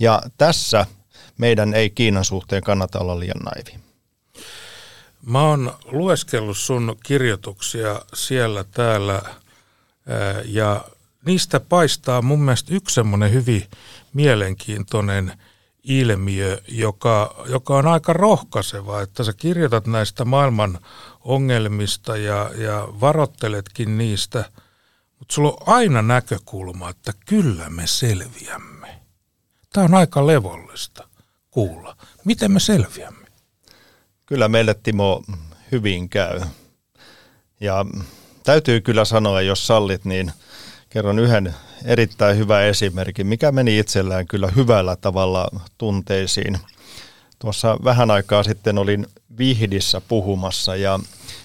Ja 0.00 0.22
tässä– 0.38 0.86
meidän 1.40 1.74
ei 1.74 1.90
Kiinan 1.90 2.24
suhteen 2.24 2.62
kannata 2.62 2.98
olla 2.98 3.20
liian 3.20 3.42
naivi. 3.44 3.80
Mä 5.26 5.42
oon 5.42 5.74
lueskellut 5.84 6.58
sun 6.58 6.96
kirjoituksia 7.04 8.00
siellä 8.14 8.64
täällä 8.64 9.22
ja 10.44 10.84
niistä 11.26 11.60
paistaa 11.60 12.22
mun 12.22 12.42
mielestä 12.42 12.74
yksi 12.74 12.94
semmoinen 12.94 13.32
hyvin 13.32 13.66
mielenkiintoinen 14.12 15.32
ilmiö, 15.84 16.60
joka, 16.68 17.44
joka 17.48 17.76
on 17.76 17.86
aika 17.86 18.12
rohkaiseva, 18.12 19.02
että 19.02 19.24
sä 19.24 19.32
kirjoitat 19.32 19.86
näistä 19.86 20.24
maailman 20.24 20.78
ongelmista 21.20 22.16
ja, 22.16 22.50
ja 22.54 22.88
varotteletkin 23.00 23.98
niistä, 23.98 24.44
mutta 25.18 25.34
sulla 25.34 25.50
on 25.50 25.74
aina 25.74 26.02
näkökulma, 26.02 26.90
että 26.90 27.12
kyllä 27.26 27.70
me 27.70 27.86
selviämme. 27.86 29.00
Tämä 29.72 29.84
on 29.84 29.94
aika 29.94 30.26
levollista 30.26 31.09
kuulla. 31.50 31.96
Miten 32.24 32.52
me 32.52 32.60
selviämme? 32.60 33.26
Kyllä 34.26 34.48
meille 34.48 34.74
Timo 34.74 35.22
hyvin 35.72 36.08
käy. 36.08 36.40
Ja 37.60 37.86
täytyy 38.42 38.80
kyllä 38.80 39.04
sanoa, 39.04 39.40
jos 39.40 39.66
sallit, 39.66 40.04
niin 40.04 40.32
kerron 40.90 41.18
yhden 41.18 41.54
erittäin 41.84 42.36
hyvän 42.36 42.64
esimerkin, 42.64 43.26
mikä 43.26 43.52
meni 43.52 43.78
itsellään 43.78 44.26
kyllä 44.26 44.48
hyvällä 44.56 44.96
tavalla 44.96 45.48
tunteisiin. 45.78 46.58
Tuossa 47.38 47.78
vähän 47.84 48.10
aikaa 48.10 48.42
sitten 48.42 48.78
olin 48.78 49.06
Vihdissä 49.38 50.00
puhumassa 50.00 50.76
ja 50.76 51.00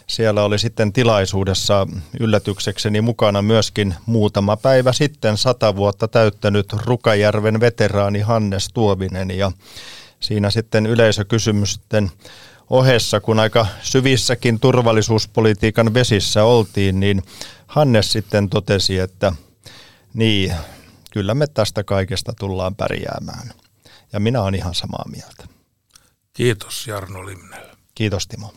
siellä 0.07 0.43
oli 0.43 0.59
sitten 0.59 0.93
tilaisuudessa 0.93 1.87
yllätyksekseni 2.19 3.01
mukana 3.01 3.41
myöskin 3.41 3.95
muutama 4.05 4.57
päivä 4.57 4.93
sitten 4.93 5.37
sata 5.37 5.75
vuotta 5.75 6.07
täyttänyt 6.07 6.73
Rukajärven 6.73 7.59
veteraani 7.59 8.19
Hannes 8.19 8.69
Tuovinen 8.73 9.31
ja 9.31 9.51
siinä 10.19 10.49
sitten 10.49 10.85
yleisökysymysten 10.85 12.11
ohessa, 12.69 13.19
kun 13.19 13.39
aika 13.39 13.67
syvissäkin 13.81 14.59
turvallisuuspolitiikan 14.59 15.93
vesissä 15.93 16.43
oltiin, 16.43 16.99
niin 16.99 17.23
Hannes 17.67 18.11
sitten 18.11 18.49
totesi, 18.49 18.99
että 18.99 19.33
niin, 20.13 20.55
kyllä 21.11 21.33
me 21.33 21.47
tästä 21.47 21.83
kaikesta 21.83 22.33
tullaan 22.39 22.75
pärjäämään. 22.75 23.51
Ja 24.13 24.19
minä 24.19 24.41
olen 24.41 24.55
ihan 24.55 24.75
samaa 24.75 25.05
mieltä. 25.11 25.47
Kiitos 26.33 26.87
Jarno 26.87 27.25
Limnellä. 27.25 27.75
Kiitos 27.95 28.27
Timo. 28.27 28.53